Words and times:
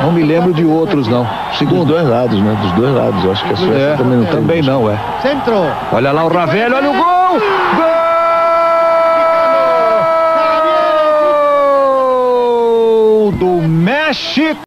Não 0.00 0.12
me 0.12 0.22
lembro 0.22 0.52
de 0.52 0.64
outros, 0.64 1.06
não. 1.08 1.26
Segundo. 1.58 1.84
Dos 1.86 1.94
dois 1.94 2.08
lados, 2.08 2.40
né? 2.40 2.58
Dos 2.62 2.72
dois 2.72 2.94
lados. 2.94 3.24
Eu 3.24 3.32
acho 3.32 3.44
que 3.44 3.52
a 3.52 3.56
Suécia 3.56 3.78
É, 3.78 3.96
também 3.96 4.18
não 4.18 4.24
tem 4.24 4.34
também 4.34 4.62
não, 4.62 4.90
é. 4.90 4.98
Centro. 5.22 5.54
Olha 5.92 6.12
lá 6.12 6.24
o 6.24 6.28
Ravelli, 6.28 6.74
olha 6.74 6.90
o 6.90 6.94
gol! 6.94 7.40
Gol 13.20 13.32
do 13.32 13.68
México! 13.68 14.60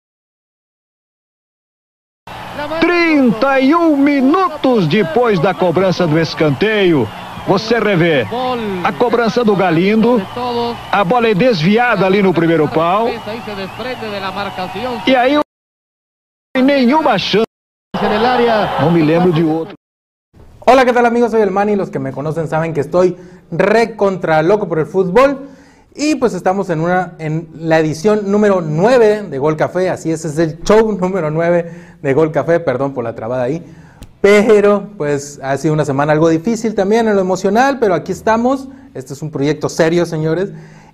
31 2.79 3.95
minutos 3.97 4.87
depois 4.87 5.39
da 5.39 5.53
cobrança 5.53 6.07
do 6.07 6.17
escanteio. 6.19 7.07
Você 7.47 7.79
revê 7.79 8.25
a 8.83 8.91
cobrança 8.91 9.41
do 9.41 9.55
Galindo, 9.55 10.21
a 10.91 11.03
bola 11.05 11.29
é 11.29 11.33
desviada 11.33 12.05
ali 12.05 12.21
no 12.21 12.33
primeiro 12.33 12.67
pau, 12.67 13.07
e 15.07 15.15
aí 15.15 15.39
nenhuma 16.61 17.17
chance. 17.17 17.45
Não 18.81 18.91
me 18.91 19.01
lembro 19.01 19.31
de 19.31 19.43
outro. 19.43 19.75
Hola, 20.65 20.83
¿qué 20.83 20.91
tal 20.91 21.05
amigos? 21.05 21.31
Soy 21.31 21.41
el 21.41 21.51
Manny. 21.51 21.77
Los 21.77 21.89
que 21.89 21.99
me 21.99 22.11
conocen 22.11 22.49
saben 22.49 22.73
que 22.73 22.81
estoy 22.81 23.15
re 23.49 23.95
contra 23.95 24.41
loco 24.43 24.67
por 24.67 24.79
el 24.79 24.85
fútbol. 24.85 25.47
Y 25.95 26.15
pues 26.15 26.33
estamos 26.33 26.69
en, 26.69 26.81
una, 26.81 27.13
en 27.17 27.47
la 27.53 27.79
edición 27.79 28.29
número 28.29 28.59
9 28.59 29.23
de 29.29 29.39
Gol 29.39 29.55
Café. 29.55 29.89
Así 29.89 30.11
es, 30.11 30.25
es 30.25 30.37
el 30.37 30.61
show 30.63 30.91
número 30.91 31.31
9 31.31 31.97
de 32.01 32.13
Gol 32.13 32.33
Café. 32.33 32.59
Perdón 32.59 32.93
por 32.93 33.05
la 33.05 33.15
trabada 33.15 33.43
ahí. 33.43 33.63
Pero 34.21 34.89
pues 34.97 35.39
ha 35.43 35.57
sido 35.57 35.73
una 35.73 35.85
semana 35.85 36.13
algo 36.13 36.29
difícil 36.29 36.73
también 36.75 37.07
en 37.07 37.15
lo 37.15 37.21
emocional. 37.21 37.77
Pero 37.79 37.93
aquí 37.93 38.11
estamos. 38.11 38.67
Este 38.93 39.13
es 39.13 39.21
un 39.21 39.31
proyecto 39.31 39.69
serio, 39.69 40.05
señores. 40.05 40.49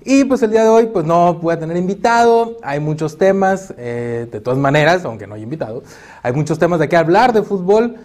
Y 0.05 0.25
pues 0.25 0.43
el 0.43 0.51
día 0.51 0.63
de 0.63 0.69
hoy 0.69 0.87
pues 0.87 1.05
no 1.05 1.39
a 1.49 1.59
tener 1.59 1.77
invitado. 1.77 2.57
Hay 2.61 2.79
muchos 2.79 3.17
temas. 3.17 3.73
eh, 3.77 4.27
de 4.31 4.41
todas 4.41 4.59
maneras, 4.59 5.05
aunque 5.05 5.27
no 5.27 5.35
hay 5.35 5.43
invitado. 5.43 5.83
Hay 6.21 6.33
muchos 6.33 6.59
temas 6.59 6.79
de 6.79 6.89
qué 6.89 6.97
hablar 6.97 7.33
de 7.33 7.43
fútbol. 7.43 7.95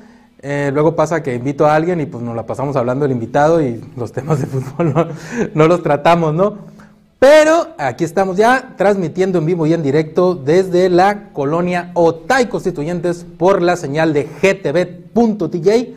Eh, 0.40 0.70
luego 0.72 0.94
pasa 0.94 1.20
que 1.22 1.34
invito 1.34 1.66
a 1.66 1.74
alguien 1.74 2.00
y 2.00 2.06
pues 2.06 2.22
nos 2.22 2.36
la 2.36 2.46
pasamos 2.46 2.76
hablando 2.76 3.04
del 3.04 3.10
invitado 3.10 3.60
y 3.60 3.84
los 3.96 4.12
temas 4.12 4.38
de 4.40 4.46
fútbol 4.46 5.12
no 5.54 5.66
los 5.66 5.82
tratamos, 5.82 6.32
¿no? 6.32 6.77
Pero 7.18 7.74
aquí 7.78 8.04
estamos 8.04 8.36
ya 8.36 8.74
transmitiendo 8.76 9.38
en 9.38 9.46
vivo 9.46 9.66
y 9.66 9.72
en 9.72 9.82
directo 9.82 10.36
desde 10.36 10.88
la 10.88 11.30
colonia 11.32 11.90
Otay 11.94 12.46
Constituyentes 12.46 13.26
por 13.36 13.60
la 13.60 13.76
señal 13.76 14.12
de 14.12 14.24
gtv.tj 14.24 15.96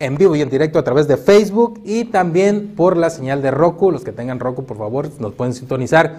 en 0.00 0.16
vivo 0.16 0.36
y 0.36 0.42
en 0.42 0.50
directo 0.50 0.78
a 0.78 0.84
través 0.84 1.08
de 1.08 1.16
Facebook 1.16 1.80
y 1.84 2.04
también 2.06 2.74
por 2.74 2.96
la 2.96 3.08
señal 3.08 3.40
de 3.40 3.50
Roku. 3.50 3.90
Los 3.90 4.04
que 4.04 4.12
tengan 4.12 4.38
Roku, 4.38 4.64
por 4.64 4.76
favor, 4.76 5.08
nos 5.18 5.32
pueden 5.34 5.54
sintonizar 5.54 6.16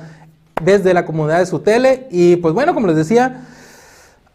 desde 0.63 0.93
la 0.93 1.05
comunidad 1.05 1.39
de 1.39 1.45
su 1.45 1.59
tele. 1.59 2.07
Y 2.09 2.37
pues 2.37 2.53
bueno, 2.53 2.73
como 2.73 2.87
les 2.87 2.95
decía, 2.95 3.47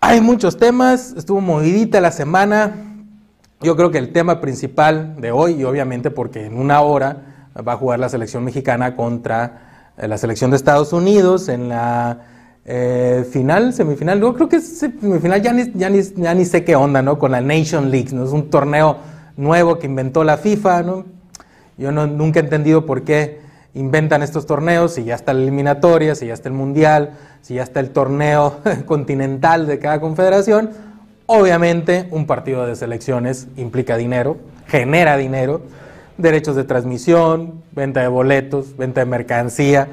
hay 0.00 0.20
muchos 0.20 0.56
temas, 0.56 1.14
estuvo 1.16 1.40
movidita 1.40 2.00
la 2.00 2.12
semana. 2.12 2.76
Yo 3.60 3.74
creo 3.74 3.90
que 3.90 3.98
el 3.98 4.12
tema 4.12 4.40
principal 4.40 5.20
de 5.20 5.32
hoy, 5.32 5.54
y 5.54 5.64
obviamente 5.64 6.10
porque 6.10 6.46
en 6.46 6.58
una 6.58 6.80
hora 6.80 7.48
va 7.66 7.72
a 7.72 7.76
jugar 7.76 7.98
la 7.98 8.08
selección 8.08 8.44
mexicana 8.44 8.94
contra 8.94 9.65
la 9.96 10.18
selección 10.18 10.50
de 10.50 10.56
Estados 10.56 10.92
Unidos 10.92 11.48
en 11.48 11.68
la 11.68 12.18
eh, 12.64 13.24
final, 13.30 13.72
semifinal, 13.72 14.20
yo 14.20 14.34
creo 14.34 14.48
que 14.48 14.56
es 14.56 14.78
semifinal, 14.78 15.40
ya 15.40 15.52
ni, 15.52 15.72
ya, 15.74 15.88
ni, 15.88 16.02
ya 16.02 16.34
ni 16.34 16.44
sé 16.44 16.64
qué 16.64 16.74
onda, 16.76 17.00
¿no? 17.00 17.18
Con 17.18 17.32
la 17.32 17.40
Nation 17.40 17.90
League, 17.90 18.10
¿no? 18.12 18.24
Es 18.24 18.32
un 18.32 18.50
torneo 18.50 18.98
nuevo 19.36 19.78
que 19.78 19.86
inventó 19.86 20.24
la 20.24 20.36
FIFA, 20.36 20.82
¿no? 20.82 21.04
Yo 21.78 21.92
no, 21.92 22.06
nunca 22.06 22.40
he 22.40 22.42
entendido 22.42 22.84
por 22.84 23.02
qué 23.02 23.40
inventan 23.74 24.22
estos 24.22 24.46
torneos, 24.46 24.94
si 24.94 25.04
ya 25.04 25.14
está 25.14 25.32
la 25.32 25.42
eliminatoria, 25.42 26.14
si 26.14 26.26
ya 26.26 26.34
está 26.34 26.48
el 26.48 26.54
mundial, 26.54 27.12
si 27.42 27.54
ya 27.54 27.62
está 27.62 27.80
el 27.80 27.90
torneo 27.90 28.60
continental 28.86 29.66
de 29.66 29.78
cada 29.78 30.00
confederación. 30.00 30.70
Obviamente, 31.26 32.08
un 32.10 32.26
partido 32.26 32.66
de 32.66 32.74
selecciones 32.74 33.48
implica 33.56 33.96
dinero, 33.96 34.38
genera 34.66 35.16
dinero, 35.16 35.60
derechos 36.18 36.56
de 36.56 36.64
transmisión, 36.64 37.62
venta 37.72 38.00
de 38.00 38.08
boletos, 38.08 38.76
venta 38.76 39.00
de 39.00 39.06
mercancía. 39.06 39.88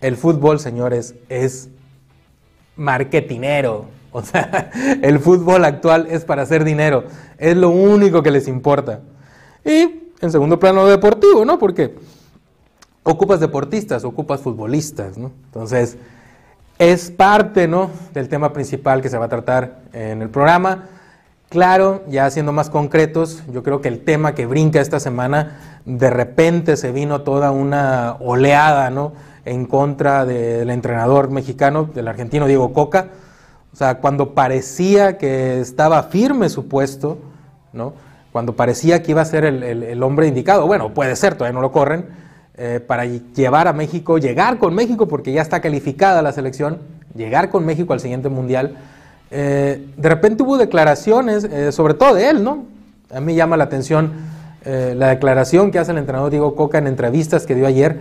El 0.00 0.16
fútbol, 0.16 0.60
señores, 0.60 1.14
es 1.28 1.68
marketinero. 2.76 3.86
O 4.10 4.22
sea, 4.22 4.70
el 5.02 5.18
fútbol 5.20 5.66
actual 5.66 6.06
es 6.10 6.24
para 6.24 6.40
hacer 6.42 6.64
dinero. 6.64 7.04
Es 7.36 7.54
lo 7.58 7.68
único 7.68 8.22
que 8.22 8.30
les 8.30 8.48
importa. 8.48 9.00
Y 9.66 10.10
en 10.20 10.32
segundo 10.32 10.58
plano 10.58 10.86
deportivo, 10.86 11.44
¿no? 11.44 11.58
Porque 11.58 11.94
ocupas 13.02 13.38
deportistas, 13.38 14.04
ocupas 14.04 14.40
futbolistas, 14.40 15.18
¿no? 15.18 15.30
Entonces, 15.44 15.98
es 16.78 17.10
parte, 17.10 17.68
¿no? 17.68 17.90
Del 18.14 18.28
tema 18.28 18.52
principal 18.52 19.02
que 19.02 19.10
se 19.10 19.18
va 19.18 19.26
a 19.26 19.28
tratar 19.28 19.82
en 19.92 20.22
el 20.22 20.30
programa. 20.30 20.86
Claro, 21.48 22.02
ya 22.08 22.28
siendo 22.30 22.52
más 22.52 22.68
concretos, 22.68 23.42
yo 23.50 23.62
creo 23.62 23.80
que 23.80 23.88
el 23.88 24.00
tema 24.04 24.34
que 24.34 24.44
brinca 24.44 24.80
esta 24.80 25.00
semana, 25.00 25.80
de 25.86 26.10
repente 26.10 26.76
se 26.76 26.92
vino 26.92 27.22
toda 27.22 27.52
una 27.52 28.16
oleada, 28.20 28.90
¿no? 28.90 29.12
En 29.46 29.64
contra 29.64 30.26
del 30.26 30.68
entrenador 30.68 31.30
mexicano, 31.30 31.84
del 31.94 32.06
argentino 32.08 32.46
Diego 32.46 32.74
Coca. 32.74 33.08
O 33.72 33.76
sea, 33.76 33.94
cuando 34.00 34.34
parecía 34.34 35.16
que 35.16 35.58
estaba 35.60 36.02
firme 36.02 36.50
su 36.50 36.68
puesto, 36.68 37.16
¿no? 37.72 37.94
Cuando 38.30 38.54
parecía 38.54 39.02
que 39.02 39.12
iba 39.12 39.22
a 39.22 39.24
ser 39.24 39.46
el, 39.46 39.62
el- 39.62 40.02
hombre 40.02 40.26
indicado, 40.26 40.66
bueno, 40.66 40.92
puede 40.92 41.16
ser, 41.16 41.34
todavía 41.34 41.54
no 41.54 41.62
lo 41.62 41.72
corren, 41.72 42.06
eh, 42.58 42.78
para 42.86 43.06
llevar 43.06 43.68
a 43.68 43.72
México, 43.72 44.18
llegar 44.18 44.58
con 44.58 44.74
México, 44.74 45.08
porque 45.08 45.32
ya 45.32 45.40
está 45.40 45.60
calificada 45.62 46.20
la 46.20 46.32
selección, 46.32 46.78
llegar 47.14 47.48
con 47.48 47.64
México 47.64 47.94
al 47.94 48.00
siguiente 48.00 48.28
mundial. 48.28 48.76
Eh, 49.30 49.86
de 49.96 50.08
repente 50.08 50.42
hubo 50.42 50.56
declaraciones, 50.56 51.44
eh, 51.44 51.72
sobre 51.72 51.94
todo 51.94 52.14
de 52.14 52.30
él, 52.30 52.42
¿no? 52.42 52.64
A 53.12 53.20
mí 53.20 53.34
llama 53.34 53.56
la 53.56 53.64
atención 53.64 54.12
eh, 54.64 54.94
la 54.96 55.08
declaración 55.08 55.70
que 55.70 55.78
hace 55.78 55.92
el 55.92 55.98
entrenador 55.98 56.30
Diego 56.30 56.54
Coca 56.54 56.78
en 56.78 56.86
entrevistas 56.86 57.46
que 57.46 57.54
dio 57.54 57.66
ayer, 57.66 57.98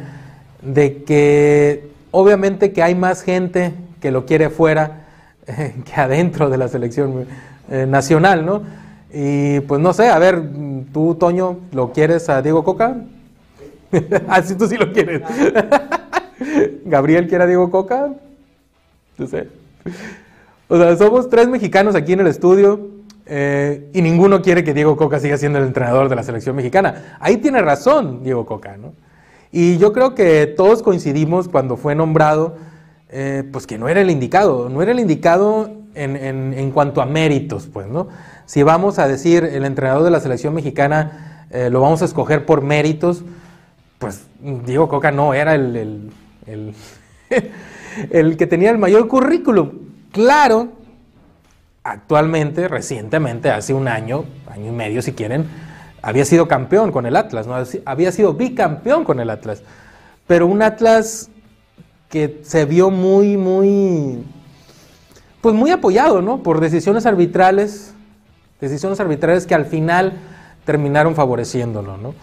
de 0.61 1.03
que 1.03 1.89
obviamente 2.11 2.71
que 2.71 2.83
hay 2.83 2.95
más 2.95 3.21
gente 3.21 3.73
que 4.01 4.11
lo 4.11 4.25
quiere 4.25 4.49
fuera 4.49 5.05
que 5.45 5.93
adentro 5.95 6.49
de 6.49 6.57
la 6.57 6.67
selección 6.67 7.25
nacional, 7.69 8.45
¿no? 8.45 8.61
Y 9.13 9.59
pues 9.61 9.81
no 9.81 9.93
sé, 9.93 10.09
a 10.09 10.19
ver, 10.19 10.41
tú, 10.93 11.15
Toño, 11.15 11.57
¿lo 11.73 11.91
quieres 11.91 12.29
a 12.29 12.41
Diego 12.41 12.63
Coca? 12.63 12.95
Así 14.27 14.55
tú 14.55 14.67
sí 14.67 14.77
lo 14.77 14.91
quieres. 14.91 15.21
Gabriel 16.85 17.27
quiere 17.27 17.43
a 17.43 17.47
Diego 17.47 17.69
Coca. 17.71 18.13
No 19.17 19.27
sé. 19.27 19.47
O 20.67 20.77
sea, 20.77 20.95
somos 20.97 21.29
tres 21.29 21.47
mexicanos 21.47 21.95
aquí 21.95 22.13
en 22.13 22.19
el 22.21 22.27
estudio 22.27 22.87
eh, 23.25 23.89
y 23.93 24.01
ninguno 24.01 24.41
quiere 24.41 24.63
que 24.63 24.73
Diego 24.73 24.97
Coca 24.97 25.19
siga 25.19 25.37
siendo 25.37 25.59
el 25.59 25.65
entrenador 25.65 26.09
de 26.09 26.15
la 26.15 26.23
selección 26.23 26.55
mexicana. 26.55 27.17
Ahí 27.19 27.37
tiene 27.37 27.61
razón 27.61 28.23
Diego 28.23 28.45
Coca, 28.45 28.77
¿no? 28.77 28.93
Y 29.51 29.77
yo 29.77 29.93
creo 29.93 30.13
que 30.13 30.45
todos 30.45 30.83
coincidimos 30.83 31.47
cuando 31.47 31.77
fue 31.77 31.95
nombrado, 31.95 32.57
eh, 33.09 33.43
pues 33.51 33.65
que 33.65 33.77
no 33.77 33.87
era 33.87 34.01
el 34.01 34.09
indicado, 34.11 34.67
no 34.69 34.81
era 34.81 34.91
el 34.91 34.99
indicado 34.99 35.71
en, 35.95 36.15
en- 36.17 36.53
en 36.53 36.71
cuanto 36.71 37.01
a 37.01 37.05
méritos, 37.05 37.67
pues, 37.71 37.87
¿no? 37.87 38.07
Si 38.45 38.61
vamos 38.63 38.99
a 38.99 39.07
decir 39.07 39.45
el 39.45 39.63
entrenador 39.65 40.03
de 40.03 40.11
la 40.11 40.19
selección 40.19 40.53
mexicana 40.53 41.45
eh, 41.49 41.69
lo 41.69 41.79
vamos 41.79 42.01
a 42.01 42.05
escoger 42.05 42.45
por 42.45 42.61
méritos, 42.61 43.23
pues 43.99 44.25
Diego 44.65 44.89
Coca 44.89 45.11
no 45.11 45.33
era 45.33 45.55
el, 45.55 45.75
el- 45.77 46.11
el- 46.45 46.73
el 48.11 48.35
que 48.37 48.47
tenía 48.47 48.69
el 48.71 48.77
mayor 48.77 49.07
currículum. 49.07 49.86
Claro, 50.17 50.69
actualmente, 51.83 52.67
recientemente, 52.67 53.51
hace 53.51 53.75
un 53.75 53.87
año, 53.87 54.25
año 54.49 54.69
y 54.69 54.71
medio 54.71 55.03
si 55.03 55.11
quieren, 55.13 55.45
había 56.01 56.25
sido 56.25 56.47
campeón 56.47 56.91
con 56.91 57.05
el 57.05 57.15
Atlas, 57.15 57.45
¿no? 57.45 57.53
había 57.85 58.11
sido 58.11 58.33
bicampeón 58.33 59.03
con 59.03 59.19
el 59.19 59.29
Atlas. 59.29 59.61
Pero 60.25 60.47
un 60.47 60.63
Atlas 60.63 61.29
que 62.09 62.41
se 62.41 62.65
vio 62.65 62.89
muy, 62.89 63.37
muy, 63.37 64.23
pues 65.39 65.53
muy 65.53 65.69
apoyado, 65.69 66.23
¿no? 66.23 66.41
Por 66.41 66.61
decisiones 66.61 67.05
arbitrales, 67.05 67.93
decisiones 68.59 68.99
arbitrales 68.99 69.45
que 69.45 69.53
al 69.53 69.67
final 69.67 70.13
terminaron 70.65 71.13
favoreciéndolo, 71.13 71.95
¿no? 71.97 72.15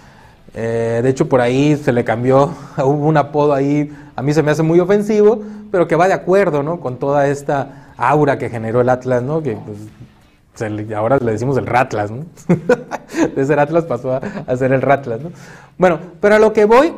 Eh, 0.53 0.99
de 1.01 1.09
hecho, 1.09 1.29
por 1.29 1.41
ahí 1.41 1.77
se 1.77 1.93
le 1.93 2.03
cambió, 2.03 2.53
hubo 2.79 3.07
un 3.07 3.19
apodo 3.19 3.55
ahí, 3.55 3.89
a 4.17 4.23
mí 4.23 4.35
se 4.35 4.43
me 4.43 4.51
hace 4.51 4.65
muy 4.65 4.81
ofensivo, 4.81 5.45
pero 5.71 5.89
que 5.89 5.97
va 5.97 6.07
de 6.07 6.15
acuerdo, 6.15 6.63
¿no? 6.63 6.79
Con 6.79 6.99
toda 6.99 7.27
esta 7.27 7.84
aura 7.97 8.39
que 8.39 8.51
generó 8.51 8.81
el 8.81 8.89
Atlas, 8.89 9.23
¿no? 9.23 9.43
Que 9.43 9.57
pues, 9.57 10.93
ahora 10.93 11.19
le 11.19 11.33
decimos 11.33 11.57
el 11.57 11.67
Ratlas, 11.67 12.11
¿no? 12.11 12.25
de 13.37 13.45
ser 13.45 13.59
Atlas 13.59 13.85
pasó 13.85 14.13
a, 14.13 14.21
a 14.47 14.57
ser 14.57 14.73
el 14.73 14.83
Ratlas, 14.83 15.21
¿no? 15.21 15.31
Bueno, 15.79 15.99
pero 16.21 16.37
a 16.37 16.39
lo 16.39 16.53
que 16.53 16.65
voy 16.65 16.95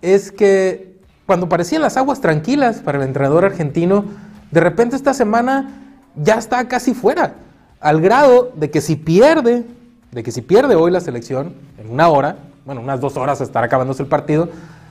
es 0.00 0.32
que 0.32 0.92
cuando 1.26 1.48
parecían 1.48 1.82
las 1.82 1.96
aguas 1.96 2.20
tranquilas 2.20 2.80
para 2.80 2.98
el 2.98 3.04
entrenador 3.04 3.44
argentino, 3.44 4.04
de 4.50 4.60
repente 4.60 4.96
esta 4.96 5.14
semana 5.14 5.82
ya 6.16 6.34
está 6.34 6.68
casi 6.68 6.94
fuera, 6.94 7.34
al 7.80 8.00
grado 8.00 8.52
de 8.54 8.70
que 8.70 8.80
si 8.80 8.96
pierde, 8.96 9.64
de 10.10 10.22
que 10.22 10.30
si 10.30 10.42
pierde 10.42 10.74
hoy 10.74 10.90
la 10.90 11.00
selección, 11.00 11.54
en 11.78 11.90
una 11.90 12.08
hora, 12.08 12.36
bueno, 12.64 12.80
unas 12.80 13.00
dos 13.00 13.16
horas 13.16 13.40
estará 13.40 13.66
acabándose 13.66 14.02
el 14.02 14.08
partido, 14.08 14.48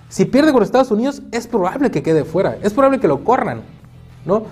si 0.09 0.25
pierde 0.25 0.51
con 0.51 0.61
Estados 0.61 0.91
Unidos, 0.91 1.21
es 1.31 1.47
probable 1.47 1.89
que 1.89 2.03
quede 2.03 2.25
fuera, 2.25 2.57
es 2.61 2.73
probable 2.73 2.99
que 2.99 3.07
lo 3.07 3.23
corran, 3.23 3.61
¿no? 4.25 4.43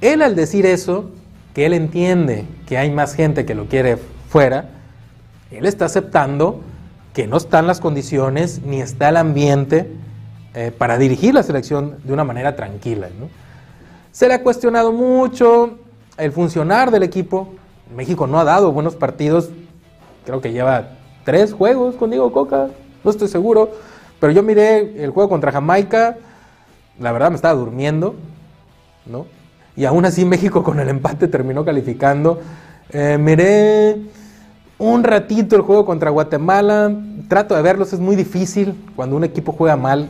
Él 0.00 0.22
al 0.22 0.36
decir 0.36 0.66
eso, 0.66 1.10
que 1.54 1.66
él 1.66 1.72
entiende 1.72 2.44
que 2.66 2.78
hay 2.78 2.90
más 2.90 3.14
gente 3.14 3.44
que 3.44 3.54
lo 3.54 3.66
quiere 3.66 3.98
fuera, 4.28 4.70
él 5.50 5.66
está 5.66 5.86
aceptando 5.86 6.60
que 7.14 7.26
no 7.26 7.36
están 7.36 7.66
las 7.66 7.80
condiciones 7.80 8.62
ni 8.62 8.80
está 8.80 9.08
el 9.08 9.16
ambiente 9.16 9.90
eh, 10.54 10.70
para 10.76 10.98
dirigir 10.98 11.34
la 11.34 11.42
selección 11.42 11.96
de 12.04 12.12
una 12.12 12.22
manera 12.22 12.54
tranquila. 12.54 13.08
¿no? 13.18 13.28
Se 14.12 14.28
le 14.28 14.34
ha 14.34 14.42
cuestionado 14.42 14.92
mucho 14.92 15.78
el 16.16 16.32
funcionar 16.32 16.90
del 16.90 17.02
equipo. 17.02 17.54
México 17.96 18.26
no 18.26 18.38
ha 18.38 18.44
dado 18.44 18.70
buenos 18.70 18.94
partidos. 18.94 19.50
Creo 20.24 20.40
que 20.40 20.52
lleva 20.52 20.90
tres 21.24 21.52
juegos 21.52 21.96
con 21.96 22.10
Diego 22.10 22.30
Coca, 22.32 22.68
no 23.02 23.10
estoy 23.10 23.28
seguro. 23.28 23.72
Pero 24.20 24.32
yo 24.32 24.42
miré 24.42 25.02
el 25.02 25.10
juego 25.10 25.28
contra 25.28 25.52
Jamaica, 25.52 26.16
la 26.98 27.12
verdad 27.12 27.30
me 27.30 27.36
estaba 27.36 27.54
durmiendo, 27.54 28.16
¿no? 29.06 29.26
Y 29.78 29.84
aún 29.84 30.04
así 30.04 30.24
México 30.24 30.64
con 30.64 30.80
el 30.80 30.88
empate 30.88 31.28
terminó 31.28 31.64
calificando. 31.64 32.40
Eh, 32.90 33.16
miré 33.16 33.96
un 34.76 35.04
ratito 35.04 35.54
el 35.54 35.62
juego 35.62 35.86
contra 35.86 36.10
Guatemala. 36.10 36.92
Trato 37.28 37.54
de 37.54 37.62
verlos, 37.62 37.92
es 37.92 38.00
muy 38.00 38.16
difícil 38.16 38.74
cuando 38.96 39.14
un 39.14 39.22
equipo 39.22 39.52
juega 39.52 39.76
mal 39.76 40.08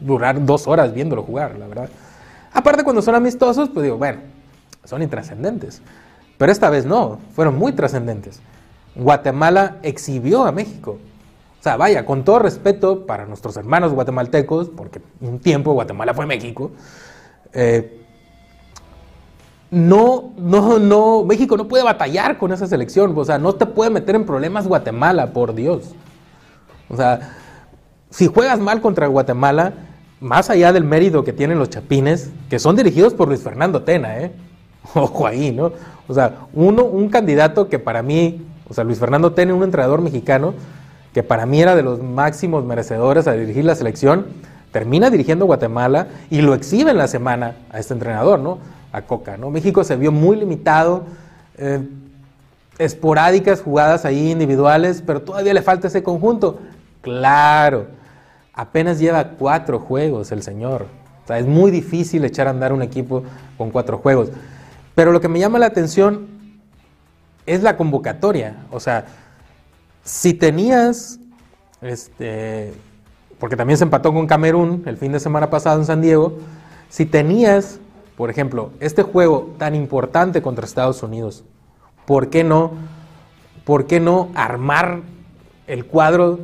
durar 0.00 0.42
dos 0.46 0.66
horas 0.66 0.94
viéndolo 0.94 1.22
jugar, 1.22 1.58
la 1.58 1.66
verdad. 1.66 1.90
Aparte 2.54 2.84
cuando 2.84 3.02
son 3.02 3.14
amistosos, 3.14 3.68
pues 3.68 3.84
digo, 3.84 3.98
bueno, 3.98 4.20
son 4.84 5.02
intrascendentes. 5.02 5.82
Pero 6.38 6.50
esta 6.50 6.70
vez 6.70 6.86
no, 6.86 7.18
fueron 7.34 7.58
muy 7.58 7.72
trascendentes. 7.72 8.40
Guatemala 8.94 9.76
exhibió 9.82 10.46
a 10.46 10.52
México. 10.52 10.96
O 11.60 11.62
sea, 11.62 11.76
vaya, 11.76 12.06
con 12.06 12.24
todo 12.24 12.38
respeto 12.38 13.04
para 13.04 13.26
nuestros 13.26 13.58
hermanos 13.58 13.92
guatemaltecos, 13.92 14.70
porque 14.70 15.02
un 15.20 15.38
tiempo 15.38 15.74
Guatemala 15.74 16.14
fue 16.14 16.24
México, 16.24 16.70
eh, 17.52 18.05
no, 19.70 20.32
no, 20.38 20.78
no, 20.78 21.24
México 21.24 21.56
no 21.56 21.66
puede 21.66 21.82
batallar 21.82 22.38
con 22.38 22.52
esa 22.52 22.66
selección, 22.66 23.12
o 23.16 23.24
sea, 23.24 23.38
no 23.38 23.54
te 23.54 23.66
puede 23.66 23.90
meter 23.90 24.14
en 24.14 24.24
problemas 24.24 24.66
Guatemala, 24.66 25.32
por 25.32 25.54
Dios. 25.54 25.94
O 26.88 26.96
sea, 26.96 27.36
si 28.10 28.26
juegas 28.26 28.60
mal 28.60 28.80
contra 28.80 29.08
Guatemala, 29.08 29.74
más 30.20 30.50
allá 30.50 30.72
del 30.72 30.84
mérito 30.84 31.24
que 31.24 31.32
tienen 31.32 31.58
los 31.58 31.70
chapines, 31.70 32.30
que 32.48 32.58
son 32.58 32.76
dirigidos 32.76 33.14
por 33.14 33.28
Luis 33.28 33.42
Fernando 33.42 33.82
Tena, 33.82 34.18
¿eh? 34.20 34.32
Ojo 34.94 35.26
ahí, 35.26 35.52
¿no? 35.52 35.72
O 36.08 36.14
sea, 36.14 36.46
uno, 36.52 36.84
un 36.84 37.08
candidato 37.08 37.68
que 37.68 37.78
para 37.78 38.02
mí, 38.02 38.46
o 38.68 38.74
sea, 38.74 38.84
Luis 38.84 38.98
Fernando 38.98 39.32
Tena, 39.32 39.52
un 39.54 39.64
entrenador 39.64 40.00
mexicano, 40.00 40.54
que 41.12 41.22
para 41.22 41.44
mí 41.46 41.60
era 41.60 41.74
de 41.74 41.82
los 41.82 42.00
máximos 42.02 42.64
merecedores 42.64 43.26
a 43.26 43.32
dirigir 43.32 43.64
la 43.64 43.74
selección, 43.74 44.26
termina 44.70 45.10
dirigiendo 45.10 45.46
Guatemala 45.46 46.08
y 46.30 46.42
lo 46.42 46.54
exhibe 46.54 46.90
en 46.90 46.98
la 46.98 47.08
semana 47.08 47.56
a 47.70 47.78
este 47.78 47.94
entrenador, 47.94 48.38
¿no? 48.38 48.58
Coca, 49.02 49.36
¿no? 49.36 49.50
México 49.50 49.84
se 49.84 49.96
vio 49.96 50.12
muy 50.12 50.36
limitado, 50.36 51.04
eh, 51.58 51.86
esporádicas 52.78 53.62
jugadas 53.62 54.04
ahí 54.04 54.30
individuales, 54.30 55.02
pero 55.04 55.22
todavía 55.22 55.54
le 55.54 55.62
falta 55.62 55.88
ese 55.88 56.02
conjunto. 56.02 56.60
Claro, 57.02 57.86
apenas 58.52 58.98
lleva 58.98 59.30
cuatro 59.30 59.80
juegos 59.80 60.32
el 60.32 60.42
señor. 60.42 60.86
O 61.24 61.26
sea, 61.26 61.38
es 61.38 61.46
muy 61.46 61.70
difícil 61.70 62.24
echar 62.24 62.46
a 62.46 62.50
andar 62.50 62.72
un 62.72 62.82
equipo 62.82 63.24
con 63.58 63.70
cuatro 63.70 63.98
juegos. 63.98 64.30
Pero 64.94 65.12
lo 65.12 65.20
que 65.20 65.28
me 65.28 65.38
llama 65.38 65.58
la 65.58 65.66
atención 65.66 66.28
es 67.46 67.62
la 67.62 67.76
convocatoria. 67.76 68.56
O 68.70 68.80
sea, 68.80 69.06
si 70.04 70.34
tenías, 70.34 71.18
este, 71.80 72.72
porque 73.38 73.56
también 73.56 73.76
se 73.76 73.84
empató 73.84 74.12
con 74.12 74.26
Camerún 74.26 74.84
el 74.86 74.96
fin 74.96 75.12
de 75.12 75.20
semana 75.20 75.50
pasado 75.50 75.78
en 75.80 75.86
San 75.86 76.00
Diego, 76.00 76.38
si 76.88 77.06
tenías, 77.06 77.80
por 78.16 78.30
ejemplo, 78.30 78.70
este 78.80 79.02
juego 79.02 79.54
tan 79.58 79.74
importante 79.74 80.40
contra 80.42 80.64
Estados 80.64 81.02
Unidos, 81.02 81.44
¿por 82.06 82.30
qué 82.30 82.44
no, 82.44 82.72
por 83.64 83.86
qué 83.86 84.00
no 84.00 84.28
armar 84.34 85.00
el 85.66 85.84
cuadro 85.84 86.38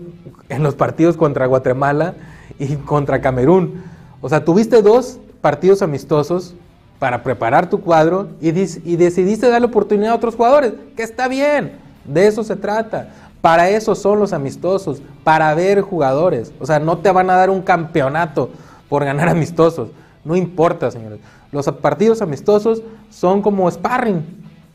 en 0.48 0.62
los 0.62 0.74
partidos 0.74 1.16
contra 1.16 1.46
Guatemala 1.46 2.14
y 2.58 2.76
contra 2.76 3.20
Camerún? 3.20 3.82
O 4.20 4.28
sea, 4.28 4.44
tuviste 4.44 4.82
dos 4.82 5.18
partidos 5.40 5.82
amistosos 5.82 6.54
para 6.98 7.22
preparar 7.22 7.70
tu 7.70 7.80
cuadro 7.80 8.28
y, 8.40 8.48
y 8.48 8.96
decidiste 8.96 9.48
darle 9.48 9.66
oportunidad 9.66 10.12
a 10.12 10.16
otros 10.16 10.36
jugadores, 10.36 10.74
que 10.94 11.02
está 11.02 11.26
bien, 11.26 11.72
de 12.04 12.26
eso 12.26 12.44
se 12.44 12.56
trata. 12.56 13.08
Para 13.40 13.70
eso 13.70 13.96
son 13.96 14.20
los 14.20 14.32
amistosos, 14.32 15.02
para 15.24 15.52
ver 15.54 15.80
jugadores. 15.80 16.52
O 16.60 16.66
sea, 16.66 16.78
no 16.78 16.98
te 16.98 17.10
van 17.10 17.28
a 17.28 17.34
dar 17.34 17.50
un 17.50 17.60
campeonato 17.60 18.50
por 18.88 19.04
ganar 19.04 19.28
amistosos. 19.30 19.88
No 20.24 20.36
importa, 20.36 20.90
señores. 20.90 21.18
Los 21.52 21.66
partidos 21.66 22.22
amistosos 22.22 22.82
son 23.10 23.42
como 23.42 23.70
sparring. 23.70 24.24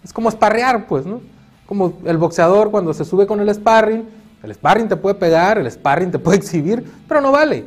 Es 0.04 0.14
como 0.14 0.30
sparrear, 0.30 0.86
pues, 0.88 1.06
¿no? 1.06 1.22
Como 1.66 1.94
el 2.06 2.18
boxeador 2.18 2.70
cuando 2.70 2.94
se 2.94 3.04
sube 3.04 3.26
con 3.26 3.42
el 3.42 3.54
sparring. 3.54 4.06
El 4.44 4.54
sparring 4.54 4.88
te 4.88 4.96
puede 4.96 5.16
pegar, 5.16 5.58
el 5.58 5.70
sparring 5.70 6.12
te 6.12 6.20
puede 6.20 6.38
exhibir, 6.38 6.86
pero 7.08 7.20
no 7.20 7.32
vale. 7.32 7.66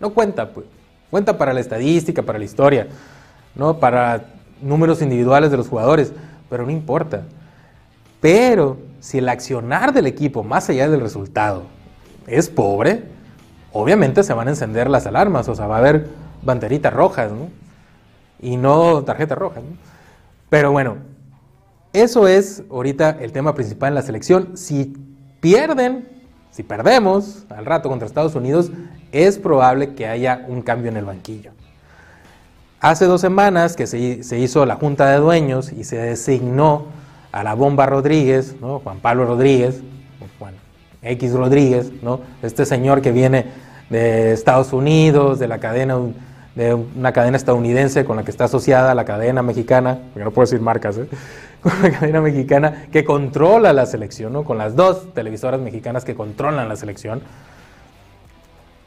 No 0.00 0.10
cuenta, 0.10 0.48
pues. 0.48 0.64
Cuenta 1.10 1.36
para 1.36 1.52
la 1.52 1.60
estadística, 1.60 2.22
para 2.22 2.38
la 2.38 2.44
historia, 2.44 2.86
¿no? 3.54 3.78
Para 3.78 4.26
números 4.62 5.02
individuales 5.02 5.50
de 5.50 5.56
los 5.56 5.68
jugadores, 5.68 6.12
pero 6.48 6.64
no 6.64 6.70
importa. 6.70 7.24
Pero 8.20 8.78
si 9.00 9.18
el 9.18 9.28
accionar 9.28 9.92
del 9.92 10.06
equipo, 10.06 10.44
más 10.44 10.70
allá 10.70 10.88
del 10.88 11.00
resultado, 11.00 11.64
es 12.28 12.48
pobre, 12.48 13.02
obviamente 13.72 14.22
se 14.22 14.32
van 14.32 14.46
a 14.46 14.52
encender 14.52 14.88
las 14.88 15.06
alarmas, 15.06 15.48
o 15.48 15.54
sea, 15.56 15.66
va 15.66 15.76
a 15.76 15.78
haber 15.80 16.06
banderitas 16.42 16.92
rojas, 16.92 17.32
¿no? 17.32 17.48
Y 18.42 18.56
no 18.56 19.02
tarjetas 19.04 19.38
rojas, 19.38 19.62
¿no? 19.62 19.76
Pero 20.50 20.70
bueno, 20.72 20.96
eso 21.94 22.28
es 22.28 22.62
ahorita 22.70 23.16
el 23.20 23.32
tema 23.32 23.54
principal 23.54 23.88
en 23.88 23.94
la 23.94 24.02
selección. 24.02 24.56
Si 24.56 24.94
pierden, 25.40 26.08
si 26.50 26.62
perdemos 26.62 27.46
al 27.48 27.64
rato 27.64 27.88
contra 27.88 28.06
Estados 28.06 28.34
Unidos, 28.34 28.70
es 29.12 29.38
probable 29.38 29.94
que 29.94 30.06
haya 30.06 30.44
un 30.48 30.60
cambio 30.60 30.90
en 30.90 30.98
el 30.98 31.06
banquillo. 31.06 31.52
Hace 32.80 33.06
dos 33.06 33.20
semanas 33.20 33.76
que 33.76 33.86
se, 33.86 34.22
se 34.24 34.38
hizo 34.38 34.66
la 34.66 34.74
junta 34.74 35.08
de 35.10 35.18
dueños 35.18 35.72
y 35.72 35.84
se 35.84 35.96
designó 35.96 36.86
a 37.30 37.42
la 37.42 37.54
bomba 37.54 37.86
Rodríguez, 37.86 38.56
¿no? 38.60 38.80
Juan 38.80 38.98
Pablo 38.98 39.24
Rodríguez, 39.24 39.80
Juan 40.38 40.54
X 41.02 41.32
Rodríguez, 41.32 41.90
¿no? 42.02 42.20
este 42.42 42.64
señor 42.64 43.02
que 43.02 43.12
viene 43.12 43.46
de 43.90 44.32
Estados 44.32 44.72
Unidos, 44.72 45.38
de 45.38 45.48
la 45.48 45.58
cadena, 45.58 45.98
de 46.54 46.74
una 46.74 47.12
cadena 47.12 47.36
estadounidense 47.36 48.04
con 48.04 48.16
la 48.16 48.24
que 48.24 48.30
está 48.30 48.44
asociada 48.44 48.94
la 48.94 49.04
cadena 49.04 49.42
mexicana, 49.42 49.98
porque 50.12 50.24
no 50.24 50.30
puedo 50.30 50.46
decir 50.46 50.60
marcas, 50.60 50.98
¿eh? 50.98 51.08
con 51.62 51.72
la 51.82 51.90
cadena 51.90 52.20
mexicana 52.20 52.86
que 52.92 53.04
controla 53.04 53.72
la 53.72 53.86
selección, 53.86 54.32
¿no? 54.32 54.44
con 54.44 54.58
las 54.58 54.74
dos 54.76 55.14
televisoras 55.14 55.60
mexicanas 55.60 56.04
que 56.04 56.14
controlan 56.14 56.68
la 56.68 56.76
selección, 56.76 57.22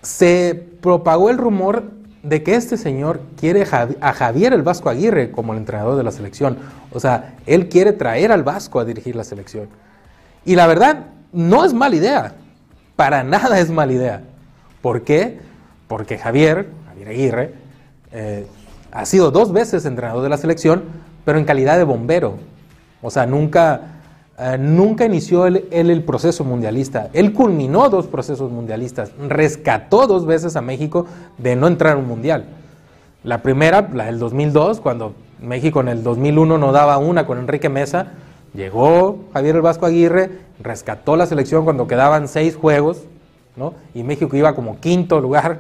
se 0.02 0.64
propagó 0.82 1.30
el 1.30 1.38
rumor 1.38 1.84
de 2.22 2.44
que 2.44 2.56
este 2.56 2.78
señor 2.78 3.22
quiere 3.40 3.64
a 4.02 4.14
Javier 4.14 4.54
el 4.54 4.64
Vasco 4.64 4.90
Aguirre 4.90 5.32
como 5.32 5.54
el 5.54 5.60
entrenador 5.60 5.96
de 5.96 6.04
la 6.04 6.12
selección. 6.12 6.58
O 6.92 7.00
sea, 7.00 7.36
él 7.46 7.70
quiere 7.70 7.94
traer 7.94 8.32
al 8.32 8.44
Vasco 8.44 8.80
a 8.80 8.86
dirigir 8.86 9.16
la 9.16 9.24
selección. 9.24 9.68
Y 10.44 10.56
la 10.56 10.66
verdad, 10.66 11.08
no 11.32 11.66
es 11.66 11.74
mala 11.74 11.96
idea. 11.96 12.36
Para 12.96 13.24
nada 13.24 13.60
es 13.60 13.70
mala 13.70 13.94
idea. 13.94 14.22
¿Por 14.82 15.04
qué? 15.04 15.40
Porque 15.88 16.18
Javier, 16.18 16.68
Javier 16.96 17.10
Aguirre, 17.10 17.54
eh, 18.14 18.48
ha 18.92 19.06
sido 19.06 19.30
dos 19.30 19.52
veces 19.52 19.86
entrenador 19.86 20.24
de 20.24 20.30
la 20.30 20.38
selección, 20.38 20.84
pero 21.26 21.38
en 21.38 21.44
calidad 21.44 21.78
de 21.78 21.84
bombero. 21.84 22.36
O 23.02 23.12
sea, 23.12 23.26
nunca, 23.26 23.82
eh, 24.40 24.58
nunca 24.58 25.06
inició 25.06 25.46
él, 25.46 25.66
él 25.72 25.90
el 25.90 26.04
proceso 26.04 26.46
mundialista. 26.46 27.10
Él 27.12 27.34
culminó 27.34 27.90
dos 27.90 28.08
procesos 28.08 28.50
mundialistas, 28.50 29.12
rescató 29.28 30.08
dos 30.08 30.26
veces 30.26 30.56
a 30.56 30.62
México 30.62 31.06
de 31.38 31.58
no 31.58 31.68
entrar 31.68 31.94
a 31.94 31.98
un 31.98 32.08
mundial. 32.08 32.46
La 33.24 33.42
primera, 33.42 33.90
la 33.94 34.06
del 34.06 34.18
2002, 34.18 34.80
cuando 34.80 35.14
México 35.42 35.82
en 35.82 35.90
el 35.90 36.02
2001 36.04 36.58
no 36.58 36.72
daba 36.72 36.98
una 36.98 37.26
con 37.26 37.40
Enrique 37.40 37.68
Mesa, 37.68 38.14
llegó 38.54 39.26
Javier 39.34 39.58
el 39.58 39.62
Vasco 39.62 39.86
Aguirre, 39.86 40.30
rescató 40.62 41.18
la 41.18 41.26
selección 41.26 41.66
cuando 41.66 41.88
quedaban 41.88 42.30
seis 42.30 42.56
juegos, 42.56 43.04
¿no? 43.58 43.74
Y 43.94 44.04
México 44.04 44.38
iba 44.38 44.56
como 44.56 44.80
quinto 44.80 45.20
lugar, 45.20 45.60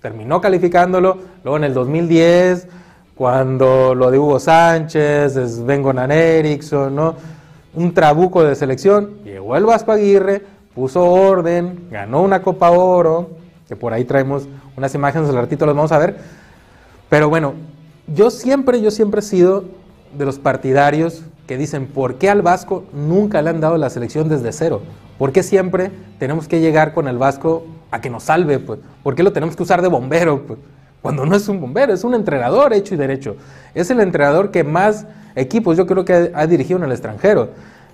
terminó 0.00 0.40
calificándolo, 0.40 1.18
luego 1.44 1.56
en 1.56 1.64
el 1.64 1.74
2010, 1.74 2.68
cuando 3.14 3.94
lo 3.94 4.10
de 4.10 4.18
Hugo 4.18 4.40
Sánchez, 4.40 5.34
Sven 5.34 5.82
Goran 5.82 6.10
Eriksson, 6.10 6.94
¿no? 6.94 7.14
Un 7.74 7.92
trabuco 7.92 8.42
de 8.42 8.54
selección, 8.54 9.18
llegó 9.24 9.56
el 9.56 9.66
Vasco 9.66 9.92
Aguirre, 9.92 10.42
puso 10.74 11.04
orden, 11.04 11.88
ganó 11.90 12.22
una 12.22 12.42
Copa 12.42 12.70
Oro, 12.70 13.30
que 13.68 13.76
por 13.76 13.92
ahí 13.92 14.04
traemos 14.04 14.48
unas 14.76 14.94
imágenes 14.94 15.28
del 15.28 15.36
ratito, 15.36 15.66
las 15.66 15.74
vamos 15.74 15.92
a 15.92 15.98
ver. 15.98 16.16
Pero 17.08 17.28
bueno, 17.28 17.54
yo 18.06 18.30
siempre, 18.30 18.80
yo 18.80 18.90
siempre 18.90 19.20
he 19.20 19.22
sido 19.22 19.64
de 20.16 20.24
los 20.24 20.38
partidarios 20.38 21.22
que 21.46 21.58
dicen, 21.58 21.86
¿por 21.86 22.14
qué 22.16 22.30
al 22.30 22.42
Vasco 22.42 22.84
nunca 22.92 23.42
le 23.42 23.50
han 23.50 23.60
dado 23.60 23.76
la 23.76 23.90
selección 23.90 24.28
desde 24.28 24.52
cero? 24.52 24.80
¿Por 25.18 25.32
qué 25.32 25.42
siempre 25.42 25.90
tenemos 26.18 26.48
que 26.48 26.60
llegar 26.60 26.94
con 26.94 27.06
el 27.06 27.18
Vasco 27.18 27.64
a 27.90 28.00
que 28.00 28.10
nos 28.10 28.24
salve? 28.24 28.58
Pues? 28.58 28.80
¿Por 29.02 29.14
qué 29.14 29.22
lo 29.22 29.32
tenemos 29.32 29.56
que 29.56 29.62
usar 29.62 29.82
de 29.82 29.88
bombero? 29.88 30.42
Pues? 30.46 30.58
Cuando 31.02 31.24
no 31.24 31.34
es 31.34 31.48
un 31.48 31.60
bombero, 31.60 31.92
es 31.92 32.04
un 32.04 32.14
entrenador 32.14 32.72
hecho 32.72 32.94
y 32.94 32.98
derecho. 32.98 33.36
Es 33.74 33.90
el 33.90 34.00
entrenador 34.00 34.50
que 34.50 34.64
más 34.64 35.06
equipos 35.34 35.76
yo 35.76 35.86
creo 35.86 36.04
que 36.04 36.30
ha, 36.34 36.46
dirigido 36.46 36.78
en 36.78 36.84
el 36.84 36.92
extranjero. 36.92 37.50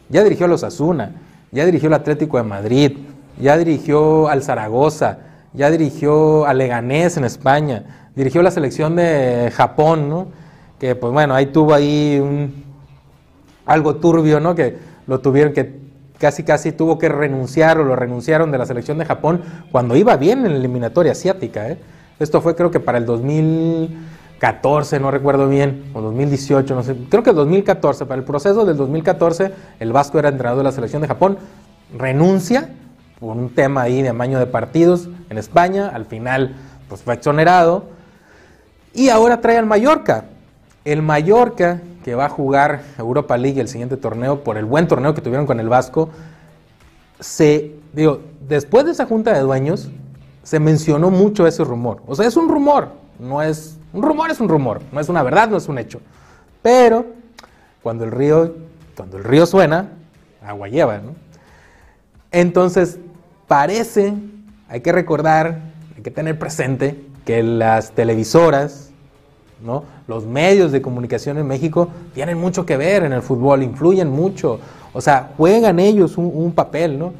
Ya 0.08 0.24
dirigió 0.24 0.46
a 0.46 0.48
los 0.48 0.64
Asuna, 0.64 1.12
ya 1.52 1.64
dirigió 1.64 1.88
al 1.88 1.94
Atlético 1.94 2.36
de 2.36 2.42
Madrid, 2.42 2.98
ya 3.40 3.56
dirigió 3.56 4.28
al 4.28 4.42
Zaragoza, 4.42 5.18
ya 5.52 5.70
dirigió 5.70 6.46
al 6.46 6.58
Leganés 6.58 7.16
en 7.16 7.24
España, 7.24 8.08
dirigió 8.14 8.42
la 8.42 8.50
selección 8.50 8.96
de 8.96 9.52
Japón, 9.54 10.08
¿no? 10.08 10.28
Que 10.78 10.94
pues 10.94 11.12
bueno, 11.12 11.34
ahí 11.34 11.46
tuvo 11.46 11.74
ahí 11.74 12.18
un, 12.20 12.64
algo 13.64 13.96
turbio, 13.96 14.40
¿no? 14.40 14.54
Que 14.54 14.76
lo 15.06 15.20
tuvieron 15.20 15.52
que 15.52 15.85
casi 16.18 16.42
casi 16.42 16.72
tuvo 16.72 16.98
que 16.98 17.08
renunciar 17.08 17.78
o 17.78 17.84
lo 17.84 17.96
renunciaron 17.96 18.50
de 18.50 18.58
la 18.58 18.66
selección 18.66 18.98
de 18.98 19.04
Japón 19.04 19.42
cuando 19.70 19.96
iba 19.96 20.16
bien 20.16 20.44
en 20.44 20.52
la 20.52 20.58
eliminatoria 20.58 21.12
asiática, 21.12 21.68
¿eh? 21.68 21.78
Esto 22.18 22.40
fue 22.40 22.56
creo 22.56 22.70
que 22.70 22.80
para 22.80 22.96
el 22.96 23.04
2014, 23.04 25.00
no 25.00 25.10
recuerdo 25.10 25.48
bien, 25.48 25.84
o 25.92 26.00
2018, 26.00 26.74
no 26.74 26.82
sé, 26.82 26.96
creo 27.10 27.22
que 27.22 27.30
el 27.30 27.36
2014, 27.36 28.06
para 28.06 28.18
el 28.18 28.24
proceso 28.24 28.64
del 28.64 28.76
2014, 28.78 29.52
el 29.80 29.92
Vasco 29.92 30.18
era 30.18 30.30
entrenador 30.30 30.58
de 30.58 30.64
la 30.64 30.72
selección 30.72 31.02
de 31.02 31.08
Japón, 31.08 31.36
renuncia 31.96 32.70
por 33.20 33.36
un 33.36 33.54
tema 33.54 33.82
ahí 33.82 34.00
de 34.00 34.08
amaño 34.08 34.38
de 34.38 34.46
partidos 34.46 35.10
en 35.28 35.36
España, 35.36 35.88
al 35.88 36.06
final 36.06 36.56
pues 36.88 37.02
fue 37.02 37.14
exonerado, 37.14 37.84
y 38.94 39.10
ahora 39.10 39.42
trae 39.42 39.58
al 39.58 39.66
Mallorca. 39.66 40.24
El 40.86 41.02
Mallorca, 41.02 41.82
que 42.04 42.14
va 42.14 42.26
a 42.26 42.28
jugar 42.28 42.84
Europa 42.96 43.36
League 43.36 43.60
el 43.60 43.66
siguiente 43.66 43.96
torneo, 43.96 44.44
por 44.44 44.56
el 44.56 44.64
buen 44.64 44.86
torneo 44.86 45.14
que 45.14 45.20
tuvieron 45.20 45.44
con 45.44 45.58
el 45.58 45.68
Vasco, 45.68 46.10
se, 47.18 47.74
digo, 47.92 48.20
después 48.46 48.84
de 48.84 48.92
esa 48.92 49.04
junta 49.04 49.32
de 49.34 49.40
dueños, 49.40 49.90
se 50.44 50.60
mencionó 50.60 51.10
mucho 51.10 51.44
ese 51.44 51.64
rumor. 51.64 52.02
O 52.06 52.14
sea, 52.14 52.24
es 52.24 52.36
un 52.36 52.48
rumor, 52.48 52.90
no 53.18 53.42
es, 53.42 53.78
un 53.92 54.00
rumor 54.00 54.30
es 54.30 54.38
un 54.38 54.48
rumor, 54.48 54.80
no 54.92 55.00
es 55.00 55.08
una 55.08 55.24
verdad, 55.24 55.48
no 55.48 55.56
es 55.56 55.68
un 55.68 55.76
hecho. 55.78 56.00
Pero 56.62 57.04
cuando 57.82 58.04
el 58.04 58.12
río, 58.12 58.54
cuando 58.96 59.16
el 59.16 59.24
río 59.24 59.44
suena, 59.44 59.88
agua 60.40 60.68
lleva. 60.68 61.00
Entonces, 62.30 63.00
parece, 63.48 64.14
hay 64.68 64.82
que 64.82 64.92
recordar, 64.92 65.62
hay 65.96 66.02
que 66.04 66.12
tener 66.12 66.38
presente 66.38 67.04
que 67.24 67.42
las 67.42 67.90
televisoras, 67.90 68.85
¿no? 69.60 69.84
los 70.06 70.24
medios 70.24 70.72
de 70.72 70.82
comunicación 70.82 71.38
en 71.38 71.46
México 71.46 71.88
tienen 72.14 72.38
mucho 72.38 72.66
que 72.66 72.76
ver 72.76 73.04
en 73.04 73.12
el 73.12 73.22
fútbol, 73.22 73.62
influyen 73.62 74.08
mucho, 74.08 74.58
o 74.92 75.00
sea, 75.00 75.30
juegan 75.36 75.78
ellos 75.78 76.16
un, 76.18 76.52
papel, 76.52 76.98
¿no? 76.98 77.12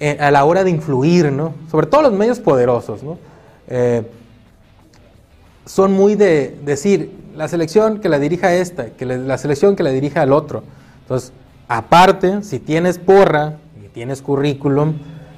Eh, 0.00 0.16
a 0.20 0.30
la 0.30 0.44
hora 0.44 0.62
de 0.62 0.70
influir, 0.70 1.32
¿no? 1.32 1.54
Sobre 1.70 1.86
todo 1.86 2.02
los 2.02 2.12
medios 2.12 2.38
poderosos, 2.38 3.02
¿no? 3.02 3.18
Eh, 3.66 4.02
son 5.64 5.92
muy 5.92 6.14
de 6.14 6.56
decir, 6.64 7.12
la 7.34 7.48
selección 7.48 8.00
que 8.00 8.08
la 8.08 8.18
dirija 8.18 8.54
esta, 8.54 8.90
que 8.90 9.04
la 9.06 9.38
selección 9.38 9.76
que 9.76 9.82
la 9.82 9.90
dirija 9.90 10.22
al 10.22 10.32
otro. 10.32 10.62
Entonces, 11.02 11.32
aparte, 11.68 12.42
si 12.42 12.58
tienes 12.58 12.98
porra 12.98 13.58
y 13.84 13.88
tienes 13.88 14.22
currículum, 14.22 14.94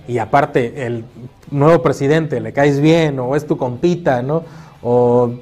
y 0.09 0.19
aparte 0.19 0.87
el 0.87 1.05
nuevo 1.51 1.83
presidente 1.83 2.41
le 2.41 2.53
caes 2.53 2.81
bien, 2.81 3.19
o 3.19 3.37
es 3.37 3.47
tu 3.47 3.57
compita, 3.57 4.23
¿no? 4.23 4.45
O 4.83 5.33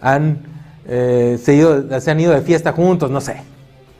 han, 0.00 0.42
eh, 0.86 1.38
se, 1.42 1.54
ido- 1.54 1.84
han 2.06 2.20
ido 2.20 2.32
de 2.32 2.40
fiesta 2.42 2.72
juntos, 2.72 3.10
no 3.10 3.20
sé, 3.20 3.42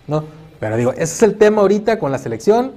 ¿no? 0.06 0.24
Pero 0.60 0.76
digo, 0.76 0.92
ese 0.92 1.02
es 1.02 1.22
el 1.22 1.36
tema 1.38 1.62
ahorita 1.62 1.98
con 1.98 2.12
la 2.12 2.18
selección, 2.18 2.72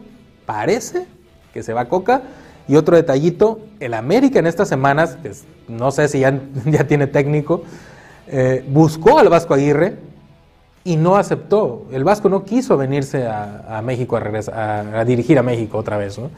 parece 0.45 1.05
que 1.53 1.63
se 1.63 1.73
va 1.73 1.85
Coca. 1.85 2.21
Y 2.67 2.77
otro 2.77 2.95
detallito, 2.95 3.59
el 3.79 3.93
América 3.93 4.39
en 4.39 4.47
estas 4.47 4.67
semanas, 4.67 5.17
no 5.67 5.91
sé 5.91 6.07
si 6.07 6.19
ya, 6.21 6.39
ya 6.65 6.87
tiene 6.87 7.05
técnico, 7.07 7.63
eh, 8.27 8.65
buscó 8.67 9.19
al 9.19 9.29
Vasco 9.29 9.53
Aguirre 9.53 9.97
y 10.83 10.95
no 10.95 11.15
aceptó. 11.15 11.85
El 11.91 12.03
Vasco 12.03 12.27
no 12.27 12.43
quiso 12.43 12.75
venirse 12.75 13.27
a, 13.27 13.81
México 13.83 14.15
a, 14.15 14.19
regresar, 14.19 14.55
a, 14.57 14.99
a 15.01 15.05
dirigir 15.05 15.37
a 15.37 15.43
México 15.43 15.77
otra 15.77 15.97
vez. 15.97 16.17
¿no? 16.17 16.31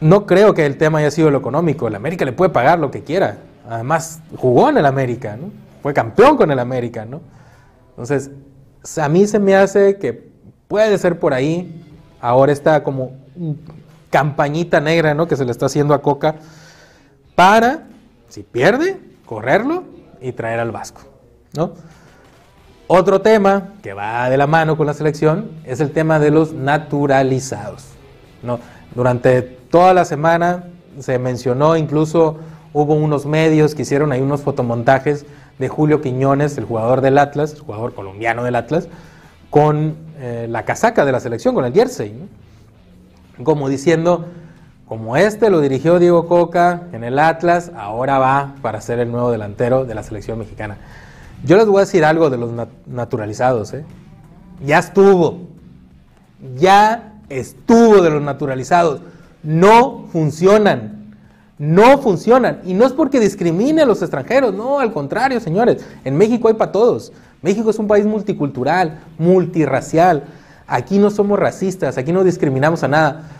No 0.00 0.26
creo 0.26 0.54
que 0.54 0.66
el 0.66 0.76
tema 0.76 0.98
haya 0.98 1.10
sido 1.10 1.30
lo 1.30 1.38
económico. 1.38 1.88
El 1.88 1.94
América 1.94 2.24
le 2.24 2.32
puede 2.32 2.50
pagar 2.50 2.78
lo 2.78 2.90
que 2.90 3.02
quiera. 3.02 3.38
Además, 3.68 4.20
jugó 4.36 4.68
en 4.68 4.78
el 4.78 4.86
América. 4.86 5.36
Fue 5.82 5.92
campeón 5.94 6.36
con 6.36 6.50
el 6.50 6.58
América, 6.58 7.04
¿no? 7.04 7.20
Entonces, 7.90 8.30
a 9.00 9.08
mí 9.08 9.26
se 9.26 9.38
me 9.38 9.56
hace 9.56 9.98
que 9.98 10.30
puede 10.68 10.98
ser 10.98 11.18
por 11.18 11.34
ahí. 11.34 11.84
Ahora 12.20 12.52
está 12.52 12.82
como 12.82 13.12
campañita 14.10 14.80
negra, 14.80 15.14
¿no? 15.14 15.26
Que 15.26 15.36
se 15.36 15.44
le 15.44 15.50
está 15.50 15.66
haciendo 15.66 15.94
a 15.94 16.02
Coca 16.02 16.36
para, 17.34 17.86
si 18.28 18.42
pierde, 18.42 18.98
correrlo 19.26 19.84
y 20.20 20.32
traer 20.32 20.60
al 20.60 20.70
Vasco, 20.70 21.02
¿no? 21.54 21.74
Otro 22.88 23.20
tema 23.20 23.74
que 23.82 23.94
va 23.94 24.30
de 24.30 24.36
la 24.36 24.46
mano 24.46 24.76
con 24.76 24.86
la 24.86 24.94
selección 24.94 25.50
es 25.64 25.80
el 25.80 25.90
tema 25.90 26.20
de 26.20 26.30
los 26.30 26.52
naturalizados. 26.52 27.84
¿no? 28.44 28.60
Durante 28.94 29.42
toda 29.42 29.92
la 29.92 30.04
semana 30.04 30.64
se 31.00 31.18
mencionó, 31.18 31.76
incluso 31.76 32.38
hubo 32.76 32.94
unos 32.94 33.24
medios 33.24 33.74
que 33.74 33.82
hicieron 33.82 34.12
ahí 34.12 34.20
unos 34.20 34.42
fotomontajes 34.42 35.24
de 35.58 35.68
Julio 35.70 36.02
Quiñones, 36.02 36.58
el 36.58 36.66
jugador 36.66 37.00
del 37.00 37.16
Atlas, 37.16 37.54
el 37.54 37.60
jugador 37.60 37.94
colombiano 37.94 38.44
del 38.44 38.54
Atlas, 38.54 38.88
con 39.48 39.96
eh, 40.18 40.46
la 40.50 40.66
casaca 40.66 41.06
de 41.06 41.12
la 41.12 41.20
selección, 41.20 41.54
con 41.54 41.64
el 41.64 41.72
jersey. 41.72 42.14
Como 43.42 43.70
diciendo, 43.70 44.26
como 44.86 45.16
este 45.16 45.48
lo 45.48 45.62
dirigió 45.62 45.98
Diego 45.98 46.26
Coca 46.26 46.82
en 46.92 47.02
el 47.02 47.18
Atlas, 47.18 47.72
ahora 47.74 48.18
va 48.18 48.54
para 48.60 48.82
ser 48.82 48.98
el 48.98 49.10
nuevo 49.10 49.30
delantero 49.30 49.86
de 49.86 49.94
la 49.94 50.02
selección 50.02 50.38
mexicana. 50.38 50.76
Yo 51.44 51.56
les 51.56 51.66
voy 51.66 51.78
a 51.78 51.80
decir 51.80 52.04
algo 52.04 52.28
de 52.28 52.36
los 52.36 52.50
nat- 52.52 52.68
naturalizados. 52.86 53.72
¿eh? 53.72 53.86
Ya 54.64 54.78
estuvo. 54.80 55.38
Ya 56.58 57.14
estuvo 57.30 58.02
de 58.02 58.10
los 58.10 58.20
naturalizados. 58.22 59.00
No 59.42 60.04
funcionan. 60.12 60.95
No 61.58 61.98
funcionan. 61.98 62.60
Y 62.64 62.74
no 62.74 62.84
es 62.84 62.92
porque 62.92 63.20
discrimine 63.20 63.82
a 63.82 63.86
los 63.86 64.02
extranjeros. 64.02 64.54
No, 64.54 64.78
al 64.78 64.92
contrario, 64.92 65.40
señores. 65.40 65.84
En 66.04 66.16
México 66.16 66.48
hay 66.48 66.54
para 66.54 66.72
todos. 66.72 67.12
México 67.42 67.70
es 67.70 67.78
un 67.78 67.86
país 67.86 68.04
multicultural, 68.04 69.00
multirracial. 69.18 70.24
Aquí 70.66 70.98
no 70.98 71.10
somos 71.10 71.38
racistas. 71.38 71.96
Aquí 71.98 72.12
no 72.12 72.24
discriminamos 72.24 72.82
a 72.82 72.88
nada. 72.88 73.30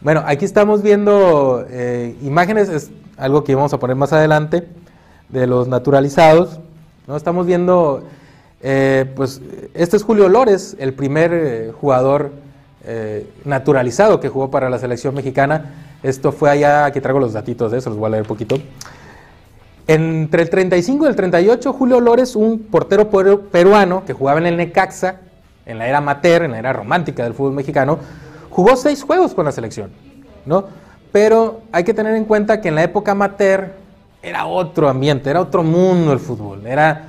Bueno, 0.00 0.22
aquí 0.26 0.44
estamos 0.44 0.82
viendo 0.82 1.66
eh, 1.68 2.16
imágenes, 2.22 2.68
es 2.68 2.90
algo 3.16 3.44
que 3.44 3.54
vamos 3.54 3.72
a 3.72 3.78
poner 3.78 3.96
más 3.96 4.12
adelante, 4.12 4.68
de 5.28 5.46
los 5.46 5.68
naturalizados. 5.68 6.60
¿no? 7.06 7.16
Estamos 7.16 7.46
viendo, 7.46 8.04
eh, 8.62 9.10
pues, 9.16 9.40
este 9.74 9.96
es 9.96 10.02
Julio 10.02 10.28
Lores, 10.28 10.76
el 10.78 10.94
primer 10.94 11.32
eh, 11.32 11.72
jugador 11.72 12.32
eh, 12.84 13.28
naturalizado 13.44 14.20
que 14.20 14.28
jugó 14.28 14.50
para 14.50 14.70
la 14.70 14.78
selección 14.78 15.14
mexicana. 15.14 15.85
Esto 16.02 16.32
fue 16.32 16.50
allá, 16.50 16.84
aquí 16.84 17.00
traigo 17.00 17.18
los 17.18 17.32
datitos 17.32 17.72
de 17.72 17.78
eso, 17.78 17.90
los 17.90 17.98
voy 17.98 18.06
a 18.08 18.10
leer 18.10 18.26
poquito. 18.26 18.58
Entre 19.88 20.42
el 20.42 20.50
35 20.50 21.04
y 21.04 21.08
el 21.08 21.16
38, 21.16 21.72
Julio 21.72 22.00
Lores, 22.00 22.34
un 22.34 22.58
portero 22.70 23.08
peru- 23.10 23.40
peruano 23.50 24.04
que 24.04 24.12
jugaba 24.12 24.40
en 24.40 24.46
el 24.46 24.56
Necaxa, 24.56 25.20
en 25.64 25.78
la 25.78 25.86
era 25.86 25.98
amateur, 25.98 26.42
en 26.42 26.52
la 26.52 26.58
era 26.58 26.72
romántica 26.72 27.22
del 27.22 27.34
fútbol 27.34 27.52
mexicano, 27.52 27.98
jugó 28.50 28.76
seis 28.76 29.02
juegos 29.02 29.32
con 29.34 29.44
la 29.44 29.52
selección, 29.52 29.90
¿no? 30.44 30.64
Pero 31.12 31.62
hay 31.72 31.84
que 31.84 31.94
tener 31.94 32.14
en 32.16 32.24
cuenta 32.24 32.60
que 32.60 32.68
en 32.68 32.74
la 32.74 32.82
época 32.82 33.12
amateur 33.12 33.74
era 34.22 34.46
otro 34.46 34.88
ambiente, 34.88 35.30
era 35.30 35.40
otro 35.40 35.62
mundo 35.62 36.12
el 36.12 36.18
fútbol, 36.18 36.66
era, 36.66 37.04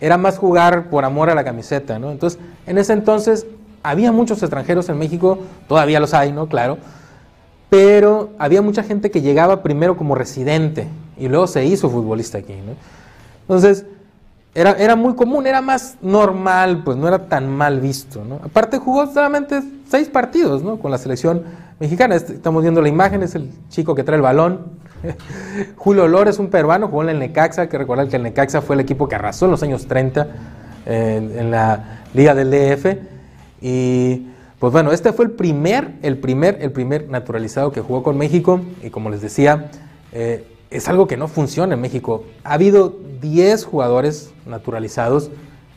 era 0.00 0.18
más 0.18 0.36
jugar 0.38 0.90
por 0.90 1.04
amor 1.06 1.30
a 1.30 1.34
la 1.34 1.44
camiseta, 1.44 1.98
¿no? 1.98 2.10
Entonces, 2.10 2.38
en 2.66 2.76
ese 2.76 2.92
entonces 2.92 3.46
había 3.82 4.12
muchos 4.12 4.42
extranjeros 4.42 4.88
en 4.90 4.98
México, 4.98 5.38
todavía 5.66 5.98
los 5.98 6.12
hay, 6.12 6.30
¿no? 6.30 6.46
Claro, 6.46 6.76
pero 7.70 8.30
había 8.38 8.62
mucha 8.62 8.82
gente 8.82 9.10
que 9.10 9.20
llegaba 9.20 9.62
primero 9.62 9.96
como 9.96 10.14
residente 10.14 10.86
y 11.18 11.28
luego 11.28 11.46
se 11.46 11.64
hizo 11.64 11.90
futbolista 11.90 12.38
aquí. 12.38 12.54
Entonces, 13.42 13.84
era, 14.54 14.72
era 14.72 14.96
muy 14.96 15.14
común, 15.14 15.46
era 15.46 15.60
más 15.60 15.96
normal, 16.00 16.82
pues 16.84 16.96
no 16.96 17.06
era 17.06 17.26
tan 17.28 17.48
mal 17.48 17.80
visto. 17.80 18.22
Aparte 18.42 18.78
jugó 18.78 19.06
solamente 19.06 19.62
seis 19.88 20.08
partidos. 20.08 20.62
Con 20.80 20.90
la 20.90 20.98
selección 20.98 21.44
mexicana. 21.78 22.14
Este- 22.16 22.34
estamos 22.34 22.62
viendo 22.62 22.80
la 22.80 22.88
imagen, 22.88 23.22
es 23.22 23.34
el 23.34 23.50
chico 23.68 23.94
que 23.94 24.02
trae 24.04 24.16
el 24.16 24.22
balón. 24.22 24.60
Julio 25.76 26.08
Lor 26.08 26.28
es 26.28 26.38
un 26.38 26.48
peruano, 26.48 26.88
jugó 26.88 27.02
en 27.02 27.10
el 27.10 27.18
Necaxa, 27.18 27.68
que 27.68 27.78
recordar 27.78 28.08
que 28.08 28.16
el 28.16 28.22
Necaxa 28.22 28.60
fue 28.62 28.74
el 28.74 28.80
equipo 28.80 29.08
que 29.08 29.14
arrasó 29.14 29.44
en 29.44 29.52
los 29.52 29.62
años 29.62 29.86
30 29.86 30.26
eh, 30.86 31.34
en 31.36 31.50
la 31.50 32.00
Liga 32.14 32.34
del 32.34 32.50
DF. 32.50 32.96
Y 33.60 34.28
pues 34.58 34.72
bueno, 34.72 34.90
este 34.90 35.12
fue 35.12 35.26
el 35.26 35.30
primer, 35.30 35.94
el 36.02 36.18
primer, 36.18 36.58
el 36.60 36.72
primer 36.72 37.08
naturalizado 37.08 37.70
que 37.70 37.80
jugó 37.80 38.02
con 38.02 38.18
México. 38.18 38.60
Y 38.82 38.90
como 38.90 39.08
les 39.08 39.22
decía, 39.22 39.70
eh, 40.12 40.44
es 40.70 40.88
algo 40.88 41.06
que 41.06 41.16
no 41.16 41.28
funciona 41.28 41.74
en 41.74 41.80
México. 41.80 42.24
Ha 42.42 42.54
habido 42.54 42.92
10 43.20 43.64
jugadores 43.64 44.32
naturalizados 44.46 45.30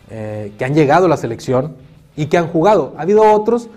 eh, 0.09 0.51
que 0.57 0.65
han 0.65 0.73
llegado 0.73 1.05
a 1.05 1.09
la 1.09 1.17
selección 1.17 1.75
y 2.15 2.25
que 2.25 2.37
han 2.37 2.47
jugado. 2.47 2.93
Ha 2.97 3.03
habido 3.03 3.23
otros 3.31 3.69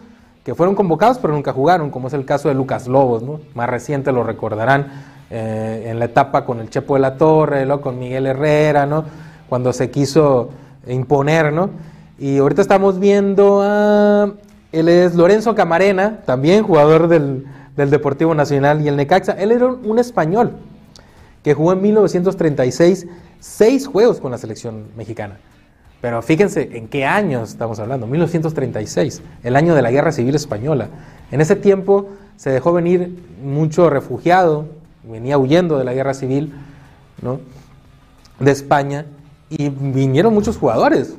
que 0.43 0.55
fueron 0.55 0.75
convocados 0.75 1.19
pero 1.19 1.33
nunca 1.33 1.53
jugaron, 1.53 1.91
como 1.91 2.09
es 2.09 2.15
el 2.15 2.25
caso 2.25 2.49
de 2.49 2.55
Lucas 2.55 2.87
Lobos, 2.87 3.23
¿no? 3.23 3.41
más 3.55 3.69
reciente 3.69 4.13
lo 4.13 4.25
recordarán 4.25 4.89
eh, 5.31 5.85
en 5.87 5.99
la 5.99 6.05
etapa 6.07 6.45
con 6.45 6.61
el 6.61 6.69
Chepo 6.69 6.95
de 6.95 7.01
la 7.01 7.17
Torre, 7.17 7.65
luego 7.65 7.81
con 7.81 7.99
Miguel 7.99 8.27
Herrera, 8.27 8.85
¿no? 8.85 9.05
cuando 9.49 9.73
se 9.73 9.91
quiso 9.91 10.51
imponer, 10.87 11.53
¿no? 11.53 11.71
Y 12.19 12.39
ahorita 12.39 12.63
estamos 12.63 12.99
viendo 12.99 13.61
a... 13.63 14.33
Él 14.79 14.89
es 14.89 15.15
Lorenzo 15.15 15.55
Camarena, 15.55 16.21
también 16.27 16.65
jugador 16.65 17.09
del, 17.09 17.47
del 17.77 17.91
Deportivo 17.91 18.35
Nacional 18.35 18.83
y 18.83 18.89
el 18.89 18.97
Necaxa. 18.97 19.33
Él 19.33 19.53
era 19.53 19.67
un, 19.67 19.81
un 19.85 19.99
español 19.99 20.53
que 21.43 21.55
jugó 21.55 21.73
en 21.73 21.83
1936 21.83 23.07
seis 23.45 23.87
juegos 23.87 24.21
con 24.21 24.31
la 24.31 24.39
selección 24.39 24.85
mexicana. 24.97 25.37
Pero 26.01 26.23
fíjense 26.23 26.77
en 26.77 26.89
qué 26.89 27.05
año 27.05 27.43
estamos 27.43 27.79
hablando, 27.79 28.07
1936, 28.07 29.23
el 29.43 29.57
año 29.57 29.75
de 29.75 29.83
la 29.83 29.91
Guerra 29.91 30.13
Civil 30.13 30.35
Española. 30.35 30.89
En 31.31 31.41
ese 31.41 31.55
tiempo 31.57 32.09
se 32.37 32.51
dejó 32.51 32.73
venir 32.73 33.19
mucho 33.43 33.91
refugiado, 33.91 34.67
venía 35.03 35.39
huyendo 35.39 35.79
de 35.79 35.85
la 35.85 35.93
Guerra 35.93 36.15
Civil 36.15 36.53
¿no? 37.23 37.41
de 38.39 38.51
España 38.51 39.07
y 39.51 39.69
vinieron 39.69 40.33
muchos 40.33 40.57
jugadores. 40.57 41.17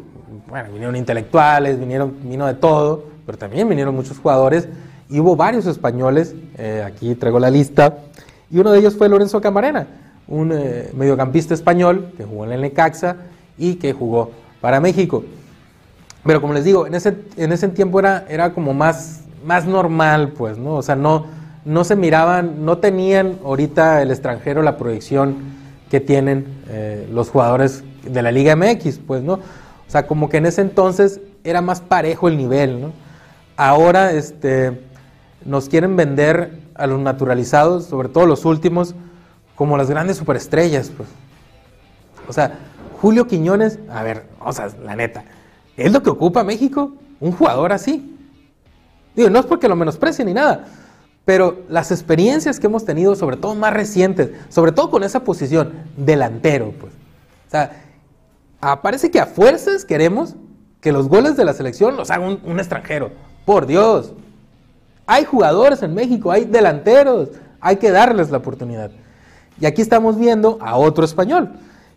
Bueno, 0.47 0.69
vinieron 0.71 0.95
intelectuales, 0.95 1.79
vinieron, 1.79 2.15
vino 2.23 2.47
de 2.47 2.55
todo, 2.55 3.05
pero 3.25 3.37
también 3.37 3.67
vinieron 3.67 3.95
muchos 3.95 4.17
jugadores 4.17 4.67
y 5.09 5.19
hubo 5.19 5.35
varios 5.35 5.65
españoles, 5.65 6.35
eh, 6.57 6.83
aquí 6.85 7.15
traigo 7.15 7.39
la 7.39 7.49
lista, 7.49 7.97
y 8.49 8.59
uno 8.59 8.71
de 8.71 8.79
ellos 8.79 8.95
fue 8.95 9.09
Lorenzo 9.09 9.41
Camarena, 9.41 9.87
un 10.27 10.51
eh, 10.51 10.89
mediocampista 10.95 11.53
español 11.53 12.11
que 12.17 12.23
jugó 12.23 12.45
en 12.45 12.53
el 12.53 12.61
Necaxa 12.61 13.17
y 13.57 13.75
que 13.75 13.93
jugó 13.93 14.31
para 14.61 14.79
México. 14.79 15.23
Pero 16.23 16.41
como 16.41 16.53
les 16.53 16.63
digo, 16.63 16.87
en 16.87 16.95
ese, 16.95 17.15
en 17.37 17.51
ese 17.51 17.67
tiempo 17.69 17.99
era, 17.99 18.25
era 18.27 18.53
como 18.53 18.73
más, 18.73 19.21
más 19.45 19.65
normal, 19.65 20.33
pues, 20.35 20.57
¿no? 20.57 20.75
O 20.75 20.81
sea, 20.81 20.95
no, 20.95 21.27
no 21.65 21.83
se 21.83 21.95
miraban, 21.95 22.65
no 22.65 22.79
tenían 22.79 23.37
ahorita 23.43 24.01
el 24.01 24.09
extranjero 24.09 24.63
la 24.63 24.77
proyección 24.77 25.35
que 25.91 25.99
tienen 25.99 26.47
eh, 26.69 27.07
los 27.11 27.29
jugadores 27.29 27.83
de 28.03 28.21
la 28.23 28.31
Liga 28.31 28.55
MX, 28.55 28.99
pues, 29.05 29.21
¿no? 29.21 29.33
O 29.33 29.89
sea, 29.89 30.07
como 30.07 30.29
que 30.29 30.37
en 30.37 30.47
ese 30.47 30.61
entonces 30.61 31.21
era 31.43 31.61
más 31.61 31.81
parejo 31.81 32.27
el 32.27 32.37
nivel, 32.37 32.81
¿no? 32.81 33.04
Ahora, 33.57 34.11
este, 34.11 34.81
nos 35.45 35.69
quieren 35.69 35.95
vender 35.95 36.59
a 36.75 36.87
los 36.87 36.99
naturalizados, 36.99 37.85
sobre 37.85 38.09
todo 38.09 38.25
los 38.25 38.43
últimos, 38.43 38.95
como 39.55 39.77
las 39.77 39.89
grandes 39.89 40.17
superestrellas, 40.17 40.91
pues. 40.95 41.07
O 42.27 42.33
sea, 42.33 42.59
Julio 43.01 43.27
Quiñones, 43.27 43.79
a 43.89 44.03
ver, 44.03 44.25
o 44.43 44.51
sea, 44.51 44.69
la 44.83 44.95
neta, 44.95 45.23
¿es 45.77 45.91
lo 45.91 46.03
que 46.03 46.09
ocupa 46.09 46.43
México? 46.43 46.93
Un 47.19 47.31
jugador 47.31 47.71
así. 47.71 48.17
Digo, 49.15 49.29
no 49.29 49.39
es 49.39 49.45
porque 49.45 49.69
lo 49.69 49.77
menosprecie 49.77 50.25
ni 50.25 50.33
nada, 50.33 50.65
pero 51.23 51.61
las 51.69 51.91
experiencias 51.91 52.59
que 52.59 52.67
hemos 52.67 52.83
tenido, 52.83 53.15
sobre 53.15 53.37
todo 53.37 53.55
más 53.55 53.73
recientes, 53.73 54.31
sobre 54.49 54.73
todo 54.73 54.89
con 54.89 55.03
esa 55.03 55.21
posición, 55.23 55.73
delantero, 55.95 56.73
pues. 56.77 56.91
O 57.47 57.51
sea, 57.51 57.71
parece 58.81 59.11
que 59.11 59.21
a 59.21 59.27
fuerzas 59.27 59.85
queremos 59.85 60.35
que 60.81 60.91
los 60.91 61.07
goles 61.07 61.37
de 61.37 61.45
la 61.45 61.53
selección 61.53 61.95
los 61.95 62.11
haga 62.11 62.27
un 62.27 62.59
extranjero. 62.59 63.11
Por 63.45 63.67
Dios. 63.67 64.11
Hay 65.07 65.23
jugadores 65.25 65.83
en 65.83 65.93
México, 65.93 66.31
hay 66.31 66.45
delanteros, 66.45 67.29
hay 67.61 67.77
que 67.77 67.91
darles 67.91 68.31
la 68.31 68.37
oportunidad. 68.37 68.89
Y 69.59 69.67
aquí 69.67 69.81
estamos 69.81 70.17
viendo 70.17 70.57
a 70.61 70.75
otro 70.75 71.05
español, 71.05 71.51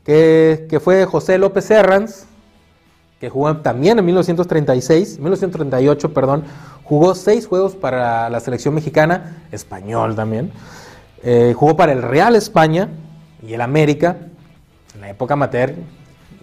que, 0.04 0.80
fue 0.82 1.04
José 1.06 1.38
López 1.38 1.64
Serrans, 1.64 2.26
que 3.18 3.30
jugó 3.30 3.56
también 3.56 3.98
en 3.98 4.04
1936, 4.04 5.18
1938, 5.18 6.14
perdón, 6.14 6.44
jugó 6.84 7.14
seis 7.14 7.46
juegos 7.46 7.74
para 7.74 8.30
la 8.30 8.40
selección 8.40 8.74
mexicana, 8.74 9.42
español 9.50 10.14
también. 10.14 10.52
Eh, 11.24 11.52
jugó 11.56 11.76
para 11.76 11.92
el 11.92 12.02
Real 12.02 12.36
España 12.36 12.88
y 13.42 13.54
el 13.54 13.60
América, 13.60 14.18
en 14.94 15.00
la 15.00 15.10
época 15.10 15.34
amateur, 15.34 15.74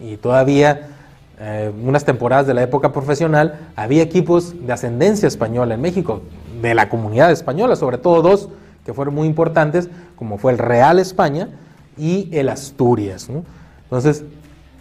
y 0.01 0.17
todavía 0.17 0.94
eh, 1.37 1.71
unas 1.83 2.05
temporadas 2.05 2.47
de 2.47 2.53
la 2.53 2.63
época 2.63 2.93
profesional, 2.93 3.59
había 3.75 4.01
equipos 4.01 4.65
de 4.65 4.71
ascendencia 4.71 5.27
española 5.27 5.73
en 5.73 5.81
México, 5.81 6.21
de 6.61 6.73
la 6.73 6.87
comunidad 6.87 7.31
española, 7.31 7.75
sobre 7.75 7.97
todo 7.97 8.21
dos 8.21 8.49
que 8.85 8.93
fueron 8.93 9.15
muy 9.15 9.27
importantes, 9.27 9.89
como 10.15 10.37
fue 10.37 10.53
el 10.53 10.57
Real 10.57 10.99
España 10.99 11.49
y 11.97 12.29
el 12.31 12.49
Asturias. 12.49 13.29
¿no? 13.29 13.43
Entonces, 13.83 14.23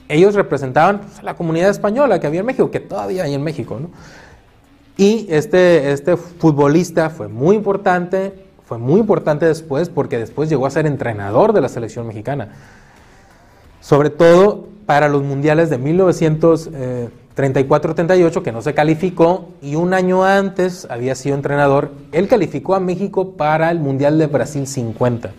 ellos 0.09 0.35
representaban 0.35 1.01
pues, 1.01 1.23
la 1.23 1.35
comunidad 1.35 1.71
española 1.71 2.21
que 2.21 2.27
había 2.27 2.41
en 2.41 2.47
México, 2.47 2.71
que 2.71 2.81
todavía 2.81 3.25
hay 3.25 3.35
en 3.35 3.43
México. 3.43 3.81
¿no? 3.81 3.89
Y 4.97 5.27
este, 5.31 5.91
este 5.91 6.17
futbolista 6.17 7.11
fue 7.11 7.29
muy 7.29 7.57
importante, 7.57 8.45
fue 8.65 8.79
muy 8.79 9.01
importante 9.01 9.47
después, 9.47 9.89
porque 9.89 10.19
después 10.19 10.49
llegó 10.49 10.67
a 10.67 10.71
ser 10.71 10.87
entrenador 10.87 11.53
de 11.53 11.63
la 11.63 11.69
selección 11.69 12.07
mexicana. 12.07 12.53
Sobre 13.81 14.11
todo 14.11 14.69
para 14.87 15.09
los 15.09 15.23
mundiales 15.23 15.71
de 15.71 15.81
1934-38, 15.81 18.43
que 18.43 18.53
no 18.53 18.61
se 18.63 18.75
calificó, 18.75 19.51
y 19.63 19.77
un 19.77 19.95
año 19.95 20.25
antes 20.25 20.87
había 20.91 21.15
sido 21.15 21.37
entrenador. 21.37 21.93
Él 22.13 22.29
calificó 22.29 22.75
a 22.75 22.81
México 22.81 23.33
para 23.33 23.71
el 23.71 23.81
Mundial 23.81 24.19
de 24.19 24.27
Brasil 24.27 24.67
50, 24.67 25.33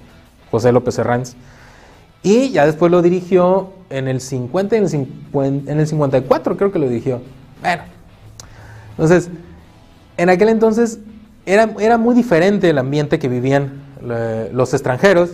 José 0.51 0.71
López 0.71 0.97
Herranz. 0.97 1.36
Y 2.23 2.49
ya 2.49 2.65
después 2.65 2.91
lo 2.91 3.01
dirigió 3.01 3.69
en 3.89 4.08
el 4.08 4.19
50 4.19 4.75
y 4.75 4.77
en 4.77 4.84
el, 4.84 4.89
50, 4.89 5.71
en 5.71 5.79
el 5.79 5.88
54, 5.88 6.58
creo 6.58 6.71
que 6.71 6.79
lo 6.79 6.89
dirigió. 6.89 7.21
Bueno, 7.62 7.84
entonces, 8.91 9.29
en 10.17 10.29
aquel 10.29 10.49
entonces 10.49 10.99
era, 11.45 11.69
era 11.79 11.97
muy 11.97 12.15
diferente 12.15 12.69
el 12.69 12.77
ambiente 12.77 13.19
que 13.19 13.27
vivían 13.27 13.84
eh, 14.10 14.49
los 14.53 14.73
extranjeros 14.73 15.31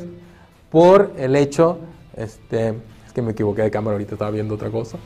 por 0.69 1.13
el 1.17 1.35
hecho, 1.35 1.79
este, 2.15 2.75
que 3.11 3.21
me 3.21 3.31
equivoqué 3.31 3.63
de 3.63 3.71
cámara 3.71 3.95
ahorita, 3.95 4.15
estaba 4.15 4.31
viendo 4.31 4.55
otra 4.55 4.69
cosa, 4.69 4.97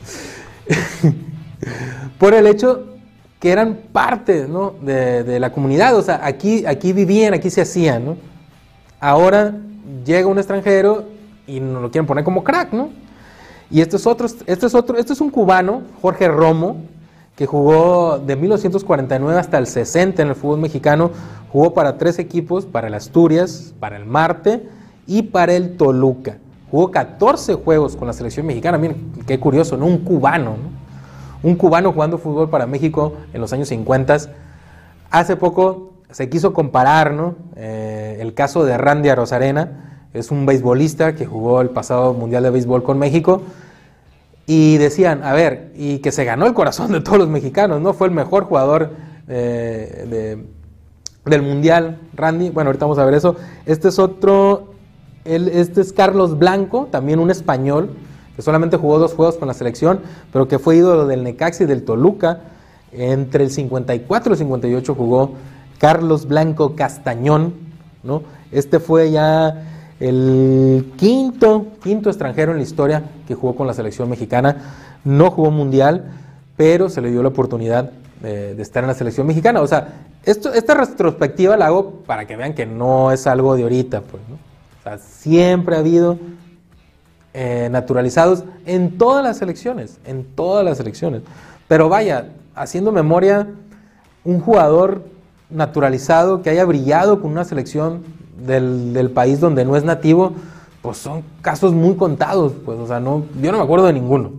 por 2.18 2.34
el 2.34 2.46
hecho 2.46 2.86
que 3.40 3.50
eran 3.50 3.78
parte 3.92 4.46
¿no? 4.48 4.74
de, 4.80 5.24
de, 5.24 5.40
la 5.40 5.52
comunidad, 5.52 5.96
o 5.96 6.02
sea, 6.02 6.20
aquí, 6.24 6.64
aquí 6.66 6.92
vivían, 6.92 7.34
aquí 7.34 7.50
se 7.50 7.62
hacían, 7.62 8.04
¿no? 8.04 8.16
Ahora 8.98 9.54
llega 10.04 10.26
un 10.26 10.38
extranjero 10.38 11.04
y 11.46 11.60
nos 11.60 11.82
lo 11.82 11.90
quieren 11.90 12.06
poner 12.06 12.24
como 12.24 12.42
crack, 12.42 12.72
¿no? 12.72 12.90
Y 13.70 13.80
este 13.80 13.96
es 13.96 14.06
otro, 14.06 14.26
este 14.26 14.66
es 14.66 14.74
otro, 14.74 14.96
este 14.96 15.12
es 15.12 15.20
un 15.20 15.30
cubano, 15.30 15.82
Jorge 16.00 16.28
Romo, 16.28 16.76
que 17.34 17.46
jugó 17.46 18.18
de 18.18 18.36
1949 18.36 19.38
hasta 19.38 19.58
el 19.58 19.66
60 19.66 20.22
en 20.22 20.28
el 20.28 20.34
fútbol 20.34 20.60
mexicano, 20.60 21.10
jugó 21.52 21.74
para 21.74 21.98
tres 21.98 22.18
equipos, 22.18 22.64
para 22.64 22.88
el 22.88 22.94
Asturias, 22.94 23.74
para 23.78 23.96
el 23.96 24.06
Marte 24.06 24.68
y 25.06 25.22
para 25.22 25.54
el 25.54 25.76
Toluca. 25.76 26.38
Jugó 26.70 26.90
14 26.90 27.54
juegos 27.54 27.96
con 27.96 28.06
la 28.06 28.12
selección 28.12 28.46
mexicana, 28.46 28.78
miren, 28.78 29.12
qué 29.26 29.38
curioso, 29.38 29.76
¿no? 29.76 29.86
Un 29.86 29.98
cubano, 29.98 30.56
¿no? 30.56 30.86
Un 31.48 31.54
cubano 31.56 31.92
jugando 31.92 32.18
fútbol 32.18 32.50
para 32.50 32.66
México 32.66 33.14
en 33.32 33.40
los 33.40 33.52
años 33.52 33.68
50. 33.68 34.16
Hace 35.10 35.36
poco 35.36 35.92
se 36.10 36.28
quiso 36.28 36.52
comparar, 36.52 37.12
¿no? 37.12 37.36
Eh, 37.56 38.18
el 38.20 38.34
caso 38.34 38.64
de 38.64 38.76
Randy 38.76 39.08
Arozarena, 39.08 40.08
es 40.12 40.30
un 40.30 40.46
beisbolista 40.46 41.14
que 41.14 41.26
jugó 41.26 41.60
el 41.60 41.70
pasado 41.70 42.14
Mundial 42.14 42.42
de 42.42 42.50
Béisbol 42.50 42.82
con 42.82 42.98
México, 42.98 43.42
y 44.46 44.76
decían, 44.78 45.24
a 45.24 45.32
ver, 45.32 45.72
y 45.74 45.98
que 45.98 46.12
se 46.12 46.24
ganó 46.24 46.46
el 46.46 46.54
corazón 46.54 46.92
de 46.92 47.00
todos 47.00 47.18
los 47.18 47.28
mexicanos, 47.28 47.80
¿no? 47.80 47.92
Fue 47.94 48.06
el 48.06 48.14
mejor 48.14 48.44
jugador 48.44 48.92
eh, 49.28 50.06
de, 50.08 51.30
del 51.30 51.42
Mundial, 51.42 51.98
Randy. 52.14 52.50
Bueno, 52.50 52.68
ahorita 52.68 52.84
vamos 52.84 52.98
a 52.98 53.04
ver 53.04 53.14
eso. 53.14 53.36
Este 53.66 53.88
es 53.88 53.98
otro, 53.98 54.74
el, 55.26 55.48
este 55.48 55.80
es 55.80 55.92
Carlos 55.92 56.38
Blanco, 56.38 56.88
también 56.90 57.18
un 57.18 57.30
español, 57.30 57.90
que 58.34 58.42
solamente 58.42 58.76
jugó 58.76 58.98
dos 58.98 59.14
juegos 59.14 59.36
con 59.36 59.48
la 59.48 59.54
selección, 59.54 60.00
pero 60.32 60.46
que 60.46 60.58
fue 60.58 60.76
ídolo 60.76 61.06
del 61.06 61.24
Necaxa 61.24 61.64
y 61.64 61.66
del 61.66 61.84
Toluca. 61.84 62.40
Entre 62.92 63.44
el 63.44 63.50
54 63.50 64.30
y 64.30 64.32
el 64.32 64.38
58 64.38 64.94
jugó 64.94 65.32
Carlos 65.78 66.26
Blanco 66.26 66.74
Castañón, 66.76 67.54
¿no? 68.02 68.22
Este 68.52 68.78
fue 68.78 69.10
ya 69.10 69.64
el 70.00 70.92
quinto, 70.96 71.66
quinto 71.82 72.08
extranjero 72.08 72.52
en 72.52 72.58
la 72.58 72.62
historia 72.62 73.02
que 73.26 73.34
jugó 73.34 73.54
con 73.56 73.66
la 73.66 73.74
selección 73.74 74.08
mexicana. 74.08 74.56
No 75.04 75.30
jugó 75.30 75.50
mundial, 75.50 76.12
pero 76.56 76.88
se 76.88 77.00
le 77.00 77.10
dio 77.10 77.22
la 77.22 77.28
oportunidad 77.28 77.90
de, 78.22 78.54
de 78.54 78.62
estar 78.62 78.82
en 78.84 78.88
la 78.88 78.94
selección 78.94 79.26
mexicana. 79.26 79.60
O 79.60 79.66
sea, 79.66 80.06
esta 80.24 80.74
retrospectiva 80.74 81.56
la 81.56 81.66
hago 81.66 82.02
para 82.06 82.26
que 82.26 82.36
vean 82.36 82.54
que 82.54 82.66
no 82.66 83.12
es 83.12 83.26
algo 83.26 83.56
de 83.56 83.62
ahorita. 83.62 84.00
Pues, 84.00 84.22
¿no? 84.28 84.45
Siempre 84.98 85.76
ha 85.76 85.80
habido 85.80 86.18
eh, 87.34 87.68
naturalizados 87.70 88.44
en 88.64 88.96
todas 88.98 89.22
las 89.22 89.38
selecciones, 89.38 89.98
en 90.06 90.24
todas 90.24 90.64
las 90.64 90.78
selecciones. 90.78 91.22
Pero 91.68 91.88
vaya, 91.88 92.28
haciendo 92.54 92.92
memoria, 92.92 93.48
un 94.24 94.40
jugador 94.40 95.02
naturalizado 95.50 96.42
que 96.42 96.50
haya 96.50 96.64
brillado 96.64 97.20
con 97.20 97.30
una 97.30 97.44
selección 97.44 98.04
del, 98.38 98.92
del 98.92 99.10
país 99.10 99.40
donde 99.40 99.64
no 99.64 99.76
es 99.76 99.84
nativo, 99.84 100.32
pues 100.82 100.98
son 100.98 101.22
casos 101.42 101.72
muy 101.72 101.96
contados. 101.96 102.52
Pues, 102.64 102.78
o 102.78 102.86
sea, 102.86 103.00
no, 103.00 103.24
yo 103.40 103.52
no 103.52 103.58
me 103.58 103.64
acuerdo 103.64 103.86
de 103.86 103.92
ninguno. 103.92 104.32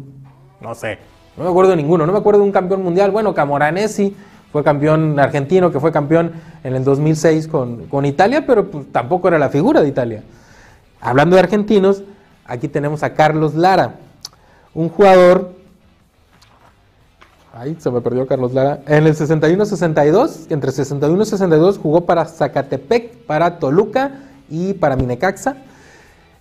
No 0.62 0.73
sé, 0.73 0.97
no 1.38 1.43
me 1.43 1.49
acuerdo 1.49 1.71
de 1.71 1.77
ninguno. 1.77 2.05
No 2.05 2.13
me 2.13 2.19
acuerdo 2.19 2.39
de 2.39 2.45
un 2.45 2.51
campeón 2.51 2.83
mundial. 2.83 3.12
Bueno, 3.12 3.33
Camoranesi 3.33 4.15
fue 4.51 4.63
campeón 4.63 5.19
argentino, 5.19 5.71
que 5.71 5.79
fue 5.79 5.91
campeón 5.91 6.31
en 6.63 6.75
el 6.75 6.83
2006 6.83 7.47
con, 7.47 7.86
con 7.88 8.05
Italia, 8.05 8.45
pero 8.47 8.71
pues, 8.71 8.91
tampoco 8.91 9.27
era 9.27 9.38
la 9.38 9.49
figura 9.49 9.81
de 9.81 9.89
Italia. 9.89 10.23
Hablando 10.99 11.36
de 11.36 11.41
argentinos, 11.41 12.03
aquí 12.45 12.67
tenemos 12.67 13.03
a 13.03 13.13
Carlos 13.13 13.53
Lara, 13.55 13.95
un 14.73 14.89
jugador. 14.89 15.51
Ay, 17.53 17.75
se 17.79 17.89
me 17.89 18.01
perdió 18.01 18.27
Carlos 18.27 18.53
Lara. 18.53 18.79
En 18.88 19.05
el 19.05 19.15
61-62, 19.15 20.47
entre 20.49 20.71
61 20.71 21.21
y 21.21 21.25
62, 21.25 21.77
jugó 21.77 22.05
para 22.05 22.25
Zacatepec, 22.25 23.25
para 23.25 23.60
Toluca 23.60 24.12
y 24.49 24.73
para 24.73 24.95
Minecaxa. 24.95 25.57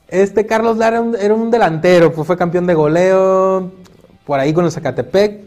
Este 0.09 0.47
Carlos 0.47 0.77
Lara 0.77 1.05
era 1.21 1.35
un, 1.35 1.51
delantero, 1.51 2.13
pues 2.13 2.27
fue 2.27 2.37
campeón 2.37 2.67
de 2.67 2.75
goleo 2.75 3.73
por 4.25 4.39
ahí 4.39 4.53
con 4.53 4.65
el 4.65 4.71
Zacatepec. 4.71 5.45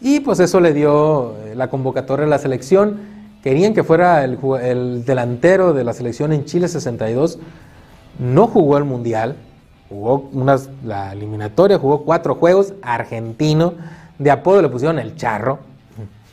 Y 0.00 0.20
pues 0.20 0.40
eso 0.40 0.60
le 0.60 0.72
dio 0.72 1.34
eh, 1.38 1.54
la 1.56 1.68
convocatoria 1.68 2.26
a 2.26 2.28
la 2.28 2.38
selección. 2.38 3.00
Querían 3.42 3.74
que 3.74 3.82
fuera 3.82 4.24
el, 4.24 4.38
el 4.62 5.04
delantero 5.04 5.72
de 5.72 5.84
la 5.84 5.92
selección 5.92 6.32
en 6.32 6.44
Chile 6.44 6.68
62. 6.68 7.38
No 8.18 8.46
jugó 8.46 8.78
el 8.78 8.84
Mundial. 8.84 9.36
Jugó 9.88 10.30
la 10.84 11.12
eliminatoria, 11.12 11.78
jugó 11.78 12.04
cuatro 12.04 12.34
juegos. 12.34 12.74
Argentino. 12.82 13.74
De 14.18 14.30
apodo 14.30 14.62
le 14.62 14.68
pusieron 14.68 14.98
el 14.98 15.14
charro. 15.16 15.58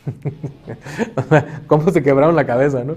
¿Cómo 1.66 1.90
se 1.90 2.02
quebraron 2.02 2.36
la 2.36 2.46
cabeza, 2.46 2.84
no? 2.84 2.94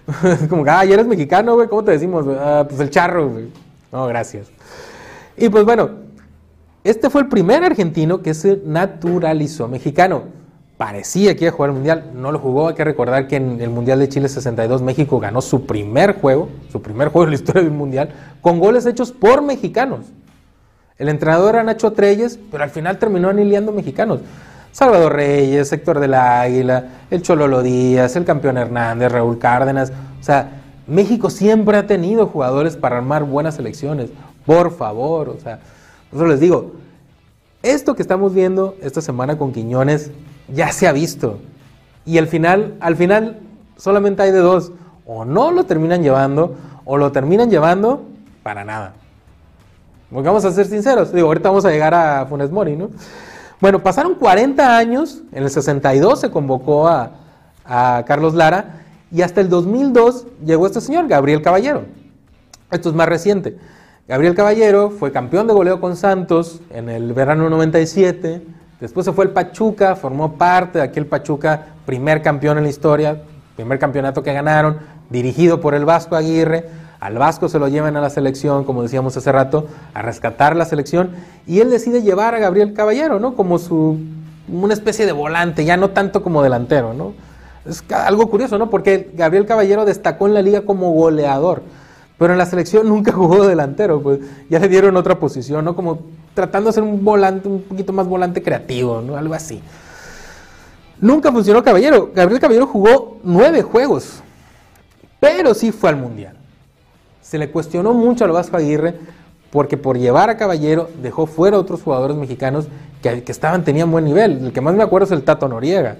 Como, 0.48 0.64
ah, 0.66 0.84
¿y 0.84 0.92
eres 0.92 1.06
mexicano, 1.06 1.54
güey? 1.54 1.68
¿Cómo 1.68 1.84
te 1.84 1.92
decimos? 1.92 2.26
"Ah, 2.28 2.64
pues 2.68 2.80
el 2.80 2.90
charro, 2.90 3.28
güey. 3.28 3.48
No, 3.92 4.06
gracias. 4.06 4.48
Y 5.36 5.48
pues 5.48 5.64
bueno, 5.64 5.90
este 6.84 7.10
fue 7.10 7.22
el 7.22 7.28
primer 7.28 7.62
argentino 7.62 8.22
que 8.22 8.34
se 8.34 8.60
naturalizó 8.64 9.68
mexicano. 9.68 10.24
Parecía 10.76 11.36
que 11.36 11.44
iba 11.44 11.52
a 11.52 11.54
jugar 11.54 11.70
el 11.70 11.74
Mundial, 11.74 12.10
no 12.14 12.32
lo 12.32 12.38
jugó. 12.38 12.68
Hay 12.68 12.74
que 12.74 12.84
recordar 12.84 13.28
que 13.28 13.36
en 13.36 13.60
el 13.60 13.70
Mundial 13.70 13.98
de 13.98 14.08
Chile 14.08 14.28
62 14.28 14.82
México 14.82 15.20
ganó 15.20 15.40
su 15.40 15.66
primer 15.66 16.20
juego, 16.20 16.48
su 16.70 16.82
primer 16.82 17.08
juego 17.08 17.24
en 17.24 17.30
la 17.30 17.36
historia 17.36 17.62
de 17.62 17.68
un 17.68 17.76
Mundial, 17.76 18.10
con 18.40 18.58
goles 18.58 18.86
hechos 18.86 19.12
por 19.12 19.42
mexicanos. 19.42 20.06
El 20.98 21.08
entrenador 21.08 21.54
era 21.54 21.64
Nacho 21.64 21.92
Treyes, 21.92 22.38
pero 22.50 22.64
al 22.64 22.70
final 22.70 22.98
terminó 22.98 23.28
aniliando 23.28 23.72
mexicanos. 23.72 24.20
Salvador 24.72 25.14
Reyes, 25.14 25.70
Héctor 25.72 26.00
del 26.00 26.14
Águila, 26.14 26.86
el 27.10 27.22
Chololo 27.22 27.62
Díaz, 27.62 28.16
el 28.16 28.24
campeón 28.24 28.56
Hernández, 28.56 29.12
Raúl 29.12 29.38
Cárdenas. 29.38 29.92
O 30.20 30.22
sea, 30.22 30.62
México 30.86 31.28
siempre 31.28 31.76
ha 31.76 31.86
tenido 31.86 32.26
jugadores 32.26 32.76
para 32.76 32.96
armar 32.96 33.24
buenas 33.24 33.56
selecciones. 33.56 34.10
Por 34.46 34.74
favor, 34.74 35.28
o 35.28 35.38
sea, 35.38 35.60
eso 36.12 36.26
les 36.26 36.40
digo, 36.40 36.72
esto 37.62 37.94
que 37.94 38.02
estamos 38.02 38.34
viendo 38.34 38.76
esta 38.82 39.00
semana 39.00 39.38
con 39.38 39.52
Quiñones 39.52 40.10
ya 40.48 40.72
se 40.72 40.86
ha 40.86 40.92
visto. 40.92 41.38
Y 42.04 42.18
al 42.18 42.26
final, 42.26 42.74
al 42.80 42.96
final 42.96 43.40
solamente 43.76 44.22
hay 44.22 44.32
de 44.32 44.38
dos. 44.38 44.72
O 45.06 45.24
no 45.24 45.50
lo 45.50 45.64
terminan 45.64 46.02
llevando, 46.02 46.56
o 46.84 46.96
lo 46.96 47.12
terminan 47.12 47.50
llevando 47.50 48.04
para 48.42 48.64
nada. 48.64 48.94
Porque 50.10 50.28
vamos 50.28 50.44
a 50.44 50.52
ser 50.52 50.66
sinceros. 50.66 51.12
Digo, 51.12 51.28
ahorita 51.28 51.48
vamos 51.48 51.64
a 51.64 51.70
llegar 51.70 51.94
a 51.94 52.26
Funes 52.26 52.50
Mori, 52.50 52.76
¿no? 52.76 52.90
Bueno, 53.60 53.82
pasaron 53.82 54.14
40 54.14 54.76
años. 54.76 55.22
En 55.32 55.44
el 55.44 55.50
62 55.50 56.20
se 56.20 56.30
convocó 56.30 56.88
a, 56.88 57.12
a 57.64 58.04
Carlos 58.06 58.34
Lara. 58.34 58.82
Y 59.10 59.22
hasta 59.22 59.40
el 59.40 59.48
2002 59.48 60.26
llegó 60.44 60.66
este 60.66 60.80
señor, 60.80 61.08
Gabriel 61.08 61.42
Caballero. 61.42 61.84
Esto 62.70 62.88
es 62.88 62.94
más 62.94 63.08
reciente. 63.08 63.58
Gabriel 64.08 64.34
Caballero 64.34 64.90
fue 64.90 65.12
campeón 65.12 65.46
de 65.46 65.52
goleo 65.52 65.80
con 65.80 65.96
Santos 65.96 66.60
en 66.70 66.88
el 66.88 67.12
verano 67.12 67.48
97. 67.48 68.42
Después 68.82 69.06
se 69.06 69.12
fue 69.12 69.26
al 69.26 69.30
Pachuca, 69.30 69.94
formó 69.94 70.32
parte 70.32 70.78
de 70.80 70.84
aquel 70.84 71.06
Pachuca, 71.06 71.66
primer 71.86 72.20
campeón 72.20 72.58
en 72.58 72.64
la 72.64 72.70
historia, 72.70 73.22
primer 73.54 73.78
campeonato 73.78 74.24
que 74.24 74.32
ganaron, 74.32 74.78
dirigido 75.08 75.60
por 75.60 75.76
el 75.76 75.84
Vasco 75.84 76.16
Aguirre. 76.16 76.64
Al 76.98 77.16
Vasco 77.16 77.48
se 77.48 77.60
lo 77.60 77.68
llevan 77.68 77.96
a 77.96 78.00
la 78.00 78.10
selección, 78.10 78.64
como 78.64 78.82
decíamos 78.82 79.16
hace 79.16 79.30
rato, 79.30 79.68
a 79.94 80.02
rescatar 80.02 80.56
la 80.56 80.64
selección. 80.64 81.12
Y 81.46 81.60
él 81.60 81.70
decide 81.70 82.02
llevar 82.02 82.34
a 82.34 82.40
Gabriel 82.40 82.74
Caballero, 82.74 83.20
¿no? 83.20 83.36
Como 83.36 83.60
su, 83.60 84.00
una 84.48 84.74
especie 84.74 85.06
de 85.06 85.12
volante, 85.12 85.64
ya 85.64 85.76
no 85.76 85.90
tanto 85.90 86.24
como 86.24 86.42
delantero, 86.42 86.92
¿no? 86.92 87.12
Es 87.64 87.84
algo 87.92 88.28
curioso, 88.30 88.58
¿no? 88.58 88.68
Porque 88.68 89.12
Gabriel 89.14 89.46
Caballero 89.46 89.84
destacó 89.84 90.26
en 90.26 90.34
la 90.34 90.42
liga 90.42 90.62
como 90.62 90.90
goleador, 90.90 91.62
pero 92.18 92.32
en 92.32 92.38
la 92.38 92.46
selección 92.46 92.88
nunca 92.88 93.12
jugó 93.12 93.44
de 93.44 93.50
delantero, 93.50 94.02
pues 94.02 94.18
ya 94.50 94.58
le 94.58 94.66
dieron 94.66 94.96
otra 94.96 95.20
posición, 95.20 95.64
¿no? 95.64 95.76
Como 95.76 96.00
tratando 96.34 96.70
de 96.70 96.74
ser 96.74 96.82
un 96.82 97.04
volante, 97.04 97.48
un 97.48 97.62
poquito 97.62 97.92
más 97.92 98.06
volante 98.06 98.42
creativo, 98.42 99.00
¿no? 99.00 99.16
Algo 99.16 99.34
así. 99.34 99.60
Nunca 101.00 101.32
funcionó 101.32 101.62
Caballero. 101.62 102.10
Gabriel 102.14 102.40
Caballero 102.40 102.66
jugó 102.66 103.18
nueve 103.22 103.62
juegos, 103.62 104.20
pero 105.20 105.54
sí 105.54 105.72
fue 105.72 105.90
al 105.90 105.96
Mundial. 105.96 106.36
Se 107.20 107.38
le 107.38 107.50
cuestionó 107.50 107.92
mucho 107.92 108.24
al 108.24 108.32
Vasco 108.32 108.56
Aguirre 108.56 108.94
porque 109.50 109.76
por 109.76 109.98
llevar 109.98 110.30
a 110.30 110.36
Caballero 110.36 110.88
dejó 111.02 111.26
fuera 111.26 111.58
otros 111.58 111.82
jugadores 111.82 112.16
mexicanos 112.16 112.68
que, 113.02 113.22
que 113.22 113.32
estaban, 113.32 113.64
tenían 113.64 113.90
buen 113.90 114.04
nivel. 114.04 114.46
El 114.46 114.52
que 114.52 114.60
más 114.60 114.74
me 114.74 114.82
acuerdo 114.82 115.06
es 115.06 115.12
el 115.12 115.24
Tato 115.24 115.48
Noriega, 115.48 115.96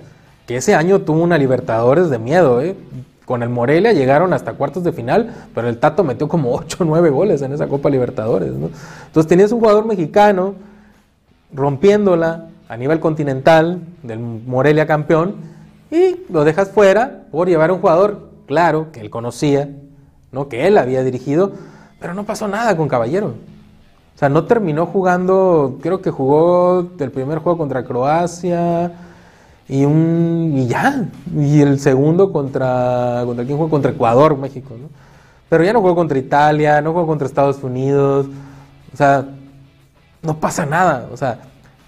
que 0.46 0.56
ese 0.56 0.74
año 0.74 1.00
tuvo 1.02 1.22
una 1.22 1.36
Libertadores 1.36 2.08
de 2.08 2.18
miedo. 2.18 2.62
¿eh? 2.62 2.76
Con 3.24 3.42
el 3.42 3.48
Morelia 3.48 3.92
llegaron 3.92 4.32
hasta 4.32 4.54
cuartos 4.54 4.82
de 4.84 4.92
final, 4.92 5.32
pero 5.54 5.68
el 5.68 5.78
Tato 5.78 6.02
metió 6.02 6.28
como 6.28 6.54
8 6.54 6.78
o 6.80 6.84
9 6.84 7.10
goles 7.10 7.42
en 7.42 7.52
esa 7.52 7.68
Copa 7.68 7.88
Libertadores. 7.88 8.52
¿no? 8.52 8.70
Entonces 9.06 9.28
tenías 9.28 9.52
un 9.52 9.60
jugador 9.60 9.86
mexicano 9.86 10.54
rompiéndola 11.52 12.48
a 12.68 12.76
nivel 12.76 13.00
continental 13.00 13.80
del 14.02 14.18
Morelia 14.18 14.86
campeón 14.86 15.36
y 15.90 16.20
lo 16.30 16.44
dejas 16.44 16.70
fuera 16.70 17.24
por 17.30 17.48
llevar 17.48 17.70
a 17.70 17.74
un 17.74 17.80
jugador, 17.80 18.30
claro, 18.46 18.90
que 18.92 19.00
él 19.00 19.10
conocía, 19.10 19.68
¿no? 20.32 20.48
que 20.48 20.66
él 20.66 20.78
había 20.78 21.04
dirigido, 21.04 21.52
pero 22.00 22.14
no 22.14 22.24
pasó 22.24 22.48
nada 22.48 22.76
con 22.76 22.88
Caballero. 22.88 23.34
O 24.14 24.18
sea, 24.18 24.28
no 24.28 24.44
terminó 24.44 24.86
jugando, 24.86 25.78
creo 25.82 26.00
que 26.02 26.10
jugó 26.10 26.90
el 26.98 27.10
primer 27.10 27.38
juego 27.38 27.58
contra 27.58 27.84
Croacia 27.84 28.92
y 29.72 29.86
un 29.86 30.52
y 30.54 30.66
ya, 30.66 31.08
y 31.34 31.62
el 31.62 31.80
segundo 31.80 32.30
contra 32.30 33.22
contra 33.24 33.44
quién 33.46 33.56
jugó 33.56 33.70
contra 33.70 33.92
Ecuador, 33.92 34.36
México, 34.36 34.74
¿no? 34.78 34.88
Pero 35.48 35.64
ya 35.64 35.72
no 35.72 35.80
jugó 35.80 35.94
contra 35.94 36.18
Italia, 36.18 36.80
no 36.82 36.92
jugó 36.92 37.06
contra 37.06 37.26
Estados 37.26 37.62
Unidos. 37.62 38.26
O 38.92 38.96
sea, 38.96 39.26
no 40.22 40.36
pasa 40.38 40.66
nada. 40.66 41.08
O 41.12 41.16
sea, 41.16 41.40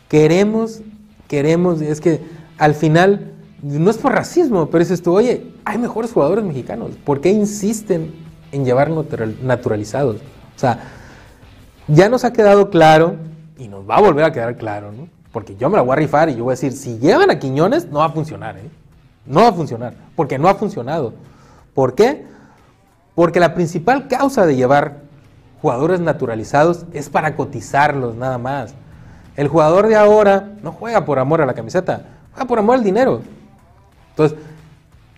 queremos, 0.09 0.81
queremos, 1.29 1.81
es 1.83 2.01
que 2.01 2.23
al 2.59 2.75
final, 2.75 3.33
no 3.63 3.91
es 3.91 3.99
por 3.99 4.13
racismo, 4.13 4.67
pero 4.67 4.81
dices 4.85 5.03
tú, 5.03 5.15
oye, 5.15 5.53
hay 5.65 5.79
mejores 5.79 6.13
jugadores 6.13 6.45
mexicanos. 6.45 6.93
¿Por 7.05 7.21
qué 7.21 7.31
insisten 7.31 8.15
en 8.53 8.65
llevar 8.65 8.91
natural- 8.91 9.37
naturalizados? 9.43 10.17
O 10.17 10.59
sea, 10.59 10.79
ya 11.89 12.09
nos 12.09 12.25
ha 12.25 12.33
quedado 12.33 12.71
claro, 12.71 13.17
y 13.59 13.69
nos 13.69 13.89
va 13.89 13.97
a 13.97 14.01
volver 14.01 14.25
a 14.25 14.33
quedar 14.33 14.57
claro, 14.57 14.93
¿no? 14.93 15.09
Porque 15.35 15.57
yo 15.57 15.69
me 15.69 15.77
la 15.77 15.83
voy 15.83 15.95
a 15.95 15.97
rifar 15.97 16.29
y 16.31 16.37
yo 16.37 16.45
voy 16.45 16.53
a 16.53 16.55
decir, 16.55 16.73
si 16.73 16.97
llevan 17.01 17.29
a 17.29 17.41
Quiñones, 17.41 17.89
no 17.91 17.99
va 17.99 18.05
a 18.05 18.11
funcionar, 18.11 18.57
¿eh? 18.57 18.71
No 19.27 19.41
va 19.41 19.49
a 19.49 19.53
funcionar, 19.53 19.93
porque 20.15 20.39
no 20.39 20.49
ha 20.49 20.55
funcionado. 20.55 21.13
¿Por 21.75 21.97
qué? 21.97 22.25
Porque 23.17 23.41
la 23.41 23.53
principal 23.53 24.07
causa 24.07 24.47
de 24.47 24.55
llevar 24.55 24.99
jugadores 25.61 25.99
naturalizados 25.99 26.87
es 26.93 27.09
para 27.09 27.35
cotizarlos 27.35 28.15
nada 28.15 28.39
más. 28.39 28.77
El 29.35 29.49
jugador 29.49 29.89
de 29.89 29.97
ahora 29.97 30.53
no 30.63 30.71
juega 30.71 31.05
por 31.05 31.19
amor 31.19 31.43
a 31.43 31.47
la 31.47 31.55
camiseta, 31.55 32.03
juega 32.31 32.47
por 32.47 32.61
amor 32.61 32.77
al 32.77 32.85
dinero. 32.85 33.21
Entonces, 34.11 34.39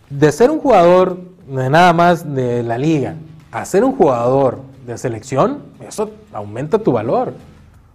de 0.09 0.33
ser 0.33 0.50
un 0.50 0.61
jugador 0.61 1.20
de 1.46 1.68
nada 1.68 1.92
más 1.92 2.35
de 2.35 2.62
la 2.62 2.79
liga 2.79 3.16
a 3.52 3.66
ser 3.66 3.85
un 3.85 3.94
jugador 3.94 4.61
de 4.87 4.96
selección, 4.96 5.62
eso 5.87 6.11
aumenta 6.33 6.79
tu 6.79 6.92
valor. 6.92 7.35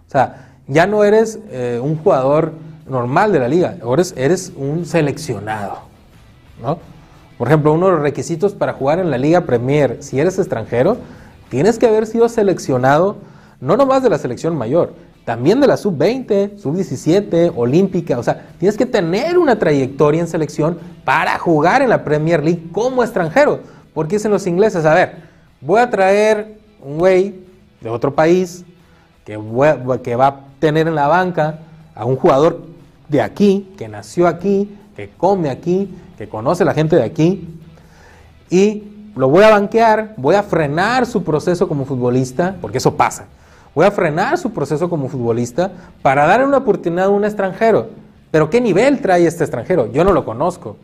O 0.06 0.10
sea, 0.10 0.51
ya 0.66 0.86
no 0.86 1.04
eres 1.04 1.38
eh, 1.50 1.80
un 1.82 1.96
jugador 1.96 2.52
normal 2.88 3.32
de 3.32 3.38
la 3.38 3.48
liga, 3.48 3.76
ahora 3.82 4.02
eres, 4.16 4.52
un 4.56 4.84
seleccionado. 4.84 5.78
¿no? 6.60 6.78
Por 7.38 7.48
ejemplo, 7.48 7.72
uno 7.72 7.86
de 7.86 7.92
los 7.92 8.02
requisitos 8.02 8.54
para 8.54 8.72
jugar 8.72 8.98
en 8.98 9.10
la 9.10 9.18
Liga 9.18 9.42
Premier, 9.42 9.98
si 10.00 10.20
eres 10.20 10.38
extranjero, 10.38 10.98
tienes 11.48 11.78
que 11.78 11.86
haber 11.86 12.06
sido 12.06 12.28
seleccionado 12.28 13.16
no 13.60 13.76
nomás 13.76 14.02
de 14.02 14.10
la 14.10 14.18
selección 14.18 14.56
mayor, 14.56 14.92
también 15.24 15.60
de 15.60 15.68
la 15.68 15.76
sub-20, 15.76 16.58
sub-17, 16.58 17.52
olímpica. 17.54 18.18
O 18.18 18.22
sea, 18.22 18.48
tienes 18.58 18.76
que 18.76 18.86
tener 18.86 19.38
una 19.38 19.56
trayectoria 19.56 20.20
en 20.20 20.26
selección 20.26 20.78
para 21.04 21.38
jugar 21.38 21.80
en 21.80 21.88
la 21.88 22.02
Premier 22.02 22.42
League 22.42 22.70
como 22.72 23.04
extranjero. 23.04 23.60
Porque 23.94 24.16
dicen 24.16 24.32
los 24.32 24.46
ingleses, 24.48 24.84
a 24.84 24.94
ver, 24.94 25.16
voy 25.60 25.80
a 25.80 25.90
traer 25.90 26.58
un 26.84 26.98
güey 26.98 27.36
de 27.80 27.88
otro 27.88 28.12
país 28.14 28.64
que, 29.24 29.38
que 30.02 30.16
va 30.16 30.40
tener 30.62 30.86
en 30.86 30.94
la 30.94 31.08
banca 31.08 31.58
a 31.92 32.04
un 32.04 32.14
jugador 32.14 32.62
de 33.08 33.20
aquí, 33.20 33.68
que 33.76 33.88
nació 33.88 34.28
aquí, 34.28 34.72
que 34.94 35.10
come 35.16 35.50
aquí, 35.50 35.92
que 36.16 36.28
conoce 36.28 36.62
a 36.62 36.66
la 36.66 36.72
gente 36.72 36.94
de 36.94 37.02
aquí, 37.02 37.48
y 38.48 38.84
lo 39.16 39.28
voy 39.28 39.42
a 39.42 39.50
banquear, 39.50 40.14
voy 40.16 40.36
a 40.36 40.42
frenar 40.44 41.04
su 41.04 41.24
proceso 41.24 41.66
como 41.66 41.84
futbolista, 41.84 42.54
porque 42.60 42.78
eso 42.78 42.94
pasa. 42.96 43.24
Voy 43.74 43.86
a 43.86 43.90
frenar 43.90 44.38
su 44.38 44.52
proceso 44.52 44.88
como 44.88 45.08
futbolista 45.08 45.72
para 46.00 46.26
darle 46.26 46.46
una 46.46 46.58
oportunidad 46.58 47.06
a 47.06 47.08
un 47.08 47.24
extranjero. 47.24 47.88
Pero 48.30 48.48
¿qué 48.48 48.60
nivel 48.60 49.00
trae 49.00 49.26
este 49.26 49.42
extranjero? 49.42 49.90
Yo 49.90 50.04
no 50.04 50.12
lo 50.12 50.24
conozco. 50.24 50.76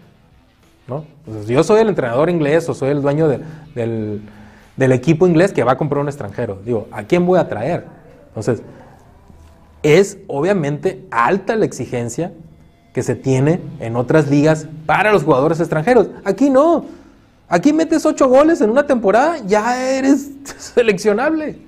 ¿no? 0.89 1.05
Pues 1.25 1.47
yo 1.47 1.63
soy 1.63 1.83
el 1.83 1.89
entrenador 1.89 2.31
inglés 2.31 2.69
o 2.69 2.75
soy 2.75 2.89
el 2.91 3.01
dueño 3.01 3.29
de- 3.29 3.41
del, 3.77 4.23
del 4.77 4.93
equipo 4.93 5.25
inglés 5.29 5.53
que 5.53 5.63
va 5.63 5.73
a 5.73 5.77
comprar 5.77 6.01
un 6.01 6.09
extranjero. 6.09 6.59
Digo, 6.65 6.89
¿a 6.91 7.05
quién 7.05 7.25
voy 7.27 7.39
a 7.39 7.47
traer? 7.49 7.85
Entonces, 8.29 8.61
es 9.83 10.19
obviamente 10.27 11.05
alta 11.11 11.57
la 11.57 11.65
exigencia 11.65 12.33
que 12.93 13.03
se 13.03 13.15
tiene 13.15 13.61
en 13.81 13.97
otras 13.97 14.29
ligas 14.29 14.67
para 14.87 15.13
los 15.13 15.23
jugadores 15.23 15.61
extranjeros. 15.61 16.09
Aquí 16.25 16.51
no. 16.51 16.85
Aquí 17.49 17.73
metes 17.73 18.05
ocho 18.05 18.29
goles 18.29 18.61
en 18.61 18.71
una 18.71 18.87
temporada, 18.87 19.39
ya 19.47 19.83
eres 19.97 20.31
seleccionable. 20.59 21.59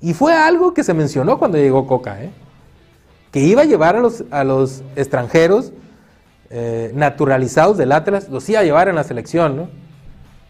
Y 0.00 0.14
fue 0.14 0.34
algo 0.34 0.74
que 0.74 0.84
se 0.84 0.94
mencionó 0.94 1.38
cuando 1.38 1.58
llegó 1.58 1.86
Coca, 1.86 2.22
¿eh? 2.22 2.30
que 3.30 3.40
iba 3.40 3.62
a 3.62 3.64
llevar 3.64 3.96
a 3.96 4.00
los, 4.00 4.24
a 4.30 4.44
los 4.44 4.82
extranjeros 4.96 5.72
eh, 6.50 6.92
naturalizados 6.94 7.78
del 7.78 7.92
Atlas, 7.92 8.28
los 8.28 8.46
iba 8.48 8.60
a 8.60 8.64
llevar 8.64 8.88
en 8.88 8.96
la 8.96 9.04
selección, 9.04 9.56
¿no? 9.56 9.68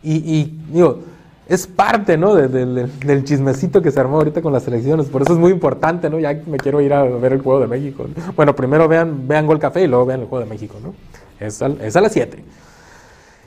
Y, 0.02 0.14
y, 0.14 0.58
digo, 0.72 1.00
es 1.48 1.66
parte, 1.66 2.16
¿no? 2.16 2.34
de- 2.34 2.48
de- 2.48 2.66
de- 2.66 2.86
del 3.04 3.24
chismecito 3.24 3.82
que 3.82 3.90
se 3.90 4.00
armó 4.00 4.18
ahorita 4.18 4.40
con 4.42 4.52
las 4.52 4.62
selecciones, 4.62 5.06
por 5.06 5.22
eso 5.22 5.32
es 5.32 5.38
muy 5.38 5.50
importante, 5.52 6.08
¿no? 6.08 6.18
Ya 6.18 6.32
me 6.46 6.56
quiero 6.58 6.80
ir 6.80 6.92
a 6.94 7.02
ver 7.02 7.32
el 7.32 7.42
Juego 7.42 7.60
de 7.60 7.66
México. 7.66 8.06
¿no? 8.08 8.32
Bueno, 8.34 8.54
primero 8.54 8.88
vean, 8.88 9.26
vean 9.28 9.46
Gol 9.46 9.58
Café 9.58 9.82
y 9.82 9.86
luego 9.86 10.06
vean 10.06 10.20
el 10.20 10.26
Juego 10.26 10.44
de 10.44 10.50
México, 10.50 10.76
¿no? 10.82 10.94
Es, 11.40 11.60
a 11.62 12.00
las 12.00 12.12
7. 12.12 12.42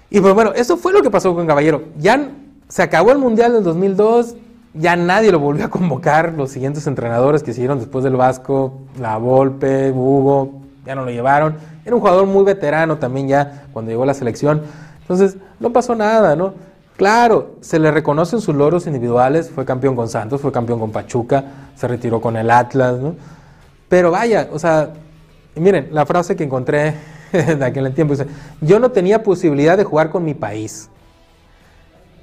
Y 0.10 0.19
pues 0.19 0.34
bueno, 0.34 0.51
eso 0.53 0.77
fue 0.77 0.91
lo 0.93 1.01
que 1.01 1.10
pasó 1.10 1.34
con 1.34 1.47
Caballero. 1.47 1.84
Ya 1.97 2.29
se 2.67 2.84
acabó 2.84 3.12
el 3.12 3.17
Mundial 3.17 3.53
del 3.53 3.63
2002, 3.63 4.36
ya 4.73 4.95
nadie 4.97 5.31
lo 5.31 5.39
volvió 5.39 5.65
a 5.65 5.69
convocar, 5.69 6.34
los 6.34 6.51
siguientes 6.51 6.86
entrenadores 6.88 7.41
que 7.43 7.53
siguieron 7.53 7.79
después 7.79 8.03
del 8.03 8.17
Vasco, 8.17 8.79
La 8.99 9.17
Volpe, 9.17 9.91
Hugo, 9.91 10.62
ya 10.86 10.95
no 10.95 11.05
lo 11.05 11.12
llevaron. 11.12 11.55
Era 11.86 11.95
un 11.95 12.01
jugador 12.01 12.25
muy 12.25 12.43
veterano 12.43 12.97
también 12.97 13.27
ya 13.29 13.67
cuando 13.71 13.91
llegó 13.91 14.03
a 14.03 14.08
la 14.08 14.13
selección. 14.13 14.62
Entonces, 15.01 15.38
no 15.60 15.71
pasó 15.71 15.95
nada, 15.95 16.36
¿no? 16.36 16.53
Claro, 16.97 17.55
se 17.60 17.77
le 17.77 17.91
reconocen 17.91 18.39
sus 18.39 18.55
logros 18.55 18.88
individuales, 18.88 19.49
fue 19.49 19.65
campeón 19.65 19.95
con 19.95 20.08
Santos, 20.08 20.39
fue 20.39 20.51
campeón 20.51 20.79
con 20.79 20.91
Pachuca, 20.91 21.43
se 21.75 21.88
retiró 21.88 22.21
con 22.21 22.38
el 22.38 22.49
Atlas, 22.49 22.97
¿no? 22.99 23.15
Pero 23.89 24.12
vaya, 24.12 24.47
o 24.51 24.60
sea, 24.60 24.91
miren, 25.55 25.89
la 25.91 26.05
frase 26.05 26.38
que 26.38 26.45
encontré 26.45 26.95
de 27.31 27.65
aquel 27.65 27.93
tiempo 27.93 28.13
yo 28.62 28.79
no 28.79 28.91
tenía 28.91 29.23
posibilidad 29.23 29.77
de 29.77 29.84
jugar 29.84 30.10
con 30.10 30.23
mi 30.23 30.34
país, 30.34 30.89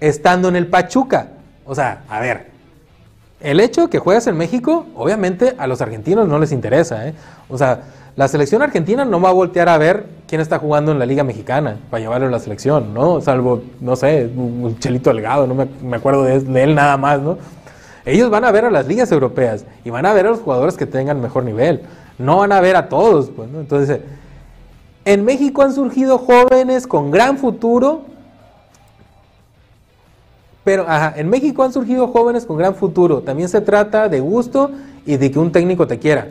estando 0.01 0.49
en 0.49 0.57
el 0.57 0.67
Pachuca. 0.67 1.29
O 1.67 1.75
sea, 1.75 2.05
a 2.09 2.19
ver, 2.21 2.51
el 3.41 3.61
hecho 3.61 3.83
de 3.83 3.91
que 3.91 3.99
juegas 3.99 4.27
en 4.27 4.39
México, 4.39 4.87
obviamente 4.95 5.55
a 5.59 5.67
los 5.67 5.83
argentinos 5.83 6.27
no 6.27 6.39
les 6.39 6.51
interesa, 6.51 7.09
¿eh? 7.09 7.15
O 7.51 7.59
sea, 7.59 7.83
la 8.17 8.29
selección 8.29 8.63
argentina 8.63 9.05
no 9.05 9.21
va 9.21 9.31
a 9.31 9.33
voltear 9.33 9.69
a 9.69 9.79
ver 9.79 10.07
quién 10.29 10.41
está 10.41 10.59
jugando 10.59 10.93
en 10.93 10.99
la 10.99 11.07
Liga 11.07 11.25
Mexicana 11.25 11.79
para 11.91 12.03
llevarlo 12.03 12.29
a 12.29 12.31
la 12.31 12.39
selección, 12.39 12.93
¿no? 12.93 13.21
Salvo, 13.21 13.63
no 13.81 13.97
sé, 13.97 14.31
un 14.37 14.79
Chelito 14.79 15.11
Delgado, 15.11 15.47
no 15.47 15.55
me, 15.55 15.67
me 15.83 15.97
acuerdo 15.97 16.25
de, 16.25 16.41
de 16.41 16.63
él 16.63 16.75
nada 16.75 16.97
más, 16.97 17.21
¿no? 17.21 17.39
Ellos 18.05 18.31
van 18.31 18.45
a 18.45 18.51
ver 18.51 18.65
a 18.65 18.71
las 18.71 18.87
ligas 18.87 19.13
europeas 19.13 19.65
y 19.85 19.91
van 19.91 20.05
a 20.07 20.13
ver 20.13 20.27
a 20.27 20.31
los 20.31 20.41
jugadores 20.41 20.77
que 20.77 20.87
tengan 20.87 21.21
mejor 21.21 21.45
nivel. 21.45 21.83
No 22.19 22.39
van 22.39 22.53
a 22.53 22.61
ver 22.61 22.77
a 22.77 22.89
todos, 22.89 23.31
pues, 23.31 23.49
¿no? 23.49 23.61
Entonces, 23.61 24.01
en 25.05 25.25
México 25.25 25.63
han 25.63 25.73
surgido 25.73 26.19
jóvenes 26.19 26.87
con 26.87 27.11
gran 27.11 27.39
futuro, 27.39 28.03
pero 30.65 30.85
ajá, 30.87 31.15
en 31.17 31.29
México 31.29 31.63
han 31.63 31.73
surgido 31.73 32.09
jóvenes 32.09 32.45
con 32.45 32.57
gran 32.57 32.75
futuro. 32.75 33.23
También 33.23 33.49
se 33.49 33.61
trata 33.61 34.09
de 34.09 34.21
gusto 34.21 34.71
y 35.07 35.17
de 35.17 35.31
que 35.31 35.39
un 35.39 35.51
técnico 35.51 35.87
te 35.87 35.99
quiera. 35.99 36.29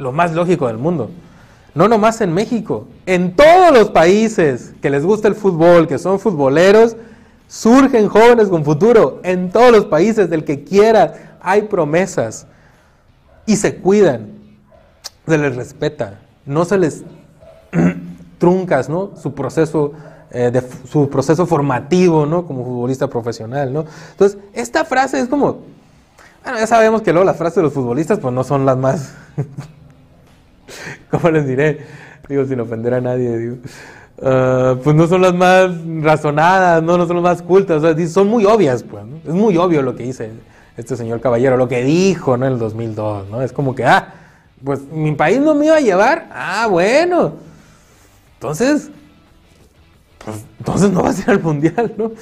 Lo 0.00 0.12
más 0.12 0.32
lógico 0.32 0.66
del 0.66 0.78
mundo. 0.78 1.10
No 1.74 1.86
nomás 1.86 2.20
en 2.20 2.32
México, 2.32 2.88
en 3.06 3.36
todos 3.36 3.72
los 3.72 3.90
países 3.90 4.72
que 4.82 4.90
les 4.90 5.04
gusta 5.04 5.28
el 5.28 5.36
fútbol, 5.36 5.86
que 5.86 5.98
son 5.98 6.18
futboleros, 6.18 6.96
surgen 7.46 8.08
jóvenes 8.08 8.48
con 8.48 8.64
futuro. 8.64 9.20
En 9.22 9.50
todos 9.50 9.70
los 9.70 9.84
países 9.84 10.30
del 10.30 10.44
que 10.44 10.64
quiera 10.64 11.36
hay 11.40 11.62
promesas 11.62 12.46
y 13.46 13.56
se 13.56 13.76
cuidan, 13.76 14.30
se 15.26 15.38
les 15.38 15.54
respeta, 15.54 16.20
no 16.46 16.64
se 16.64 16.78
les 16.78 17.04
truncas, 18.38 18.88
¿no? 18.88 19.12
Su 19.20 19.34
proceso, 19.34 19.92
eh, 20.30 20.50
de, 20.50 20.62
su 20.88 21.08
proceso 21.08 21.46
formativo, 21.46 22.26
¿no? 22.26 22.46
Como 22.46 22.64
futbolista 22.64 23.08
profesional, 23.08 23.72
¿no? 23.72 23.84
Entonces, 24.12 24.38
esta 24.54 24.84
frase 24.84 25.20
es 25.20 25.28
como, 25.28 25.58
bueno, 26.42 26.58
ya 26.58 26.66
sabemos 26.66 27.02
que 27.02 27.12
luego 27.12 27.26
las 27.26 27.36
frases 27.36 27.56
de 27.56 27.62
los 27.62 27.72
futbolistas, 27.72 28.18
pues 28.18 28.32
no 28.34 28.44
son 28.44 28.66
las 28.66 28.76
más, 28.76 29.12
¿cómo 31.10 31.30
les 31.30 31.46
diré? 31.46 31.78
Digo, 32.28 32.44
sin 32.44 32.60
ofender 32.60 32.94
a 32.94 33.00
nadie, 33.00 33.36
digo. 33.36 33.56
ah, 34.22 34.76
pues 34.82 34.94
no 34.94 35.06
son 35.06 35.22
las 35.22 35.34
más 35.34 35.70
razonadas, 36.00 36.82
¿no? 36.82 36.96
no 36.96 37.06
son 37.06 37.16
las 37.16 37.22
más 37.22 37.42
cultas, 37.42 37.82
son 38.10 38.28
muy 38.28 38.44
obvias, 38.44 38.82
pues. 38.82 39.04
Es 39.26 39.34
muy 39.34 39.56
obvio 39.56 39.82
lo 39.82 39.96
que 39.96 40.04
dice 40.04 40.30
este 40.76 40.96
señor 40.96 41.20
caballero, 41.20 41.56
lo 41.56 41.68
que 41.68 41.84
dijo, 41.84 42.36
¿no? 42.36 42.46
En 42.46 42.54
el 42.54 42.58
2002, 42.58 43.28
¿no? 43.28 43.42
Es 43.42 43.52
como 43.52 43.74
que, 43.74 43.84
ah, 43.84 44.14
pues 44.64 44.80
mi 44.92 45.12
país 45.12 45.40
no 45.40 45.54
me 45.54 45.66
iba 45.66 45.76
a 45.76 45.80
llevar, 45.80 46.28
ah, 46.32 46.66
bueno. 46.70 47.34
Entonces, 48.34 48.90
pues, 50.24 50.44
entonces 50.58 50.90
no 50.90 51.02
va 51.02 51.10
a 51.10 51.12
ser 51.12 51.30
al 51.30 51.42
mundial, 51.42 51.92
¿no? 51.96 52.12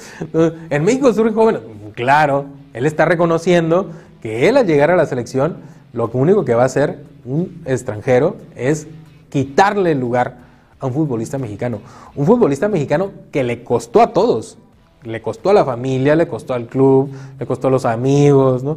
En 0.69 0.83
México 0.83 1.13
surgen 1.13 1.33
jóvenes, 1.33 1.61
claro, 1.93 2.45
él 2.73 2.85
está 2.85 3.05
reconociendo 3.05 3.89
que 4.21 4.49
él 4.49 4.57
al 4.57 4.67
llegar 4.67 4.91
a 4.91 4.95
la 4.95 5.05
selección, 5.05 5.57
lo 5.93 6.09
único 6.13 6.45
que 6.45 6.55
va 6.55 6.63
a 6.63 6.65
hacer 6.67 7.03
un 7.25 7.61
extranjero 7.65 8.37
es 8.55 8.87
quitarle 9.29 9.91
el 9.91 9.99
lugar 9.99 10.37
a 10.79 10.85
un 10.87 10.93
futbolista 10.93 11.37
mexicano. 11.37 11.79
Un 12.15 12.25
futbolista 12.25 12.67
mexicano 12.67 13.11
que 13.31 13.43
le 13.43 13.63
costó 13.63 14.01
a 14.01 14.13
todos. 14.13 14.57
Le 15.03 15.21
costó 15.21 15.49
a 15.49 15.53
la 15.53 15.63
familia, 15.65 16.15
le 16.15 16.27
costó 16.27 16.53
al 16.53 16.67
club, 16.67 17.11
le 17.39 17.45
costó 17.45 17.67
a 17.69 17.71
los 17.71 17.85
amigos, 17.85 18.63
¿no? 18.63 18.71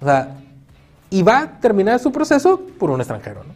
O 0.00 0.04
sea, 0.04 0.36
y 1.10 1.22
va 1.22 1.40
a 1.40 1.60
terminar 1.60 1.98
su 2.00 2.10
proceso 2.10 2.60
por 2.78 2.90
un 2.90 3.00
extranjero, 3.00 3.44
¿no? 3.44 3.52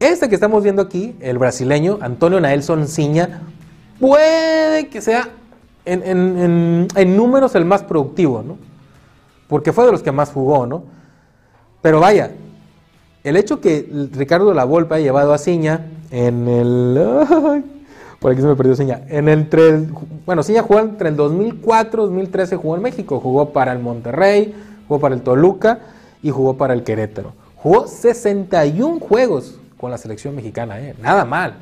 Este 0.00 0.28
que 0.28 0.34
estamos 0.34 0.64
viendo 0.64 0.82
aquí, 0.82 1.14
el 1.20 1.38
brasileño 1.38 1.98
Antonio 2.00 2.40
Naelson 2.40 2.88
Ciña, 2.88 3.42
puede 4.00 4.88
que 4.88 5.00
sea 5.00 5.28
en, 5.84 6.88
en- 6.96 7.16
números 7.16 7.54
el 7.54 7.64
más 7.64 7.82
productivo, 7.84 8.42
¿no? 8.42 8.56
Porque 9.46 9.72
fue 9.72 9.84
de 9.86 9.92
los 9.92 10.02
que 10.02 10.10
más 10.10 10.30
jugó, 10.30 10.66
¿no? 10.66 10.82
Pero 11.82 12.00
vaya, 12.00 12.30
el 13.24 13.36
hecho 13.36 13.60
que 13.60 13.88
Ricardo 14.12 14.54
Lavolpe 14.54 14.94
haya 14.94 15.04
llevado 15.04 15.32
a 15.34 15.38
Ciña 15.38 15.86
en 16.10 16.48
el... 16.48 16.98
por 18.20 18.32
aquí 18.32 18.40
se 18.40 18.46
me 18.46 18.54
perdió 18.56 18.76
Ciña. 18.76 19.02
En 19.08 19.28
el, 19.28 19.48
el- 19.52 19.88
bueno, 20.24 20.42
Ciña 20.42 20.62
jugó 20.62 20.80
entre 20.80 21.08
el 21.08 21.16
2004 21.16 22.02
y 22.02 22.06
2013, 22.06 22.56
jugó 22.56 22.76
en 22.76 22.82
México. 22.82 23.20
Jugó 23.20 23.50
para 23.52 23.72
el 23.72 23.80
Monterrey, 23.80 24.54
jugó 24.88 25.00
para 25.00 25.14
el 25.14 25.22
Toluca 25.22 25.80
y 26.22 26.30
jugó 26.30 26.56
para 26.56 26.72
el 26.74 26.84
Querétaro. 26.84 27.32
Jugó 27.56 27.86
61 27.86 29.00
juegos 29.00 29.58
con 29.78 29.90
la 29.90 29.98
selección 29.98 30.34
mexicana, 30.36 30.80
¿eh? 30.80 30.94
Nada 31.02 31.24
mal. 31.24 31.54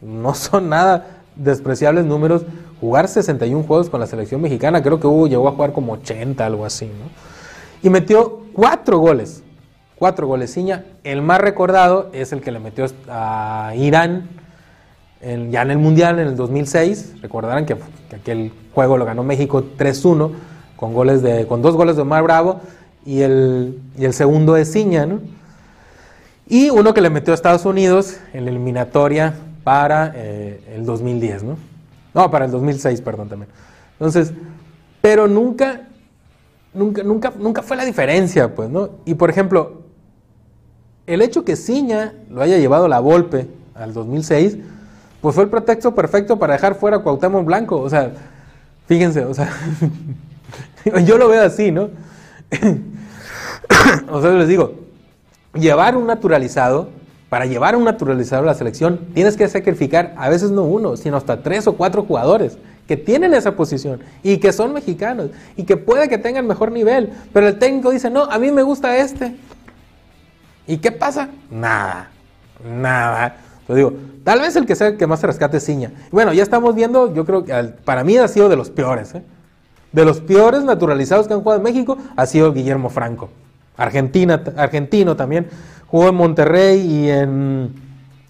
No 0.00 0.34
son 0.34 0.68
nada 0.68 1.22
despreciables 1.36 2.04
números. 2.04 2.42
Jugar 2.80 3.08
61 3.08 3.64
juegos 3.64 3.90
con 3.90 3.98
la 4.00 4.06
selección 4.06 4.40
mexicana, 4.40 4.82
creo 4.82 5.00
que 5.00 5.06
Hugo 5.08 5.26
llegó 5.26 5.48
a 5.48 5.52
jugar 5.52 5.72
como 5.72 5.94
80, 5.94 6.44
algo 6.46 6.64
así, 6.64 6.86
¿no? 6.86 7.10
Y 7.82 7.90
metió 7.90 8.40
cuatro 8.52 8.98
goles. 8.98 9.42
Cuatro 9.98 10.26
goles. 10.28 10.52
Ciña, 10.52 10.84
el 11.02 11.22
más 11.22 11.40
recordado 11.40 12.10
es 12.12 12.32
el 12.32 12.40
que 12.40 12.52
le 12.52 12.60
metió 12.60 12.86
a 13.08 13.72
Irán 13.76 14.28
ya 15.20 15.62
en 15.62 15.70
el 15.70 15.78
Mundial 15.78 16.20
en 16.20 16.28
el 16.28 16.36
2006. 16.36 17.16
Recordarán 17.20 17.66
que, 17.66 17.76
que 18.08 18.16
aquel 18.16 18.52
juego 18.72 18.96
lo 18.96 19.04
ganó 19.04 19.24
México 19.24 19.64
3-1 19.76 20.30
con, 20.76 20.94
goles 20.94 21.22
de, 21.22 21.46
con 21.48 21.62
dos 21.62 21.74
goles 21.74 21.96
de 21.96 22.02
Omar 22.02 22.22
Bravo 22.22 22.60
y 23.04 23.22
el, 23.22 23.80
y 23.98 24.04
el 24.04 24.12
segundo 24.12 24.54
de 24.54 24.64
Ciña, 24.64 25.04
¿no? 25.06 25.20
Y 26.46 26.70
uno 26.70 26.94
que 26.94 27.00
le 27.00 27.10
metió 27.10 27.32
a 27.32 27.34
Estados 27.34 27.64
Unidos 27.66 28.20
en 28.32 28.44
la 28.44 28.50
eliminatoria 28.50 29.34
para 29.64 30.12
eh, 30.14 30.62
el 30.76 30.86
2010, 30.86 31.42
¿no? 31.42 31.56
No, 32.14 32.30
para 32.30 32.44
el 32.44 32.50
2006, 32.52 33.00
perdón, 33.00 33.28
también. 33.28 33.50
Entonces, 33.98 34.32
pero 35.02 35.26
nunca 35.26 35.88
nunca, 36.72 37.02
nunca, 37.02 37.32
nunca 37.36 37.62
fue 37.62 37.76
la 37.76 37.84
diferencia, 37.84 38.54
pues, 38.54 38.70
¿no? 38.70 38.90
Y 39.04 39.14
por 39.14 39.30
ejemplo, 39.30 39.77
el 41.08 41.22
hecho 41.22 41.44
que 41.44 41.56
Ciña 41.56 42.12
lo 42.30 42.42
haya 42.42 42.58
llevado 42.58 42.86
la 42.86 43.00
Volpe 43.00 43.48
al 43.74 43.94
2006, 43.94 44.58
pues 45.20 45.34
fue 45.34 45.44
el 45.44 45.50
pretexto 45.50 45.94
perfecto 45.94 46.38
para 46.38 46.52
dejar 46.52 46.74
fuera 46.74 46.98
a 46.98 47.00
Cuauhtémoc 47.00 47.44
Blanco. 47.46 47.80
O 47.80 47.88
sea, 47.88 48.12
fíjense, 48.86 49.24
o 49.24 49.32
sea, 49.32 49.50
yo 51.04 51.16
lo 51.16 51.28
veo 51.28 51.42
así, 51.42 51.72
¿no? 51.72 51.88
o 54.10 54.20
sea, 54.20 54.32
les 54.32 54.48
digo, 54.48 54.74
llevar 55.54 55.96
un 55.96 56.06
naturalizado, 56.06 56.90
para 57.30 57.46
llevar 57.46 57.74
un 57.74 57.84
naturalizado 57.84 58.42
a 58.42 58.46
la 58.46 58.54
selección, 58.54 59.00
tienes 59.14 59.36
que 59.36 59.48
sacrificar 59.48 60.14
a 60.18 60.28
veces 60.28 60.50
no 60.50 60.64
uno, 60.64 60.96
sino 60.96 61.16
hasta 61.16 61.42
tres 61.42 61.66
o 61.66 61.74
cuatro 61.74 62.04
jugadores 62.04 62.58
que 62.86 62.96
tienen 62.96 63.34
esa 63.34 63.56
posición 63.56 64.00
y 64.22 64.38
que 64.38 64.52
son 64.52 64.72
mexicanos 64.72 65.30
y 65.56 65.64
que 65.64 65.76
puede 65.76 66.08
que 66.08 66.18
tengan 66.18 66.46
mejor 66.46 66.72
nivel, 66.72 67.10
pero 67.32 67.48
el 67.48 67.58
técnico 67.58 67.90
dice, 67.90 68.10
no, 68.10 68.24
a 68.24 68.38
mí 68.38 68.50
me 68.50 68.62
gusta 68.62 68.96
este. 68.98 69.36
¿Y 70.68 70.76
qué 70.76 70.92
pasa? 70.92 71.30
Nada, 71.50 72.10
nada. 72.62 73.36
Digo, 73.68 73.94
tal 74.22 74.40
vez 74.40 74.54
el 74.54 74.66
que 74.66 74.76
sea 74.76 74.88
el 74.88 74.98
que 74.98 75.06
más 75.06 75.20
se 75.20 75.26
rescate 75.26 75.56
es 75.56 75.64
Ciña. 75.64 75.90
Bueno, 76.12 76.34
ya 76.34 76.42
estamos 76.42 76.74
viendo, 76.74 77.12
yo 77.12 77.24
creo 77.24 77.44
que 77.44 77.54
para 77.84 78.04
mí 78.04 78.18
ha 78.18 78.28
sido 78.28 78.50
de 78.50 78.56
los 78.56 78.70
peores. 78.70 79.14
¿eh? 79.14 79.22
De 79.92 80.04
los 80.04 80.20
peores 80.20 80.64
naturalizados 80.64 81.26
que 81.26 81.32
han 81.34 81.40
jugado 81.40 81.58
en 81.58 81.64
México 81.64 81.96
ha 82.16 82.26
sido 82.26 82.52
Guillermo 82.52 82.90
Franco. 82.90 83.30
Argentina, 83.78 84.44
argentino 84.56 85.16
también. 85.16 85.48
Jugó 85.86 86.10
en 86.10 86.14
Monterrey 86.14 86.80
y 86.80 87.10
en, 87.10 87.72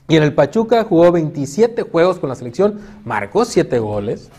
y 0.07 0.15
en 0.17 0.23
el 0.23 0.33
Pachuca. 0.33 0.85
Jugó 0.85 1.11
27 1.11 1.83
juegos 1.83 2.21
con 2.21 2.29
la 2.29 2.37
selección. 2.37 2.79
Marcó 3.05 3.45
7 3.45 3.81
goles. 3.81 4.31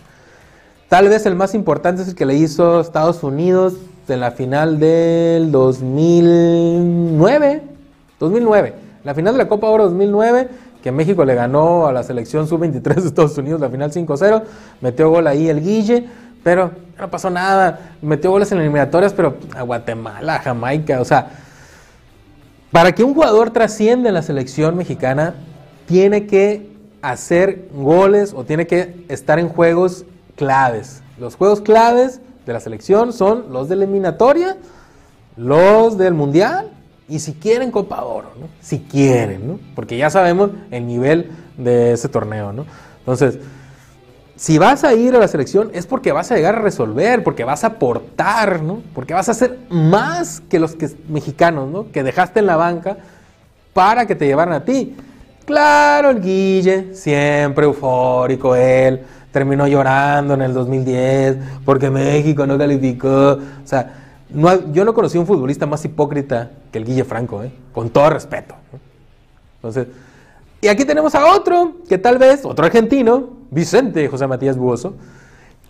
Tal 0.87 1.09
vez 1.09 1.25
el 1.25 1.35
más 1.35 1.53
importante 1.53 2.03
es 2.03 2.07
el 2.07 2.15
que 2.15 2.25
le 2.25 2.35
hizo 2.35 2.79
Estados 2.79 3.23
Unidos 3.23 3.73
en 4.07 4.21
la 4.21 4.31
final 4.31 4.79
del 4.79 5.51
2009. 5.51 7.68
2009. 8.19 8.73
La 9.03 9.13
final 9.13 9.33
de 9.33 9.37
la 9.37 9.47
Copa 9.47 9.67
Oro 9.67 9.85
2009, 9.85 10.49
que 10.83 10.91
México 10.91 11.25
le 11.25 11.35
ganó 11.35 11.87
a 11.87 11.93
la 11.93 12.03
selección 12.03 12.47
sub-23 12.47 12.95
de 12.95 13.07
Estados 13.07 13.37
Unidos 13.37 13.61
la 13.61 13.69
final 13.69 13.91
5-0. 13.91 14.43
Metió 14.81 15.09
gol 15.09 15.27
ahí 15.27 15.49
el 15.49 15.61
Guille, 15.61 16.07
pero 16.43 16.71
no 16.97 17.09
pasó 17.09 17.29
nada. 17.29 17.93
Metió 18.01 18.31
goles 18.31 18.51
en 18.51 18.59
eliminatorias, 18.59 19.13
pero 19.13 19.37
a 19.55 19.63
Guatemala, 19.63 20.35
a 20.35 20.39
Jamaica. 20.39 21.01
O 21.01 21.05
sea, 21.05 21.29
para 22.71 22.91
que 22.91 23.03
un 23.03 23.13
jugador 23.13 23.51
trascienda 23.51 24.09
en 24.09 24.15
la 24.15 24.21
selección 24.21 24.75
mexicana, 24.77 25.33
tiene 25.87 26.27
que 26.27 26.69
hacer 27.01 27.69
goles 27.73 28.33
o 28.35 28.43
tiene 28.43 28.67
que 28.67 29.05
estar 29.07 29.39
en 29.39 29.49
juegos 29.49 30.05
claves. 30.35 31.01
Los 31.17 31.35
juegos 31.35 31.61
claves 31.61 32.21
de 32.45 32.53
la 32.53 32.59
selección 32.59 33.11
son 33.11 33.51
los 33.51 33.69
de 33.69 33.75
eliminatoria, 33.75 34.57
los 35.35 35.97
del 35.97 36.13
mundial 36.13 36.69
y 37.09 37.19
si 37.19 37.33
quieren 37.33 37.71
Copa 37.71 38.03
Oro, 38.03 38.31
¿no? 38.39 38.47
Si 38.61 38.79
quieren, 38.79 39.47
¿no? 39.47 39.59
Porque 39.75 39.97
ya 39.97 40.09
sabemos 40.09 40.51
el 40.69 40.85
nivel 40.85 41.31
de 41.57 41.93
ese 41.93 42.07
torneo, 42.07 42.53
¿no? 42.53 42.65
Entonces, 42.99 43.39
si 44.35 44.57
vas 44.57 44.83
a 44.83 44.93
ir 44.93 45.15
a 45.15 45.19
la 45.19 45.27
selección 45.27 45.71
es 45.73 45.87
porque 45.87 46.11
vas 46.11 46.31
a 46.31 46.35
llegar 46.35 46.55
a 46.55 46.59
resolver, 46.61 47.23
porque 47.23 47.43
vas 47.43 47.63
a 47.63 47.67
aportar, 47.67 48.61
¿no? 48.61 48.81
Porque 48.93 49.13
vas 49.13 49.27
a 49.27 49.31
hacer 49.31 49.57
más 49.69 50.41
que 50.49 50.59
los 50.59 50.75
que, 50.75 50.89
mexicanos, 51.09 51.67
¿no? 51.69 51.91
Que 51.91 52.03
dejaste 52.03 52.39
en 52.39 52.45
la 52.45 52.55
banca 52.55 52.97
para 53.73 54.05
que 54.05 54.15
te 54.15 54.27
llevaran 54.27 54.53
a 54.53 54.63
ti. 54.63 54.95
Claro, 55.45 56.11
el 56.11 56.21
Guille, 56.21 56.93
siempre 56.93 57.65
eufórico 57.65 58.55
él, 58.55 59.01
terminó 59.31 59.67
llorando 59.67 60.35
en 60.35 60.43
el 60.43 60.53
2010 60.53 61.37
porque 61.65 61.89
México 61.89 62.45
no 62.45 62.57
calificó. 62.57 63.31
O 63.31 63.65
sea, 63.65 63.93
no 64.29 64.71
yo 64.71 64.85
no 64.85 64.93
conocí 64.93 65.17
un 65.17 65.25
futbolista 65.25 65.65
más 65.65 65.83
hipócrita 65.83 66.51
que 66.71 66.77
el 66.77 66.85
Guille 66.85 67.03
Franco, 67.03 67.43
¿eh? 67.43 67.51
con 67.73 67.89
todo 67.89 68.09
respeto. 68.09 68.55
Entonces, 69.55 69.87
y 70.61 70.67
aquí 70.67 70.85
tenemos 70.85 71.15
a 71.15 71.33
otro, 71.33 71.75
que 71.87 71.97
tal 71.97 72.17
vez, 72.17 72.45
otro 72.45 72.65
argentino, 72.65 73.29
Vicente 73.49 74.07
José 74.07 74.27
Matías 74.27 74.57
Buoso, 74.57 74.95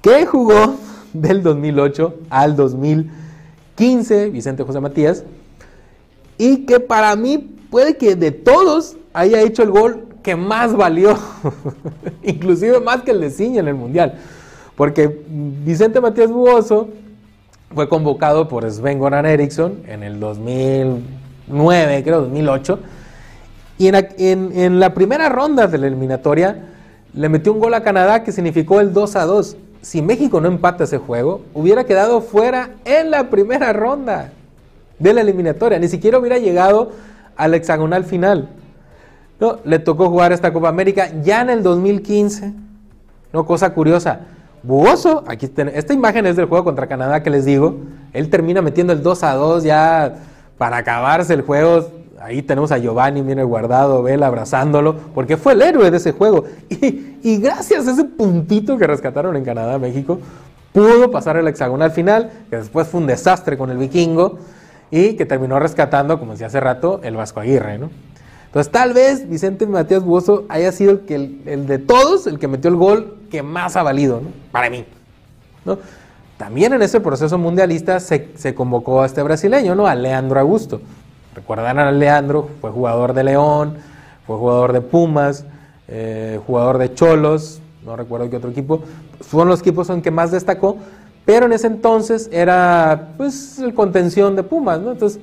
que 0.01 0.25
jugó 0.25 0.75
del 1.13 1.43
2008 1.43 2.15
al 2.29 2.55
2015, 2.55 4.29
Vicente 4.29 4.63
José 4.63 4.79
Matías, 4.79 5.23
y 6.37 6.65
que 6.65 6.79
para 6.79 7.15
mí 7.15 7.37
puede 7.69 7.97
que 7.97 8.15
de 8.15 8.31
todos 8.31 8.97
haya 9.13 9.41
hecho 9.41 9.63
el 9.63 9.71
gol 9.71 10.05
que 10.23 10.35
más 10.35 10.75
valió, 10.75 11.17
inclusive 12.23 12.79
más 12.79 13.03
que 13.03 13.11
el 13.11 13.21
de 13.21 13.29
Ciña 13.29 13.59
en 13.59 13.67
el 13.67 13.75
Mundial, 13.75 14.19
porque 14.75 15.23
Vicente 15.27 16.01
Matías 16.01 16.31
Buoso 16.31 16.89
fue 17.73 17.87
convocado 17.87 18.47
por 18.47 18.69
Sven 18.69 18.99
Goran 18.99 19.25
Eriksson 19.25 19.83
en 19.87 20.03
el 20.03 20.19
2009, 20.19 22.03
creo, 22.03 22.21
2008, 22.21 22.79
y 23.77 23.87
en, 23.87 23.95
en 24.17 24.79
la 24.79 24.93
primera 24.93 25.29
ronda 25.29 25.67
de 25.67 25.77
la 25.77 25.87
eliminatoria 25.87 26.65
le 27.13 27.29
metió 27.29 27.53
un 27.53 27.59
gol 27.59 27.73
a 27.73 27.81
Canadá 27.81 28.23
que 28.23 28.31
significó 28.31 28.79
el 28.81 28.93
2 28.93 29.15
a 29.15 29.25
2. 29.25 29.57
Si 29.81 30.01
México 30.01 30.41
no 30.41 30.47
empata 30.47 30.83
ese 30.83 30.97
juego, 30.97 31.41
hubiera 31.53 31.85
quedado 31.85 32.21
fuera 32.21 32.71
en 32.85 33.11
la 33.11 33.29
primera 33.29 33.71
ronda 33.73 34.31
de 34.99 35.13
la 35.13 35.21
eliminatoria. 35.21 35.79
Ni 35.79 35.87
siquiera 35.87 36.19
hubiera 36.19 36.37
llegado 36.37 36.91
al 37.37 37.53
hexagonal 37.53 38.03
final. 38.03 38.49
No, 39.39 39.59
le 39.63 39.79
tocó 39.79 40.09
jugar 40.09 40.33
esta 40.33 40.51
Copa 40.51 40.67
América 40.67 41.09
ya 41.23 41.41
en 41.41 41.49
el 41.49 41.63
2015. 41.63 42.53
No, 43.31 43.45
cosa 43.45 43.73
curiosa. 43.73 44.19
Bugoso, 44.61 45.23
aquí 45.27 45.49
esta 45.73 45.93
imagen 45.93 46.25
es 46.25 46.35
del 46.35 46.45
juego 46.45 46.65
contra 46.65 46.87
Canadá 46.87 47.23
que 47.23 47.29
les 47.29 47.45
digo. 47.45 47.77
Él 48.13 48.29
termina 48.29 48.61
metiendo 48.61 48.93
el 48.93 49.01
2 49.01 49.23
a 49.23 49.33
2 49.35 49.63
ya 49.63 50.15
para 50.57 50.77
acabarse 50.77 51.33
el 51.33 51.41
juego. 51.41 51.87
Ahí 52.21 52.41
tenemos 52.41 52.71
a 52.71 52.77
Giovanni, 52.77 53.21
viene 53.21 53.43
guardado, 53.43 54.03
Vela 54.03 54.27
abrazándolo, 54.27 54.95
porque 55.15 55.37
fue 55.37 55.53
el 55.53 55.61
héroe 55.61 55.89
de 55.89 55.97
ese 55.97 56.11
juego. 56.11 56.45
Y, 56.69 57.17
y 57.23 57.37
gracias 57.37 57.87
a 57.87 57.91
ese 57.91 58.05
puntito 58.05 58.77
que 58.77 58.87
rescataron 58.87 59.35
en 59.35 59.43
Canadá, 59.43 59.77
México, 59.77 60.19
pudo 60.73 61.11
pasar 61.11 61.37
el 61.37 61.47
hexagonal 61.47 61.91
final, 61.91 62.31
que 62.49 62.57
después 62.57 62.87
fue 62.87 63.01
un 63.01 63.07
desastre 63.07 63.57
con 63.57 63.69
el 63.69 63.77
vikingo 63.77 64.39
y 64.91 65.13
que 65.13 65.25
terminó 65.25 65.59
rescatando, 65.59 66.19
como 66.19 66.33
decía 66.33 66.47
hace 66.47 66.59
rato, 66.59 66.99
el 67.03 67.15
Vasco 67.15 67.39
Aguirre, 67.39 67.77
¿no? 67.77 67.89
Entonces, 68.49 68.71
tal 68.71 68.93
vez 68.93 69.29
Vicente 69.29 69.67
Matías 69.67 70.03
Buoso 70.03 70.45
haya 70.49 70.71
sido 70.71 70.91
el, 70.91 70.99
que, 71.01 71.15
el, 71.45 71.67
de 71.67 71.77
todos 71.77 72.25
el 72.25 72.39
que 72.39 72.47
metió 72.47 72.71
el 72.71 72.77
gol 72.77 73.17
que 73.29 73.43
más 73.43 73.75
ha 73.75 73.83
valido, 73.83 74.21
¿no? 74.21 74.29
Para 74.51 74.71
mí. 74.71 74.85
¿no? 75.65 75.77
También 76.35 76.73
en 76.73 76.81
ese 76.81 76.99
proceso 76.99 77.37
mundialista 77.37 77.99
se, 77.99 78.29
se 78.35 78.55
convocó 78.55 79.03
a 79.03 79.05
este 79.05 79.21
brasileño, 79.21 79.75
¿no? 79.75 79.85
A 79.85 79.93
Leandro 79.93 80.39
Augusto. 80.39 80.81
Recuerdan 81.35 81.77
a 81.77 81.91
Leandro, 81.91 82.49
fue 82.59 82.71
jugador 82.71 83.13
de 83.13 83.23
León, 83.23 83.75
fue 84.25 84.35
jugador 84.35 84.73
de 84.73 84.81
Pumas, 84.81 85.45
eh, 85.87 86.39
jugador 86.47 86.79
de 86.79 86.91
Cholos, 86.95 87.61
no 87.85 87.95
recuerdo 87.95 88.31
qué 88.31 88.37
otro 88.37 88.49
equipo. 88.49 88.81
Fueron 89.21 89.49
los 89.49 89.59
equipos 89.59 89.91
en 89.91 90.01
que 90.01 90.09
más 90.09 90.31
destacó, 90.31 90.77
pero 91.23 91.45
en 91.45 91.53
ese 91.53 91.67
entonces 91.67 92.27
era, 92.31 93.09
pues, 93.15 93.59
el 93.59 93.75
contención 93.75 94.35
de 94.35 94.41
Pumas, 94.41 94.79
¿no? 94.79 94.91
Entonces, 94.91 95.19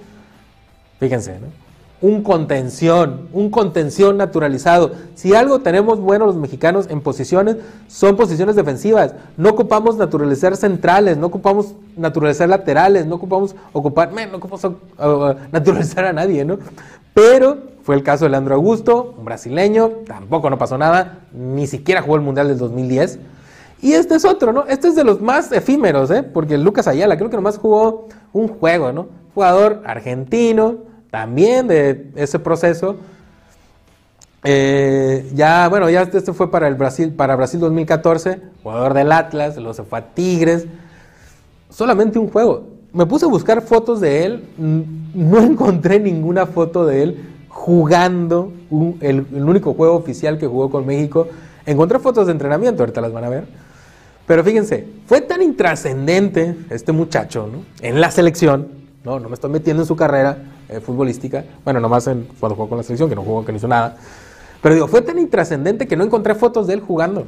fíjense, 1.00 1.40
¿no? 1.40 1.65
Un 2.00 2.22
contención, 2.22 3.28
un 3.32 3.50
contención 3.50 4.16
naturalizado. 4.16 4.92
Si 5.14 5.34
algo 5.34 5.60
tenemos 5.60 5.98
bueno 5.98 6.26
los 6.26 6.36
mexicanos 6.36 6.88
en 6.90 7.00
posiciones, 7.00 7.56
son 7.88 8.16
posiciones 8.16 8.54
defensivas. 8.54 9.14
No 9.36 9.50
ocupamos 9.50 9.96
naturalizar 9.96 10.56
centrales, 10.56 11.16
no 11.16 11.28
ocupamos 11.28 11.74
naturalizar 11.96 12.48
laterales, 12.48 13.06
no 13.06 13.14
ocupamos 13.16 13.56
ocupar, 13.72 14.12
no 14.12 14.36
ocupamos 14.36 14.64
uh, 14.64 15.34
naturalizar 15.50 16.04
a 16.04 16.12
nadie, 16.12 16.44
¿no? 16.44 16.58
Pero 17.14 17.58
fue 17.82 17.94
el 17.94 18.02
caso 18.02 18.24
de 18.24 18.30
Leandro 18.30 18.56
Augusto, 18.56 19.14
un 19.16 19.24
brasileño, 19.24 19.88
tampoco 20.06 20.50
no 20.50 20.58
pasó 20.58 20.76
nada, 20.76 21.20
ni 21.32 21.66
siquiera 21.66 22.02
jugó 22.02 22.16
el 22.16 22.22
Mundial 22.22 22.48
del 22.48 22.58
2010. 22.58 23.18
Y 23.80 23.92
este 23.92 24.16
es 24.16 24.24
otro, 24.24 24.52
¿no? 24.52 24.66
Este 24.66 24.88
es 24.88 24.96
de 24.96 25.04
los 25.04 25.20
más 25.20 25.52
efímeros, 25.52 26.10
¿eh? 26.10 26.22
Porque 26.22 26.58
Lucas 26.58 26.88
Ayala 26.88 27.16
creo 27.16 27.30
que 27.30 27.36
nomás 27.36 27.58
jugó 27.58 28.08
un 28.32 28.48
juego, 28.48 28.92
¿no? 28.92 29.06
Jugador 29.34 29.82
argentino, 29.86 30.78
también 31.16 31.66
de 31.66 32.10
ese 32.14 32.38
proceso. 32.38 32.96
Eh, 34.44 35.30
ya, 35.34 35.66
bueno, 35.70 35.88
ya 35.88 36.02
este 36.02 36.34
fue 36.34 36.50
para 36.50 36.68
el 36.68 36.74
Brasil, 36.74 37.10
para 37.10 37.34
Brasil 37.36 37.58
2014, 37.58 38.38
jugador 38.62 38.92
del 38.92 39.10
Atlas, 39.10 39.56
luego 39.56 39.72
se 39.72 39.82
fue 39.82 40.00
a 40.00 40.02
Tigres. 40.12 40.66
Solamente 41.70 42.18
un 42.18 42.28
juego. 42.28 42.66
Me 42.92 43.06
puse 43.06 43.24
a 43.24 43.28
buscar 43.28 43.62
fotos 43.62 44.02
de 44.02 44.26
él, 44.26 44.44
no 44.58 45.40
encontré 45.42 45.98
ninguna 45.98 46.44
foto 46.44 46.84
de 46.84 47.02
él 47.04 47.24
jugando 47.48 48.52
el, 49.00 49.24
único 49.32 49.72
juego 49.72 49.96
oficial 49.96 50.36
que 50.36 50.46
jugó 50.46 50.70
con 50.70 50.84
México. 50.84 51.28
Encontré 51.64 51.98
fotos 51.98 52.26
de 52.26 52.32
entrenamiento, 52.32 52.82
ahorita 52.82 53.00
las 53.00 53.12
van 53.14 53.24
a 53.24 53.30
ver. 53.30 53.46
Pero 54.26 54.44
fíjense, 54.44 54.86
fue 55.06 55.22
tan 55.22 55.40
intrascendente 55.40 56.56
este 56.68 56.92
muchacho 56.92 57.48
en 57.80 58.02
la 58.02 58.10
selección, 58.10 58.85
no, 59.06 59.20
no 59.20 59.28
me 59.28 59.34
estoy 59.34 59.50
metiendo 59.50 59.84
en 59.84 59.86
su 59.86 59.94
carrera, 59.94 60.36
eh, 60.68 60.80
futbolística, 60.80 61.44
bueno, 61.64 61.78
nomás 61.78 62.10
cuando 62.40 62.56
jugó 62.56 62.68
con 62.68 62.76
la 62.76 62.82
selección, 62.82 63.08
que 63.08 63.14
no 63.14 63.22
jugó, 63.22 63.44
que 63.44 63.52
no 63.52 63.58
hizo 63.58 63.68
nada. 63.68 63.96
Pero 64.60 64.74
digo, 64.74 64.88
fue 64.88 65.00
tan 65.00 65.16
intrascendente 65.20 65.86
que 65.86 65.96
no 65.96 66.02
encontré 66.02 66.34
fotos 66.34 66.66
de 66.66 66.74
él 66.74 66.80
jugando. 66.80 67.24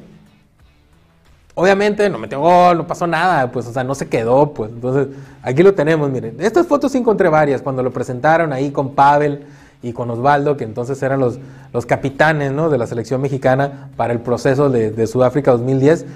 Obviamente 1.55 2.11
no 2.11 2.19
metió 2.19 2.41
gol, 2.41 2.79
no 2.79 2.87
pasó 2.89 3.07
nada, 3.07 3.53
pues, 3.53 3.65
o 3.69 3.73
sea, 3.73 3.85
no 3.85 3.95
se 3.95 4.09
quedó, 4.09 4.53
pues. 4.55 4.73
Entonces, 4.73 5.17
aquí 5.41 5.63
lo 5.63 5.73
tenemos, 5.75 6.11
miren. 6.11 6.35
Estas 6.41 6.67
fotos 6.67 6.91
sí 6.91 6.99
encontré 6.99 7.29
varias, 7.29 7.63
cuando 7.63 7.85
lo 7.85 7.93
presentaron 7.93 8.53
ahí 8.53 8.73
con 8.73 8.97
Pavel 8.97 9.47
y 9.81 9.93
con 9.93 10.11
Osvaldo, 10.11 10.57
que 10.57 10.65
entonces 10.65 11.01
eran 11.01 11.21
los, 11.21 11.39
los 11.73 11.87
capitanes, 11.87 12.51
¿no? 12.51 12.71
De 12.71 12.79
la 12.79 12.89
selección 12.89 13.21
mexicana 13.21 13.91
para 13.97 14.13
el 14.13 14.19
proceso 14.19 14.69
de 14.69 15.07
Sudáfrica 15.07 15.53
2010. 15.53 16.07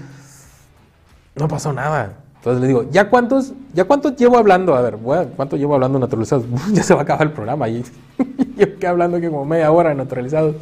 No 1.37 1.47
pasó 1.47 1.73
nada. 1.73 2.22
Entonces 2.43 2.61
le 2.61 2.67
digo, 2.67 2.85
¿ya 2.91 3.09
cuántos, 3.09 3.53
ya 3.73 3.85
cuántos 3.85 4.17
llevo 4.17 4.37
hablando? 4.37 4.75
A 4.75 4.81
ver, 4.81 4.99
¿cuánto 5.37 5.57
llevo 5.57 5.75
hablando 5.75 6.01
naturalizados? 6.01 6.45
ya 6.73 6.83
se 6.83 6.93
va 6.93 6.99
a 6.99 7.03
acabar 7.05 7.29
el 7.29 7.33
programa. 7.33 7.69
Y 7.69 7.85
yo 8.57 8.79
quedé 8.79 8.89
hablando 8.89 9.21
que 9.21 9.31
como 9.31 9.45
media 9.45 9.71
hora 9.71 9.95
naturalizados. 9.95 10.57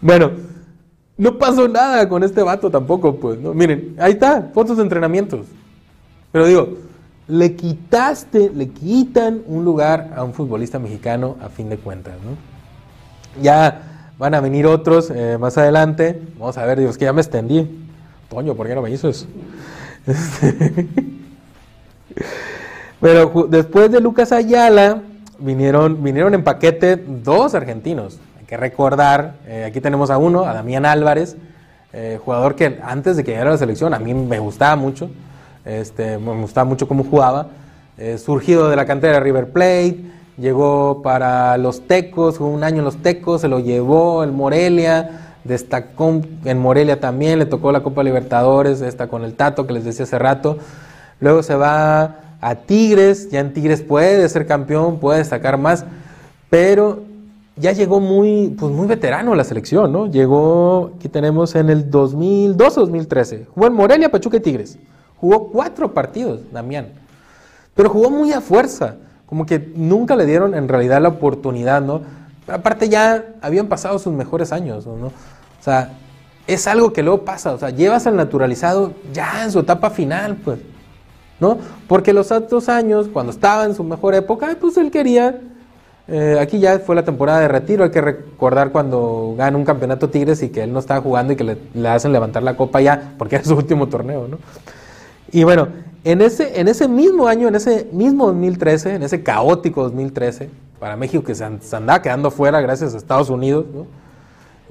Bueno, 0.00 0.30
no 1.18 1.36
pasó 1.36 1.68
nada 1.68 2.08
con 2.08 2.22
este 2.22 2.42
vato 2.42 2.70
tampoco, 2.70 3.16
pues, 3.16 3.38
¿no? 3.38 3.52
Miren, 3.52 3.96
ahí 3.98 4.12
está, 4.12 4.50
fotos 4.54 4.78
de 4.78 4.82
entrenamientos. 4.82 5.44
Pero 6.32 6.46
digo, 6.46 6.68
le 7.26 7.54
quitaste, 7.54 8.50
le 8.54 8.70
quitan 8.70 9.42
un 9.46 9.66
lugar 9.66 10.14
a 10.16 10.24
un 10.24 10.32
futbolista 10.32 10.78
mexicano 10.78 11.36
a 11.42 11.50
fin 11.50 11.68
de 11.68 11.76
cuentas, 11.76 12.14
¿no? 12.24 13.42
Ya 13.42 14.12
van 14.18 14.34
a 14.34 14.40
venir 14.40 14.66
otros 14.66 15.10
eh, 15.14 15.36
más 15.36 15.58
adelante. 15.58 16.18
Vamos 16.38 16.56
a 16.56 16.64
ver, 16.64 16.78
digo, 16.78 16.88
es 16.88 16.96
que 16.96 17.04
ya 17.04 17.12
me 17.12 17.20
extendí. 17.20 17.68
Toño, 18.30 18.54
¿por 18.54 18.66
qué 18.66 18.74
no 18.74 18.80
me 18.80 18.90
hizo 18.90 19.10
eso? 19.10 19.26
Pero 23.00 23.32
ju- 23.32 23.48
después 23.48 23.90
de 23.90 24.00
Lucas 24.00 24.32
Ayala, 24.32 25.02
vinieron, 25.38 26.02
vinieron 26.02 26.34
en 26.34 26.42
paquete 26.44 26.96
dos 26.96 27.54
argentinos. 27.54 28.18
Hay 28.38 28.44
que 28.46 28.56
recordar, 28.56 29.34
eh, 29.46 29.64
aquí 29.66 29.80
tenemos 29.80 30.10
a 30.10 30.18
uno, 30.18 30.44
a 30.44 30.52
Damián 30.54 30.84
Álvarez, 30.86 31.36
eh, 31.92 32.18
jugador 32.24 32.54
que 32.56 32.78
antes 32.82 33.16
de 33.16 33.24
que 33.24 33.30
llegara 33.32 33.50
a 33.50 33.52
la 33.54 33.58
selección 33.58 33.94
a 33.94 33.98
mí 33.98 34.12
me 34.14 34.38
gustaba 34.38 34.76
mucho, 34.76 35.10
este, 35.64 36.18
me 36.18 36.40
gustaba 36.40 36.64
mucho 36.64 36.88
cómo 36.88 37.04
jugaba, 37.04 37.48
eh, 37.98 38.18
surgido 38.18 38.68
de 38.68 38.76
la 38.76 38.84
cantera 38.86 39.14
de 39.14 39.20
River 39.20 39.50
Plate, 39.50 40.00
llegó 40.36 41.02
para 41.02 41.56
los 41.56 41.86
Tecos, 41.86 42.38
jugó 42.38 42.50
un 42.50 42.64
año 42.64 42.78
en 42.78 42.84
los 42.84 42.96
Tecos, 42.98 43.40
se 43.42 43.48
lo 43.48 43.60
llevó 43.60 44.22
el 44.24 44.32
Morelia, 44.32 45.27
destacó 45.48 46.20
en 46.44 46.58
Morelia 46.58 47.00
también, 47.00 47.38
le 47.38 47.46
tocó 47.46 47.72
la 47.72 47.82
Copa 47.82 48.04
Libertadores, 48.04 48.80
está 48.80 49.08
con 49.08 49.24
el 49.24 49.34
Tato 49.34 49.66
que 49.66 49.72
les 49.72 49.84
decía 49.84 50.04
hace 50.04 50.18
rato. 50.18 50.58
Luego 51.20 51.42
se 51.42 51.56
va 51.56 52.16
a 52.40 52.54
Tigres, 52.54 53.30
ya 53.30 53.40
en 53.40 53.52
Tigres 53.52 53.82
puede 53.82 54.28
ser 54.28 54.46
campeón, 54.46 55.00
puede 55.00 55.18
destacar 55.18 55.58
más, 55.58 55.84
pero 56.50 57.02
ya 57.56 57.72
llegó 57.72 57.98
muy, 57.98 58.54
pues 58.58 58.72
muy 58.72 58.86
veterano 58.86 59.34
la 59.34 59.42
selección, 59.42 59.92
¿no? 59.92 60.06
Llegó, 60.06 60.92
aquí 60.96 61.08
tenemos 61.08 61.56
en 61.56 61.70
el 61.70 61.90
2012 61.90 62.80
2013, 62.80 63.46
jugó 63.52 63.66
en 63.66 63.72
Morelia, 63.72 64.10
Pachuca 64.10 64.36
y 64.36 64.40
Tigres. 64.40 64.78
Jugó 65.16 65.48
cuatro 65.48 65.92
partidos, 65.92 66.42
Damián, 66.52 66.90
pero 67.74 67.90
jugó 67.90 68.08
muy 68.08 68.32
a 68.32 68.40
fuerza, 68.40 68.94
como 69.26 69.44
que 69.46 69.72
nunca 69.74 70.14
le 70.14 70.26
dieron 70.26 70.54
en 70.54 70.68
realidad 70.68 71.02
la 71.02 71.08
oportunidad, 71.08 71.82
¿no? 71.82 72.02
Aparte 72.46 72.88
ya 72.88 73.24
habían 73.42 73.66
pasado 73.66 73.98
sus 73.98 74.12
mejores 74.12 74.52
años, 74.52 74.86
¿no? 74.86 75.10
O 75.60 75.62
sea, 75.62 75.92
es 76.48 76.66
algo 76.66 76.92
que 76.92 77.02
luego 77.02 77.24
pasa, 77.24 77.52
o 77.52 77.58
sea, 77.58 77.70
llevas 77.70 78.06
al 78.06 78.16
naturalizado 78.16 78.94
ya 79.12 79.44
en 79.44 79.52
su 79.52 79.60
etapa 79.60 79.90
final, 79.90 80.36
pues, 80.42 80.58
¿no? 81.38 81.58
Porque 81.86 82.14
los 82.14 82.32
otros 82.32 82.70
años, 82.70 83.08
cuando 83.12 83.30
estaba 83.30 83.64
en 83.64 83.74
su 83.74 83.84
mejor 83.84 84.14
época, 84.14 84.56
pues 84.58 84.78
él 84.78 84.90
quería, 84.90 85.40
eh, 86.08 86.38
aquí 86.40 86.58
ya 86.58 86.78
fue 86.78 86.96
la 86.96 87.04
temporada 87.04 87.40
de 87.40 87.48
retiro, 87.48 87.84
hay 87.84 87.90
que 87.90 88.00
recordar 88.00 88.72
cuando 88.72 89.34
gana 89.36 89.58
un 89.58 89.64
campeonato 89.64 90.08
Tigres 90.08 90.42
y 90.42 90.48
que 90.48 90.62
él 90.62 90.72
no 90.72 90.78
estaba 90.78 91.02
jugando 91.02 91.34
y 91.34 91.36
que 91.36 91.58
le, 91.74 91.88
hacen 91.88 92.12
levantar 92.12 92.42
la 92.42 92.56
copa 92.56 92.80
ya, 92.80 93.14
porque 93.18 93.36
era 93.36 93.44
su 93.44 93.54
último 93.54 93.88
torneo, 93.88 94.26
¿no? 94.26 94.38
Y 95.30 95.44
bueno, 95.44 95.68
en 96.02 96.22
ese, 96.22 96.58
en 96.58 96.68
ese 96.68 96.88
mismo 96.88 97.28
año, 97.28 97.48
en 97.48 97.56
ese 97.56 97.90
mismo 97.92 98.26
2013, 98.28 98.94
en 98.94 99.02
ese 99.02 99.22
caótico 99.22 99.82
2013, 99.82 100.48
para 100.80 100.96
México 100.96 101.22
que 101.22 101.34
se, 101.34 101.46
se 101.60 101.76
andaba 101.76 102.00
quedando 102.00 102.30
fuera 102.30 102.62
gracias 102.62 102.94
a 102.94 102.96
Estados 102.96 103.28
Unidos, 103.28 103.66
¿no? 103.74 104.07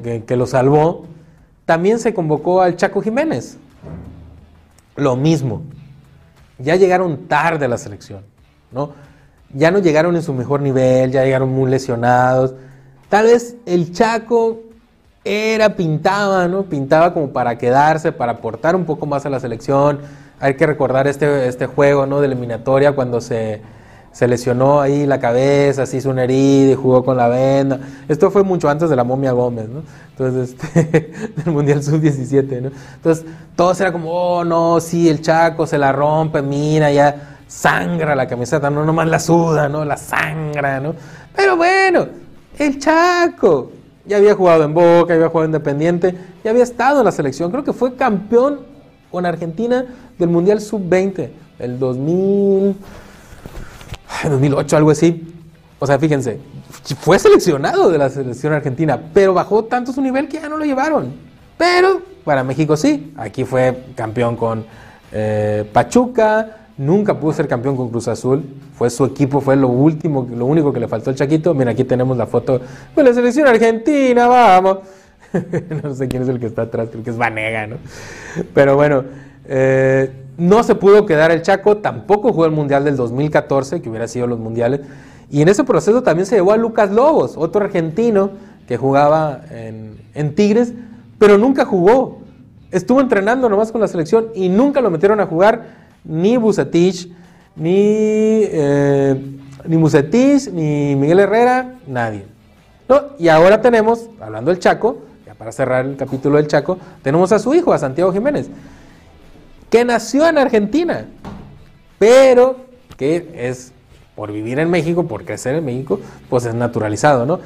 Que, 0.03 0.35
lo 0.35 0.45
salvó, 0.45 1.05
también 1.65 1.99
se 1.99 2.13
convocó 2.13 2.61
al 2.61 2.75
Chaco 2.75 3.01
Jiménez. 3.01 3.57
Lo 4.95 5.15
mismo. 5.15 5.61
Ya 6.59 6.75
llegaron 6.75 7.27
tarde 7.27 7.65
a 7.65 7.67
la 7.67 7.77
selección, 7.77 8.23
¿no? 8.71 8.91
Ya 9.53 9.71
no 9.71 9.79
llegaron 9.79 10.15
en 10.15 10.23
su 10.23 10.33
mejor 10.33 10.61
nivel, 10.61 11.11
ya 11.11 11.23
llegaron 11.23 11.49
muy 11.49 11.69
lesionados. 11.69 12.53
Tal 13.09 13.25
vez 13.25 13.55
el 13.65 13.93
Chaco 13.93 14.61
era, 15.23 15.75
pintaba, 15.75 16.47
¿no? 16.47 16.63
Pintaba 16.63 17.13
como 17.13 17.29
para 17.31 17.57
quedarse, 17.57 18.11
para 18.11 18.33
aportar 18.33 18.75
un 18.75 18.85
poco 18.85 19.05
más 19.05 19.25
a 19.25 19.29
la 19.29 19.39
selección. 19.39 19.99
Hay 20.39 20.55
que 20.55 20.65
recordar 20.65 21.07
este, 21.07 21.47
este 21.47 21.67
juego, 21.67 22.05
¿no? 22.05 22.19
De 22.19 22.27
eliminatoria 22.27 22.93
cuando 22.93 23.21
se, 23.21 23.61
se 24.17 24.27
lesionó 24.27 24.81
ahí 24.81 25.05
la 25.05 25.19
cabeza, 25.19 25.85
se 25.85 25.97
hizo 25.97 26.09
una 26.09 26.23
herida 26.23 26.71
y 26.71 26.73
jugó 26.73 27.05
con 27.05 27.17
la 27.17 27.27
venda. 27.27 27.79
Esto 28.07 28.31
fue 28.31 28.41
mucho 28.41 28.67
antes 28.67 28.89
de 28.89 28.95
la 28.95 29.03
momia 29.03 29.31
Gómez, 29.31 29.69
¿no? 29.69 29.83
Entonces, 30.09 30.55
este, 30.59 31.11
del 31.35 31.53
Mundial 31.53 31.83
Sub-17, 31.83 32.61
¿no? 32.63 32.71
Entonces, 32.95 33.25
todos 33.55 33.79
era 33.79 33.91
como, 33.91 34.09
oh, 34.11 34.43
no, 34.43 34.79
sí, 34.79 35.07
el 35.07 35.21
Chaco 35.21 35.67
se 35.67 35.77
la 35.77 35.91
rompe, 35.91 36.41
mira, 36.41 36.91
ya 36.91 37.37
sangra 37.47 38.15
la 38.15 38.27
camiseta, 38.27 38.71
no 38.71 38.83
nomás 38.83 39.07
la 39.07 39.19
suda, 39.19 39.69
¿no? 39.69 39.85
La 39.85 39.97
sangra, 39.97 40.79
¿no? 40.79 40.95
Pero 41.35 41.55
bueno, 41.55 42.07
el 42.57 42.79
Chaco 42.79 43.71
ya 44.07 44.17
había 44.17 44.33
jugado 44.33 44.63
en 44.63 44.73
Boca, 44.73 45.13
había 45.13 45.27
jugado 45.27 45.45
en 45.45 45.49
Independiente, 45.51 46.15
ya 46.43 46.49
había 46.49 46.63
estado 46.63 47.01
en 47.01 47.05
la 47.05 47.11
selección, 47.11 47.51
creo 47.51 47.63
que 47.63 47.71
fue 47.71 47.93
campeón 47.93 48.61
con 49.11 49.27
Argentina 49.27 49.85
del 50.17 50.29
Mundial 50.29 50.59
Sub-20, 50.59 51.29
el 51.59 51.77
2000... 51.77 52.75
Ay, 54.23 54.29
2008, 54.29 54.77
algo 54.77 54.91
así. 54.91 55.33
O 55.79 55.85
sea, 55.85 55.99
fíjense, 55.99 56.39
fue 57.01 57.19
seleccionado 57.19 57.89
de 57.89 57.97
la 57.97 58.09
selección 58.09 58.53
argentina, 58.53 58.99
pero 59.13 59.33
bajó 59.33 59.65
tanto 59.65 59.93
su 59.93 60.01
nivel 60.01 60.27
que 60.27 60.39
ya 60.39 60.49
no 60.49 60.57
lo 60.57 60.65
llevaron. 60.65 61.13
Pero 61.57 62.01
para 62.23 62.43
México 62.43 62.75
sí, 62.75 63.13
aquí 63.17 63.43
fue 63.43 63.85
campeón 63.95 64.35
con 64.35 64.65
eh, 65.11 65.69
Pachuca, 65.71 66.57
nunca 66.77 67.19
pudo 67.19 67.33
ser 67.33 67.47
campeón 67.47 67.75
con 67.75 67.89
Cruz 67.89 68.07
Azul, 68.07 68.43
fue 68.75 68.89
su 68.89 69.05
equipo, 69.05 69.39
fue 69.39 69.55
lo 69.55 69.67
último, 69.67 70.27
lo 70.31 70.45
único 70.45 70.73
que 70.73 70.79
le 70.79 70.87
faltó 70.87 71.11
al 71.11 71.15
Chaquito. 71.15 71.53
Mira, 71.53 71.71
aquí 71.71 71.83
tenemos 71.83 72.17
la 72.17 72.25
foto 72.25 72.59
de 72.95 73.03
la 73.03 73.13
selección 73.13 73.47
argentina, 73.47 74.27
vamos. 74.27 74.79
no 75.83 75.93
sé 75.93 76.07
quién 76.07 76.23
es 76.23 76.29
el 76.29 76.39
que 76.39 76.47
está 76.47 76.63
atrás, 76.63 76.89
creo 76.91 77.03
que 77.03 77.11
es 77.11 77.17
Vanega, 77.17 77.67
¿no? 77.67 77.77
Pero 78.53 78.75
bueno, 78.75 79.03
eh, 79.45 80.11
no 80.37 80.63
se 80.63 80.75
pudo 80.75 81.05
quedar 81.05 81.31
el 81.31 81.41
Chaco, 81.41 81.77
tampoco 81.77 82.31
jugó 82.31 82.45
el 82.45 82.51
Mundial 82.51 82.83
del 82.83 82.95
2014, 82.95 83.81
que 83.81 83.89
hubiera 83.89 84.07
sido 84.07 84.27
los 84.27 84.39
mundiales. 84.39 84.81
Y 85.29 85.41
en 85.41 85.49
ese 85.49 85.63
proceso 85.63 86.03
también 86.03 86.25
se 86.25 86.35
llevó 86.35 86.51
a 86.51 86.57
Lucas 86.57 86.91
Lobos, 86.91 87.35
otro 87.35 87.65
argentino 87.65 88.31
que 88.67 88.77
jugaba 88.77 89.41
en, 89.49 90.35
Tigres, 90.35 90.73
pero 91.17 91.37
nunca 91.37 91.65
jugó. 91.65 92.19
Estuvo 92.71 93.01
entrenando 93.01 93.49
nomás 93.49 93.71
con 93.71 93.81
la 93.81 93.87
selección 93.87 94.27
y 94.35 94.49
nunca 94.49 94.81
lo 94.81 94.89
metieron 94.91 95.19
a 95.19 95.25
jugar 95.25 95.87
ni 96.03 96.37
Bucetich, 96.37 97.11
ni, 97.55 97.71
eh, 98.43 99.15
ni 99.65 99.77
ni 99.77 100.95
Miguel 100.95 101.19
Herrera, 101.19 101.75
nadie. 101.87 102.25
¿No? 102.87 103.01
Y 103.19 103.27
ahora 103.27 103.61
tenemos, 103.61 104.09
hablando 104.21 104.51
del 104.51 104.59
Chaco, 104.59 104.99
ya 105.25 105.33
para 105.33 105.51
cerrar 105.51 105.85
el 105.85 105.97
capítulo 105.97 106.37
del 106.37 106.47
Chaco, 106.47 106.77
tenemos 107.01 107.31
a 107.31 107.39
su 107.39 107.53
hijo, 107.53 107.73
a 107.73 107.77
Santiago 107.77 108.13
Jiménez, 108.13 108.49
que 109.69 109.85
nació 109.85 110.27
en 110.27 110.37
Argentina, 110.37 111.05
pero 111.99 112.57
que 112.97 113.29
es 113.35 113.73
por 114.15 114.31
vivir 114.31 114.59
en 114.59 114.69
México, 114.69 115.07
por 115.07 115.25
crecer 115.25 115.55
en 115.55 115.65
México, 115.65 115.99
pues 116.29 116.45
es 116.45 116.55
naturalizado, 116.55 117.25
¿no? 117.25 117.39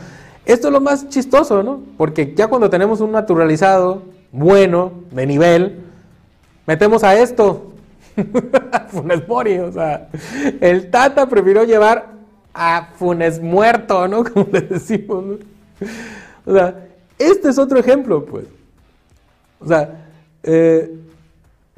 Esto 0.45 0.67
es 0.67 0.73
lo 0.73 0.81
más 0.81 1.09
chistoso, 1.09 1.61
¿no? 1.63 1.81
Porque 1.97 2.33
ya 2.35 2.47
cuando 2.47 2.69
tenemos 2.69 3.01
un 3.01 3.11
naturalizado 3.11 4.03
bueno, 4.31 4.93
de 5.11 5.27
nivel, 5.27 5.79
metemos 6.65 7.03
a 7.03 7.19
esto, 7.19 7.73
Funes 8.89 9.27
Mori, 9.27 9.59
o 9.59 9.71
sea, 9.71 10.09
el 10.61 10.89
Tata 10.89 11.27
prefirió 11.27 11.63
llevar 11.63 12.11
a 12.53 12.89
Funes 12.95 13.41
muerto, 13.41 14.07
¿no? 14.07 14.23
Como 14.33 14.47
le 14.51 14.61
decimos, 14.61 15.23
¿no? 15.23 15.35
O 16.45 16.53
sea, 16.53 16.87
este 17.19 17.49
es 17.49 17.57
otro 17.57 17.79
ejemplo, 17.79 18.25
pues. 18.25 18.45
O 19.59 19.67
sea, 19.67 20.07
eh, 20.43 20.91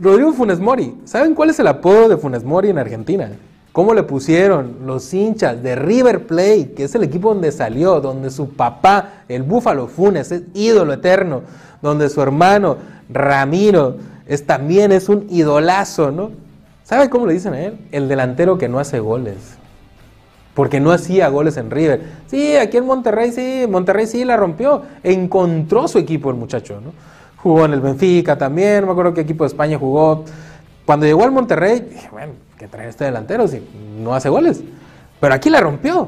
Rodrigo 0.03 0.33
Funes 0.33 0.59
Mori, 0.59 0.97
¿saben 1.05 1.33
cuál 1.33 1.49
es 1.49 1.59
el 1.59 1.67
apodo 1.67 2.09
de 2.09 2.17
Funes 2.17 2.43
Mori 2.43 2.69
en 2.69 2.77
Argentina? 2.77 3.29
¿Cómo 3.71 3.93
le 3.93 4.03
pusieron 4.03 4.79
los 4.85 5.13
hinchas 5.13 5.63
de 5.63 5.77
River 5.77 6.27
Plate, 6.27 6.73
que 6.73 6.83
es 6.83 6.93
el 6.95 7.03
equipo 7.03 7.33
donde 7.33 7.53
salió, 7.53 8.01
donde 8.01 8.29
su 8.29 8.49
papá, 8.49 9.23
el 9.29 9.43
Búfalo 9.43 9.87
Funes, 9.87 10.33
es 10.33 10.43
ídolo 10.53 10.91
eterno, 10.91 11.43
donde 11.81 12.09
su 12.09 12.21
hermano 12.21 12.75
Ramiro 13.07 13.95
es, 14.27 14.45
también 14.45 14.91
es 14.91 15.07
un 15.07 15.25
idolazo, 15.29 16.11
¿no? 16.11 16.31
¿Sabe 16.83 17.09
cómo 17.09 17.25
le 17.25 17.33
dicen 17.35 17.53
a 17.53 17.61
él? 17.61 17.79
El 17.93 18.09
delantero 18.09 18.57
que 18.57 18.67
no 18.67 18.79
hace 18.79 18.99
goles. 18.99 19.37
Porque 20.53 20.81
no 20.81 20.91
hacía 20.91 21.29
goles 21.29 21.55
en 21.55 21.71
River. 21.71 22.01
Sí, 22.27 22.57
aquí 22.57 22.75
en 22.75 22.85
Monterrey 22.85 23.31
sí, 23.31 23.67
Monterrey 23.69 24.05
sí 24.05 24.25
la 24.25 24.35
rompió. 24.35 24.81
Encontró 25.01 25.87
su 25.87 25.97
equipo 25.97 26.29
el 26.29 26.35
muchacho, 26.35 26.81
¿no? 26.81 26.91
Jugó 27.43 27.65
en 27.65 27.73
el 27.73 27.81
Benfica 27.81 28.37
también, 28.37 28.81
no 28.81 28.87
me 28.87 28.91
acuerdo 28.93 29.13
qué 29.13 29.21
equipo 29.21 29.43
de 29.43 29.49
España 29.49 29.77
jugó. 29.77 30.23
Cuando 30.85 31.05
llegó 31.05 31.25
al 31.25 31.31
Monterrey, 31.31 31.85
dije, 31.91 32.07
bueno, 32.09 32.33
que 32.57 32.69
trae 32.69 32.87
este 32.87 33.03
delantero 33.03 33.49
si 33.49 33.61
no 33.99 34.15
hace 34.15 34.29
goles. 34.29 34.63
Pero 35.19 35.33
aquí 35.33 35.49
la 35.49 35.59
rompió. 35.59 36.07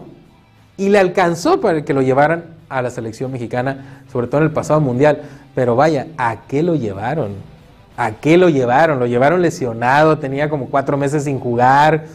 Y 0.78 0.88
le 0.88 0.98
alcanzó 0.98 1.60
para 1.60 1.84
que 1.84 1.94
lo 1.94 2.02
llevaran 2.02 2.46
a 2.70 2.82
la 2.82 2.90
selección 2.90 3.34
mexicana, 3.34 4.04
sobre 4.12 4.28
todo 4.28 4.40
en 4.42 4.48
el 4.48 4.54
pasado 4.54 4.80
mundial. 4.80 5.24
Pero 5.54 5.76
vaya, 5.76 6.08
¿a 6.18 6.48
qué 6.48 6.64
lo 6.64 6.76
llevaron? 6.76 7.34
¿A 7.98 8.12
qué 8.12 8.38
lo 8.38 8.48
llevaron? 8.48 9.00
Lo 9.00 9.06
llevaron 9.06 9.42
lesionado, 9.42 10.18
tenía 10.20 10.50
como 10.50 10.68
cuatro 10.68 10.98
meses 10.98 11.26
sin 11.26 11.40
jugar. 11.40 12.06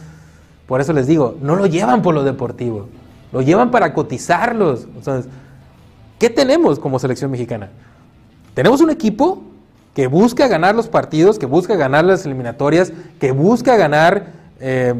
Por 0.65 0.81
eso 0.81 0.93
les 0.93 1.05
digo, 1.05 1.37
no 1.41 1.55
lo 1.55 1.67
llevan 1.67 2.01
por 2.01 2.15
lo 2.15 2.23
deportivo, 2.23 2.87
lo 3.31 3.41
llevan 3.41 3.69
para 3.69 3.93
cotizarlos. 3.93 4.87
Entonces, 4.95 5.31
¿qué 6.17 6.29
tenemos 6.29 6.79
como 6.79 6.97
selección 6.97 7.29
mexicana? 7.29 7.69
Tenemos 8.53 8.81
un 8.81 8.89
equipo 8.89 9.41
que 9.93 10.07
busca 10.07 10.47
ganar 10.47 10.75
los 10.75 10.87
partidos, 10.87 11.37
que 11.37 11.45
busca 11.45 11.75
ganar 11.75 12.05
las 12.05 12.25
eliminatorias, 12.25 12.93
que 13.19 13.31
busca 13.31 13.75
ganar 13.75 14.27
eh, 14.59 14.93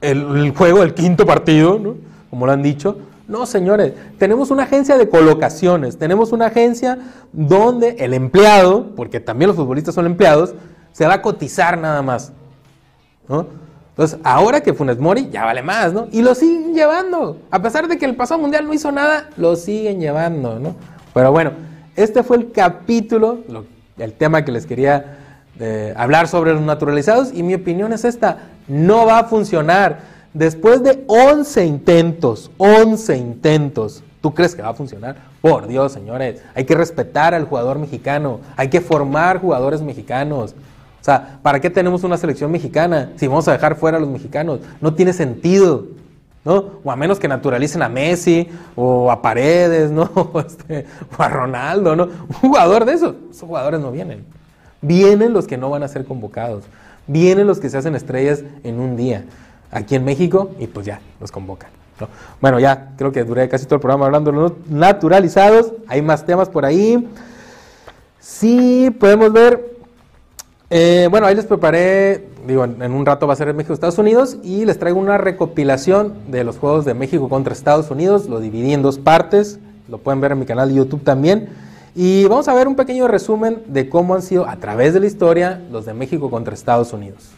el, 0.00 0.52
juego, 0.56 0.82
el 0.82 0.94
quinto 0.94 1.26
partido, 1.26 1.78
¿no? 1.78 1.94
como 2.30 2.46
lo 2.46 2.52
han 2.52 2.62
dicho. 2.62 2.98
No, 3.28 3.46
señores, 3.46 3.92
tenemos 4.18 4.50
una 4.50 4.64
agencia 4.64 4.96
de 4.96 5.08
colocaciones, 5.08 5.98
tenemos 5.98 6.32
una 6.32 6.46
agencia 6.46 6.98
donde 7.32 7.96
el 7.98 8.14
empleado, 8.14 8.94
porque 8.96 9.20
también 9.20 9.48
los 9.48 9.56
futbolistas 9.56 9.94
son 9.94 10.06
empleados, 10.06 10.54
se 10.92 11.06
va 11.06 11.14
a 11.14 11.22
cotizar 11.22 11.78
nada 11.78 12.02
más. 12.02 12.32
Entonces, 13.90 14.18
ahora 14.24 14.60
que 14.60 14.74
Funes 14.74 14.98
Mori 14.98 15.28
ya 15.30 15.44
vale 15.44 15.62
más, 15.62 15.92
¿no? 15.92 16.08
Y 16.10 16.22
lo 16.22 16.34
siguen 16.34 16.74
llevando. 16.74 17.38
A 17.50 17.62
pesar 17.62 17.88
de 17.88 17.96
que 17.98 18.04
el 18.04 18.16
pasado 18.16 18.40
mundial 18.40 18.66
no 18.66 18.74
hizo 18.74 18.90
nada, 18.90 19.30
lo 19.36 19.54
siguen 19.56 20.00
llevando, 20.00 20.58
¿no? 20.58 20.74
Pero 21.14 21.30
bueno, 21.30 21.52
este 21.96 22.22
fue 22.22 22.36
el 22.38 22.52
capítulo, 22.52 23.38
lo- 23.48 23.64
el 23.98 24.12
tema 24.12 24.44
que 24.44 24.52
les 24.52 24.66
quería 24.66 25.18
eh, 25.60 25.92
hablar 25.96 26.28
sobre 26.28 26.52
los 26.54 26.62
naturalizados 26.62 27.32
y 27.32 27.42
mi 27.42 27.54
opinión 27.54 27.92
es 27.92 28.04
esta, 28.04 28.38
no 28.68 29.06
va 29.06 29.18
a 29.20 29.24
funcionar. 29.24 30.00
Después 30.32 30.82
de 30.82 31.04
11 31.06 31.66
intentos, 31.66 32.50
11 32.56 33.16
intentos, 33.18 34.02
¿tú 34.22 34.32
crees 34.32 34.54
que 34.54 34.62
va 34.62 34.70
a 34.70 34.74
funcionar? 34.74 35.16
Por 35.42 35.68
Dios, 35.68 35.92
señores, 35.92 36.40
hay 36.54 36.64
que 36.64 36.74
respetar 36.74 37.34
al 37.34 37.44
jugador 37.44 37.78
mexicano, 37.78 38.40
hay 38.56 38.68
que 38.68 38.80
formar 38.80 39.40
jugadores 39.40 39.82
mexicanos. 39.82 40.52
O 41.00 41.04
sea, 41.04 41.38
¿para 41.42 41.60
qué 41.60 41.68
tenemos 41.68 42.02
una 42.02 42.16
selección 42.16 42.50
mexicana 42.50 43.10
si 43.16 43.26
vamos 43.26 43.46
a 43.48 43.52
dejar 43.52 43.76
fuera 43.76 43.98
a 43.98 44.00
los 44.00 44.08
mexicanos? 44.08 44.60
No 44.80 44.94
tiene 44.94 45.12
sentido, 45.12 45.84
¿no? 46.44 46.80
O 46.82 46.90
a 46.90 46.96
menos 46.96 47.18
que 47.18 47.28
naturalicen 47.28 47.82
a 47.82 47.88
Messi 47.88 48.48
o 48.76 49.10
a 49.10 49.22
Paredes, 49.22 49.90
¿no? 49.90 50.10
O, 50.32 50.40
este, 50.40 50.86
o 51.16 51.22
a 51.22 51.28
Ronaldo, 51.28 51.96
¿no? 51.96 52.04
Un 52.04 52.34
jugador 52.40 52.84
de 52.84 52.94
esos, 52.94 53.14
esos 53.30 53.48
jugadores 53.48 53.80
no 53.80 53.90
vienen. 53.90 54.24
Vienen 54.80 55.32
los 55.32 55.46
que 55.46 55.56
no 55.56 55.70
van 55.70 55.82
a 55.82 55.88
ser 55.88 56.04
convocados. 56.04 56.64
Vienen 57.06 57.46
los 57.46 57.60
que 57.60 57.70
se 57.70 57.78
hacen 57.78 57.94
estrellas 57.94 58.42
en 58.64 58.80
un 58.80 58.96
día. 58.96 59.24
Aquí 59.70 59.94
en 59.94 60.04
México, 60.04 60.50
y 60.58 60.66
pues 60.66 60.86
ya, 60.86 61.00
los 61.20 61.30
convocan. 61.30 61.70
¿no? 62.00 62.08
Bueno, 62.40 62.58
ya 62.60 62.92
creo 62.96 63.12
que 63.12 63.24
duré 63.24 63.48
casi 63.48 63.64
todo 63.64 63.76
el 63.76 63.80
programa 63.80 64.06
hablando 64.06 64.32
de 64.32 64.38
los 64.38 64.52
naturalizados. 64.68 65.72
Hay 65.86 66.02
más 66.02 66.26
temas 66.26 66.48
por 66.48 66.64
ahí. 66.64 67.08
Sí, 68.18 68.90
podemos 68.98 69.32
ver 69.32 69.72
eh, 70.74 71.06
bueno, 71.10 71.26
ahí 71.26 71.34
les 71.34 71.44
preparé, 71.44 72.28
digo, 72.46 72.64
en, 72.64 72.82
en 72.82 72.92
un 72.92 73.06
rato 73.06 73.26
va 73.26 73.32
a 73.32 73.36
ser 73.36 73.48
en 73.48 73.56
México, 73.56 73.74
Estados 73.74 73.98
Unidos, 73.98 74.38
y 74.42 74.64
les 74.64 74.78
traigo 74.78 74.98
una 74.98 75.18
recopilación 75.18 76.14
de 76.28 76.44
los 76.44 76.58
juegos 76.58 76.84
de 76.84 76.94
México 76.94 77.28
contra 77.28 77.52
Estados 77.52 77.90
Unidos. 77.90 78.28
Lo 78.28 78.40
dividí 78.40 78.72
en 78.72 78.82
dos 78.82 78.98
partes, 78.98 79.58
lo 79.88 79.98
pueden 79.98 80.20
ver 80.20 80.32
en 80.32 80.38
mi 80.38 80.46
canal 80.46 80.68
de 80.68 80.76
YouTube 80.76 81.02
también. 81.02 81.48
Y 81.94 82.24
vamos 82.24 82.48
a 82.48 82.54
ver 82.54 82.68
un 82.68 82.76
pequeño 82.76 83.06
resumen 83.06 83.62
de 83.66 83.88
cómo 83.88 84.14
han 84.14 84.22
sido 84.22 84.48
a 84.48 84.56
través 84.56 84.94
de 84.94 85.00
la 85.00 85.06
historia 85.06 85.60
los 85.70 85.84
de 85.84 85.92
México 85.92 86.30
contra 86.30 86.54
Estados 86.54 86.92
Unidos. 86.92 87.30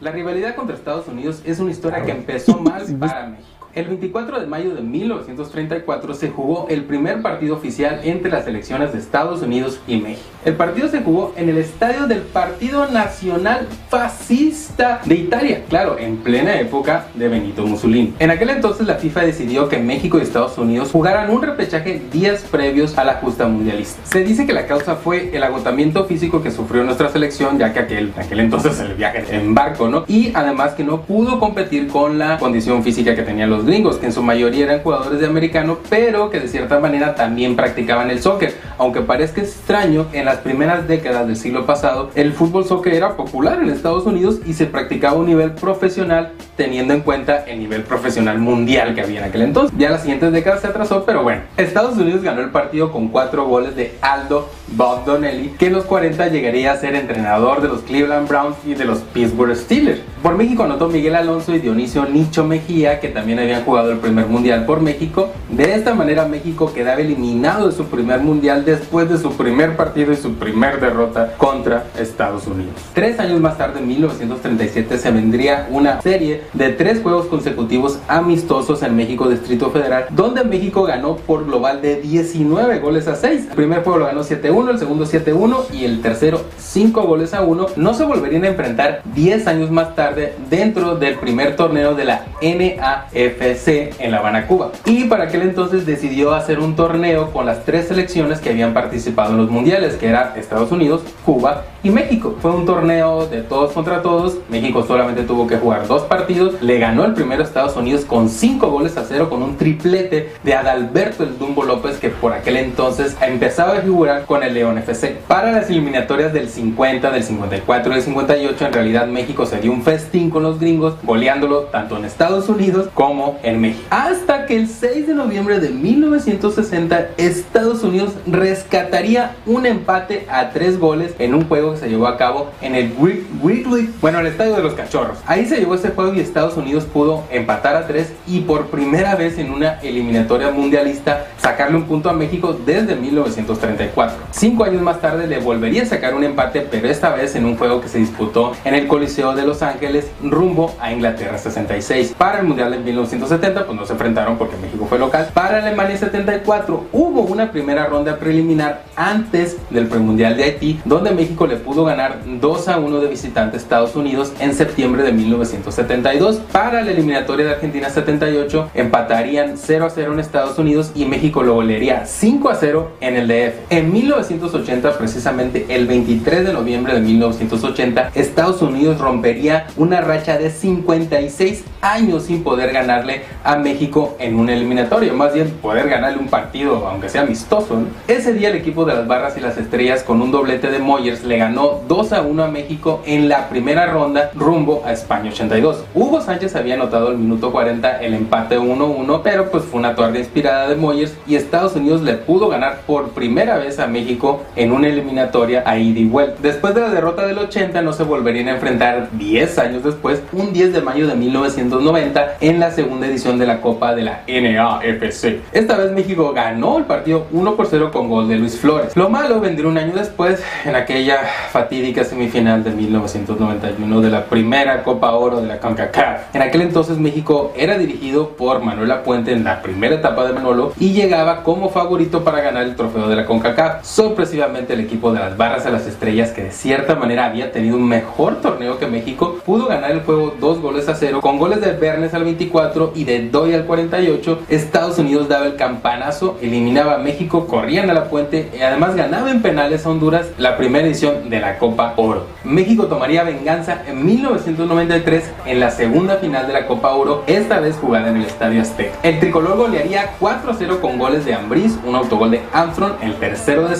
La 0.00 0.10
rivalidad 0.10 0.54
contra 0.54 0.74
Estados 0.74 1.06
Unidos 1.08 1.42
es 1.44 1.60
una 1.60 1.70
historia 1.70 2.02
que 2.02 2.12
empezó 2.12 2.58
mal 2.60 2.82
para 2.98 3.26
México. 3.26 3.59
El 3.72 3.86
24 3.86 4.40
de 4.40 4.46
mayo 4.48 4.74
de 4.74 4.82
1934 4.82 6.14
se 6.14 6.30
jugó 6.30 6.66
el 6.68 6.82
primer 6.82 7.22
partido 7.22 7.54
oficial 7.54 8.00
entre 8.02 8.28
las 8.28 8.44
selecciones 8.44 8.92
de 8.92 8.98
Estados 8.98 9.42
Unidos 9.42 9.78
y 9.86 9.98
México. 9.98 10.26
El 10.44 10.54
partido 10.54 10.88
se 10.88 11.02
jugó 11.02 11.32
en 11.36 11.48
el 11.50 11.58
estadio 11.58 12.08
del 12.08 12.22
Partido 12.22 12.90
Nacional 12.90 13.68
Fascista 13.88 15.00
de 15.04 15.14
Italia, 15.14 15.62
claro, 15.68 15.98
en 15.98 16.16
plena 16.16 16.58
época 16.58 17.06
de 17.14 17.28
Benito 17.28 17.64
Mussolini. 17.64 18.12
En 18.18 18.32
aquel 18.32 18.50
entonces 18.50 18.88
la 18.88 18.96
FIFA 18.96 19.20
decidió 19.20 19.68
que 19.68 19.78
México 19.78 20.18
y 20.18 20.22
Estados 20.22 20.58
Unidos 20.58 20.90
jugaran 20.90 21.30
un 21.30 21.42
repechaje 21.42 22.02
días 22.10 22.44
previos 22.50 22.98
a 22.98 23.04
la 23.04 23.14
justa 23.14 23.46
mundialista. 23.46 24.00
Se 24.04 24.24
dice 24.24 24.46
que 24.46 24.52
la 24.52 24.66
causa 24.66 24.96
fue 24.96 25.30
el 25.32 25.44
agotamiento 25.44 26.06
físico 26.06 26.42
que 26.42 26.50
sufrió 26.50 26.82
nuestra 26.82 27.08
selección, 27.10 27.56
ya 27.56 27.72
que 27.72 27.78
aquel, 27.78 28.12
aquel 28.16 28.40
entonces 28.40 28.80
el 28.80 28.94
viaje 28.94 29.24
en 29.30 29.54
barco, 29.54 29.88
¿no? 29.88 30.04
Y 30.08 30.32
además 30.34 30.72
que 30.72 30.82
no 30.82 31.02
pudo 31.02 31.38
competir 31.38 31.86
con 31.86 32.18
la 32.18 32.36
condición 32.38 32.82
física 32.82 33.14
que 33.14 33.22
tenían 33.22 33.50
los 33.50 33.59
gringos, 33.64 33.96
que 33.96 34.06
en 34.06 34.12
su 34.12 34.22
mayoría 34.22 34.64
eran 34.64 34.80
jugadores 34.80 35.20
de 35.20 35.26
americano, 35.26 35.78
pero 35.88 36.30
que 36.30 36.40
de 36.40 36.48
cierta 36.48 36.80
manera 36.80 37.14
también 37.14 37.56
practicaban 37.56 38.10
el 38.10 38.20
soccer. 38.20 38.54
Aunque 38.78 39.00
parezca 39.00 39.40
extraño, 39.40 40.06
en 40.12 40.24
las 40.24 40.38
primeras 40.38 40.88
décadas 40.88 41.26
del 41.26 41.36
siglo 41.36 41.66
pasado, 41.66 42.10
el 42.14 42.32
fútbol 42.32 42.64
soccer 42.64 42.94
era 42.94 43.16
popular 43.16 43.60
en 43.62 43.68
Estados 43.68 44.06
Unidos 44.06 44.40
y 44.46 44.54
se 44.54 44.66
practicaba 44.66 45.16
a 45.16 45.20
un 45.20 45.26
nivel 45.26 45.52
profesional 45.52 46.32
teniendo 46.56 46.92
en 46.92 47.00
cuenta 47.00 47.44
el 47.46 47.58
nivel 47.58 47.82
profesional 47.82 48.38
mundial 48.38 48.94
que 48.94 49.00
había 49.00 49.20
en 49.20 49.24
aquel 49.26 49.42
entonces. 49.42 49.76
Ya 49.78 49.90
las 49.90 50.02
siguientes 50.02 50.32
décadas 50.32 50.60
se 50.60 50.66
atrasó, 50.66 51.04
pero 51.04 51.22
bueno. 51.22 51.42
Estados 51.56 51.96
Unidos 51.96 52.22
ganó 52.22 52.40
el 52.40 52.50
partido 52.50 52.92
con 52.92 53.08
cuatro 53.08 53.46
goles 53.46 53.76
de 53.76 53.94
Aldo 54.00 54.48
Bob 54.76 55.04
Donnelly, 55.04 55.50
que 55.58 55.66
en 55.66 55.74
los 55.74 55.84
40 55.84 56.28
llegaría 56.28 56.72
a 56.72 56.76
ser 56.76 56.94
entrenador 56.94 57.62
de 57.62 57.68
los 57.68 57.80
Cleveland 57.80 58.28
Browns 58.28 58.56
y 58.66 58.74
de 58.74 58.84
los 58.84 58.98
Pittsburgh 58.98 59.54
Steelers. 59.56 60.00
Por 60.22 60.36
México 60.36 60.64
anotó 60.64 60.88
Miguel 60.88 61.14
Alonso 61.14 61.54
y 61.54 61.60
Dionisio 61.60 62.04
Nicho 62.04 62.44
Mejía, 62.44 63.00
que 63.00 63.08
también 63.08 63.38
habían 63.38 63.64
jugado 63.64 63.90
el 63.90 63.98
primer 63.98 64.26
mundial 64.26 64.66
por 64.66 64.80
México. 64.82 65.30
De 65.48 65.74
esta 65.74 65.94
manera 65.94 66.26
México 66.26 66.72
quedaba 66.74 67.00
eliminado 67.00 67.68
de 67.68 67.74
su 67.74 67.86
primer 67.86 68.20
mundial 68.20 68.64
después 68.64 69.08
de 69.08 69.16
su 69.16 69.32
primer 69.32 69.76
partido 69.76 70.12
y 70.12 70.16
su 70.16 70.34
primer 70.34 70.78
derrota 70.78 71.34
contra 71.38 71.86
Estados 71.98 72.46
Unidos. 72.46 72.74
Tres 72.92 73.18
años 73.18 73.40
más 73.40 73.56
tarde, 73.56 73.80
en 73.80 73.88
1937, 73.88 74.98
se 74.98 75.10
vendría 75.10 75.68
una 75.70 76.02
serie 76.02 76.42
de 76.52 76.70
tres 76.70 77.00
juegos 77.02 77.26
consecutivos 77.26 77.98
amistosos 78.06 78.82
en 78.82 78.96
México 78.96 79.28
Distrito 79.28 79.70
Federal, 79.70 80.06
donde 80.10 80.44
México 80.44 80.82
ganó 80.82 81.16
por 81.16 81.46
global 81.46 81.80
de 81.80 81.96
19 81.96 82.78
goles 82.80 83.08
a 83.08 83.16
6. 83.16 83.46
El 83.48 83.56
primer 83.56 83.82
juego 83.82 84.00
lo 84.00 84.06
ganó 84.06 84.22
7-1, 84.22 84.59
el 84.68 84.78
segundo 84.78 85.06
7-1 85.06 85.72
y 85.72 85.84
el 85.84 86.02
tercero 86.02 86.42
5 86.58 87.02
goles 87.02 87.32
a 87.32 87.42
1. 87.42 87.66
No 87.76 87.94
se 87.94 88.04
volverían 88.04 88.44
a 88.44 88.48
enfrentar 88.48 89.02
10 89.14 89.46
años 89.46 89.70
más 89.70 89.94
tarde 89.94 90.34
dentro 90.50 90.96
del 90.96 91.14
primer 91.14 91.56
torneo 91.56 91.94
de 91.94 92.04
la 92.04 92.26
NAFC 92.42 93.98
en 93.98 94.10
La 94.10 94.18
Habana, 94.18 94.46
Cuba. 94.46 94.72
Y 94.84 95.04
para 95.04 95.24
aquel 95.24 95.42
entonces 95.42 95.86
decidió 95.86 96.34
hacer 96.34 96.60
un 96.60 96.76
torneo 96.76 97.30
con 97.30 97.46
las 97.46 97.64
tres 97.64 97.88
selecciones 97.88 98.40
que 98.40 98.50
habían 98.50 98.74
participado 98.74 99.32
en 99.32 99.38
los 99.38 99.50
mundiales, 99.50 99.94
que 99.94 100.08
era 100.08 100.34
Estados 100.36 100.70
Unidos, 100.72 101.02
Cuba 101.24 101.64
y 101.82 101.90
México. 101.90 102.36
Fue 102.40 102.50
un 102.50 102.66
torneo 102.66 103.26
de 103.26 103.42
todos 103.42 103.72
contra 103.72 104.02
todos. 104.02 104.38
México 104.48 104.84
solamente 104.86 105.22
tuvo 105.22 105.46
que 105.46 105.56
jugar 105.56 105.86
dos 105.86 106.02
partidos. 106.02 106.60
Le 106.60 106.78
ganó 106.78 107.04
el 107.04 107.14
primero 107.14 107.42
a 107.42 107.46
Estados 107.46 107.76
Unidos 107.76 108.04
con 108.04 108.28
5 108.28 108.68
goles 108.68 108.96
a 108.96 109.04
0 109.04 109.30
con 109.30 109.42
un 109.42 109.56
triplete 109.56 110.32
de 110.42 110.54
Adalberto 110.54 111.24
el 111.24 111.38
Dumbo 111.38 111.64
López 111.64 111.98
que 111.98 112.10
por 112.10 112.32
aquel 112.32 112.56
entonces 112.56 113.16
empezaba 113.20 113.74
a 113.74 113.80
figurar 113.80 114.26
con 114.26 114.42
el 114.42 114.49
León 114.54 114.78
FC. 114.78 115.18
Para 115.28 115.52
las 115.52 115.68
eliminatorias 115.70 116.32
del 116.32 116.48
50, 116.48 117.10
del 117.10 117.22
54 117.22 117.92
y 117.92 117.94
del 117.94 118.04
58 118.04 118.66
en 118.66 118.72
realidad 118.72 119.06
México 119.06 119.46
se 119.46 119.58
dio 119.58 119.72
un 119.72 119.82
festín 119.82 120.30
con 120.30 120.42
los 120.42 120.58
gringos 120.60 120.94
goleándolo 121.02 121.62
tanto 121.64 121.96
en 121.96 122.04
Estados 122.04 122.48
Unidos 122.48 122.88
como 122.94 123.38
en 123.42 123.60
México. 123.60 123.84
Hasta 123.90 124.46
que 124.46 124.56
el 124.56 124.68
6 124.68 125.06
de 125.06 125.14
noviembre 125.14 125.60
de 125.60 125.70
1960 125.70 127.08
Estados 127.16 127.82
Unidos 127.82 128.12
rescataría 128.26 129.36
un 129.46 129.66
empate 129.66 130.26
a 130.30 130.50
3 130.50 130.78
goles 130.78 131.14
en 131.18 131.34
un 131.34 131.46
juego 131.48 131.72
que 131.72 131.78
se 131.80 131.88
llevó 131.88 132.06
a 132.06 132.16
cabo 132.16 132.48
en 132.60 132.74
el 132.74 132.94
Wri- 132.96 133.22
Wrigley, 133.42 133.90
bueno, 134.00 134.20
el 134.20 134.26
estadio 134.26 134.54
de 134.56 134.62
los 134.62 134.74
cachorros. 134.74 135.18
Ahí 135.26 135.46
se 135.46 135.58
llevó 135.58 135.74
ese 135.74 135.90
juego 135.90 136.14
y 136.14 136.20
Estados 136.20 136.56
Unidos 136.56 136.84
pudo 136.84 137.24
empatar 137.30 137.76
a 137.76 137.86
3 137.86 138.12
y 138.26 138.40
por 138.40 138.66
primera 138.66 139.14
vez 139.14 139.38
en 139.38 139.50
una 139.50 139.80
eliminatoria 139.80 140.50
mundialista 140.50 141.26
sacarle 141.38 141.76
un 141.76 141.84
punto 141.84 142.10
a 142.10 142.12
México 142.12 142.58
desde 142.66 142.96
1934. 142.96 144.16
Cinco 144.40 144.64
años 144.64 144.80
más 144.80 145.02
tarde 145.02 145.26
le 145.26 145.38
volvería 145.38 145.82
a 145.82 145.84
sacar 145.84 146.14
un 146.14 146.24
empate, 146.24 146.62
pero 146.62 146.88
esta 146.88 147.10
vez 147.14 147.36
en 147.36 147.44
un 147.44 147.58
juego 147.58 147.82
que 147.82 147.88
se 147.88 147.98
disputó 147.98 148.52
en 148.64 148.72
el 148.72 148.86
Coliseo 148.86 149.34
de 149.34 149.44
Los 149.44 149.60
Ángeles 149.60 150.06
rumbo 150.22 150.74
a 150.80 150.90
Inglaterra 150.90 151.36
66. 151.36 152.14
Para 152.16 152.40
el 152.40 152.46
Mundial 152.46 152.70
de 152.70 152.78
1970, 152.78 153.66
pues 153.66 153.78
no 153.78 153.84
se 153.84 153.92
enfrentaron 153.92 154.38
porque 154.38 154.56
México 154.56 154.86
fue 154.88 154.98
local. 154.98 155.28
Para 155.34 155.58
Alemania 155.58 155.98
74 155.98 156.86
hubo 156.90 157.20
una 157.20 157.52
primera 157.52 157.84
ronda 157.84 158.16
preliminar 158.16 158.84
antes 158.96 159.58
del 159.68 159.88
premundial 159.88 160.38
de 160.38 160.44
Haití, 160.44 160.80
donde 160.86 161.10
México 161.10 161.46
le 161.46 161.56
pudo 161.56 161.84
ganar 161.84 162.20
2 162.24 162.68
a 162.68 162.78
1 162.78 162.98
de 162.98 163.08
visitante 163.08 163.58
a 163.58 163.60
Estados 163.60 163.94
Unidos 163.94 164.32
en 164.40 164.54
septiembre 164.54 165.02
de 165.02 165.12
1972. 165.12 166.36
Para 166.50 166.80
la 166.80 166.90
eliminatoria 166.92 167.44
de 167.44 167.52
Argentina 167.52 167.90
78 167.90 168.70
empatarían 168.72 169.58
0 169.58 169.84
a 169.84 169.90
0 169.90 170.14
en 170.14 170.20
Estados 170.20 170.58
Unidos 170.58 170.92
y 170.94 171.04
México 171.04 171.42
lo 171.42 171.56
golearía 171.56 172.06
5 172.06 172.48
a 172.48 172.54
0 172.54 172.92
en 173.02 173.16
el 173.16 173.28
DF. 173.28 173.54
En 173.68 173.92
1980, 174.28 174.98
precisamente 174.98 175.66
el 175.70 175.86
23 175.86 176.46
de 176.46 176.52
noviembre 176.52 176.94
de 176.94 177.00
1980, 177.00 178.10
Estados 178.14 178.60
Unidos 178.60 178.98
rompería 178.98 179.66
una 179.76 180.00
racha 180.00 180.36
de 180.36 180.50
56 180.50 181.64
años 181.80 182.24
sin 182.24 182.42
poder 182.42 182.72
ganarle 182.72 183.22
a 183.42 183.56
México 183.56 184.16
en 184.18 184.38
un 184.38 184.50
eliminatorio, 184.50 185.14
más 185.14 185.32
bien 185.32 185.48
poder 185.62 185.88
ganarle 185.88 186.18
un 186.18 186.28
partido, 186.28 186.86
aunque 186.86 187.08
sea 187.08 187.22
amistoso. 187.22 187.82
Ese 188.08 188.34
día 188.34 188.50
el 188.50 188.56
equipo 188.56 188.84
de 188.84 188.94
las 188.94 189.06
Barras 189.06 189.38
y 189.38 189.40
las 189.40 189.56
Estrellas 189.56 190.02
con 190.02 190.20
un 190.20 190.30
doblete 190.30 190.70
de 190.70 190.78
Moyers 190.78 191.24
le 191.24 191.38
ganó 191.38 191.80
2 191.88 192.12
a 192.12 192.22
1 192.22 192.44
a 192.44 192.48
México 192.48 193.02
en 193.06 193.28
la 193.28 193.48
primera 193.48 193.86
ronda 193.86 194.30
rumbo 194.34 194.82
a 194.84 194.92
España 194.92 195.30
82. 195.30 195.84
Hugo 195.94 196.20
Sánchez 196.20 196.56
había 196.56 196.74
anotado 196.74 197.10
el 197.10 197.16
minuto 197.16 197.50
40 197.52 198.02
el 198.02 198.14
empate 198.14 198.58
1-1, 198.58 199.20
pero 199.22 199.50
pues 199.50 199.64
fue 199.64 199.78
una 199.78 199.94
tarde 199.94 200.18
inspirada 200.18 200.68
de 200.68 200.76
Moyers 200.76 201.14
y 201.26 201.36
Estados 201.36 201.74
Unidos 201.76 202.02
le 202.02 202.14
pudo 202.14 202.48
ganar 202.48 202.82
por 202.86 203.10
primera 203.10 203.56
vez 203.56 203.78
a 203.78 203.86
México 203.86 204.09
en 204.56 204.72
una 204.72 204.88
eliminatoria 204.88 205.62
a 205.64 205.78
ida 205.78 206.00
y 206.00 206.04
vuelta. 206.04 206.36
Después 206.42 206.74
de 206.74 206.80
la 206.80 206.90
derrota 206.90 207.26
del 207.26 207.38
80 207.38 207.80
no 207.82 207.92
se 207.92 208.02
volverían 208.02 208.48
a 208.48 208.52
enfrentar 208.52 209.08
10 209.12 209.58
años 209.58 209.84
después, 209.84 210.20
un 210.32 210.52
10 210.52 210.72
de 210.72 210.80
mayo 210.80 211.06
de 211.06 211.14
1990 211.14 212.36
en 212.40 212.58
la 212.58 212.70
segunda 212.72 213.06
edición 213.06 213.38
de 213.38 213.46
la 213.46 213.60
Copa 213.60 213.94
de 213.94 214.02
la 214.02 214.22
NAFC. 214.26 215.40
Esta 215.52 215.76
vez 215.76 215.92
México 215.92 216.32
ganó 216.32 216.78
el 216.78 216.84
partido 216.84 217.26
1 217.30 217.54
por 217.54 217.66
0 217.66 217.90
con 217.92 218.08
gol 218.08 218.28
de 218.28 218.36
Luis 218.36 218.58
Flores. 218.58 218.96
Lo 218.96 219.08
malo 219.10 219.40
vendría 219.40 219.68
un 219.68 219.78
año 219.78 219.92
después 219.94 220.42
en 220.64 220.74
aquella 220.74 221.18
fatídica 221.52 222.04
semifinal 222.04 222.64
de 222.64 222.70
1991 222.70 224.00
de 224.00 224.10
la 224.10 224.24
primera 224.24 224.82
Copa 224.82 225.12
Oro 225.12 225.40
de 225.40 225.46
la 225.46 225.60
CONCACAF. 225.60 226.34
En 226.34 226.42
aquel 226.42 226.62
entonces 226.62 226.98
México 226.98 227.52
era 227.56 227.78
dirigido 227.78 228.30
por 228.30 228.62
Manuel 228.62 228.90
Apuente 228.90 229.32
en 229.32 229.44
la 229.44 229.62
primera 229.62 229.94
etapa 229.94 230.26
de 230.26 230.32
Manolo 230.32 230.72
y 230.78 230.92
llegaba 230.92 231.42
como 231.42 231.68
favorito 231.68 232.24
para 232.24 232.40
ganar 232.40 232.64
el 232.64 232.74
trofeo 232.74 233.08
de 233.08 233.16
la 233.16 233.26
CONCACAF. 233.26 233.84
Sorpresivamente 234.00 234.72
el 234.72 234.80
equipo 234.80 235.12
de 235.12 235.18
las 235.18 235.36
Barras 235.36 235.66
a 235.66 235.70
las 235.70 235.86
Estrellas, 235.86 236.30
que 236.30 236.44
de 236.44 236.52
cierta 236.52 236.94
manera 236.94 237.26
había 237.26 237.52
tenido 237.52 237.76
un 237.76 237.86
mejor 237.86 238.40
torneo 238.40 238.78
que 238.78 238.86
México, 238.86 239.36
pudo 239.44 239.66
ganar 239.66 239.90
el 239.90 240.00
juego 240.00 240.34
dos 240.40 240.58
goles 240.58 240.88
a 240.88 240.94
cero 240.94 241.20
con 241.20 241.38
goles 241.38 241.60
de 241.60 241.72
Bernes 241.72 242.14
al 242.14 242.24
24 242.24 242.92
y 242.94 243.04
de 243.04 243.28
Doy 243.28 243.52
al 243.52 243.66
48. 243.66 244.44
Estados 244.48 244.98
Unidos 244.98 245.28
daba 245.28 245.44
el 245.44 245.56
campanazo, 245.56 246.38
eliminaba 246.40 246.94
a 246.94 246.98
México, 246.98 247.46
corrían 247.46 247.90
a 247.90 247.92
la 247.92 248.04
puente 248.04 248.48
y 248.58 248.62
además 248.62 248.96
ganaba 248.96 249.30
en 249.30 249.42
penales 249.42 249.84
a 249.84 249.90
Honduras 249.90 250.28
la 250.38 250.56
primera 250.56 250.86
edición 250.86 251.28
de 251.28 251.40
la 251.40 251.58
Copa 251.58 251.92
Oro. 251.98 252.24
México 252.42 252.86
tomaría 252.86 253.22
venganza 253.22 253.82
en 253.86 254.06
1993 254.06 255.24
en 255.44 255.60
la 255.60 255.70
segunda 255.70 256.16
final 256.16 256.46
de 256.46 256.54
la 256.54 256.66
Copa 256.66 256.94
Oro, 256.94 257.22
esta 257.26 257.60
vez 257.60 257.76
jugada 257.76 258.08
en 258.08 258.16
el 258.16 258.24
Estadio 258.24 258.62
Azteca. 258.62 258.96
El 259.02 259.20
tricolor 259.20 259.58
golearía 259.58 260.14
4-0 260.18 260.80
con 260.80 260.98
goles 260.98 261.26
de 261.26 261.34
Ambriz, 261.34 261.78
un 261.84 261.94
autogol 261.94 262.30
de 262.30 262.40
Armstrong, 262.54 262.94
el 263.02 263.16
tercero 263.16 263.68
de 263.68 263.76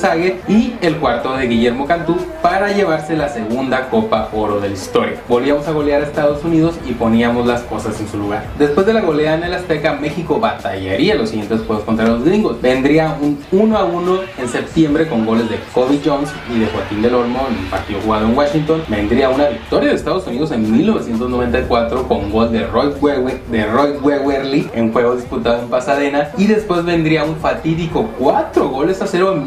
Y 0.48 0.74
el 0.80 0.96
cuarto 0.96 1.36
de 1.36 1.46
Guillermo 1.46 1.86
Cantú 1.86 2.16
para 2.42 2.72
llevarse 2.72 3.16
la 3.16 3.28
segunda 3.28 3.88
Copa 3.90 4.28
Oro 4.32 4.60
de 4.60 4.68
la 4.68 4.74
historia. 4.74 5.20
Volvíamos 5.28 5.68
a 5.68 5.72
golear 5.72 6.02
a 6.02 6.06
Estados 6.06 6.42
Unidos 6.42 6.74
y 6.88 6.92
poníamos 6.92 7.46
las 7.46 7.62
cosas 7.62 8.00
en 8.00 8.08
su 8.08 8.18
lugar. 8.18 8.44
Después 8.58 8.86
de 8.86 8.94
la 8.94 9.02
goleada 9.02 9.36
en 9.36 9.44
el 9.44 9.54
Azteca, 9.54 9.94
México 9.94 10.40
batallaría 10.40 11.14
los 11.14 11.28
siguientes 11.28 11.60
juegos 11.60 11.84
contra 11.84 12.08
los 12.08 12.24
gringos. 12.24 12.60
Vendría 12.60 13.16
un 13.20 13.38
1 13.52 13.78
a 13.78 13.84
1 13.84 14.20
en 14.38 14.48
septiembre 14.48 15.06
con 15.06 15.24
goles 15.24 15.48
de 15.48 15.60
Kobe 15.72 16.00
Jones 16.04 16.30
y 16.52 16.58
de 16.58 16.66
Joaquín 16.66 17.02
del 17.02 17.14
Olmo 17.14 17.46
en 17.48 17.58
un 17.58 17.70
partido 17.70 18.00
jugado 18.00 18.26
en 18.26 18.36
Washington. 18.36 18.82
Vendría 18.88 19.28
una 19.28 19.48
victoria 19.48 19.90
de 19.90 19.94
Estados 19.94 20.26
Unidos 20.26 20.50
en 20.50 20.72
1994 20.72 22.08
con 22.08 22.32
gol 22.32 22.50
de 22.50 22.66
Roy, 22.66 22.92
de 23.50 23.66
Roy 23.66 23.90
Wewerly 24.02 24.70
en 24.74 24.92
juego 24.92 25.14
disputado 25.14 25.62
en 25.62 25.68
Pasadena. 25.68 26.30
Y 26.36 26.46
después 26.46 26.84
vendría 26.84 27.24
un 27.24 27.36
fatídico 27.36 28.08
4 28.18 28.68
goles 28.68 29.00
a 29.02 29.06
0 29.06 29.34
en 29.34 29.46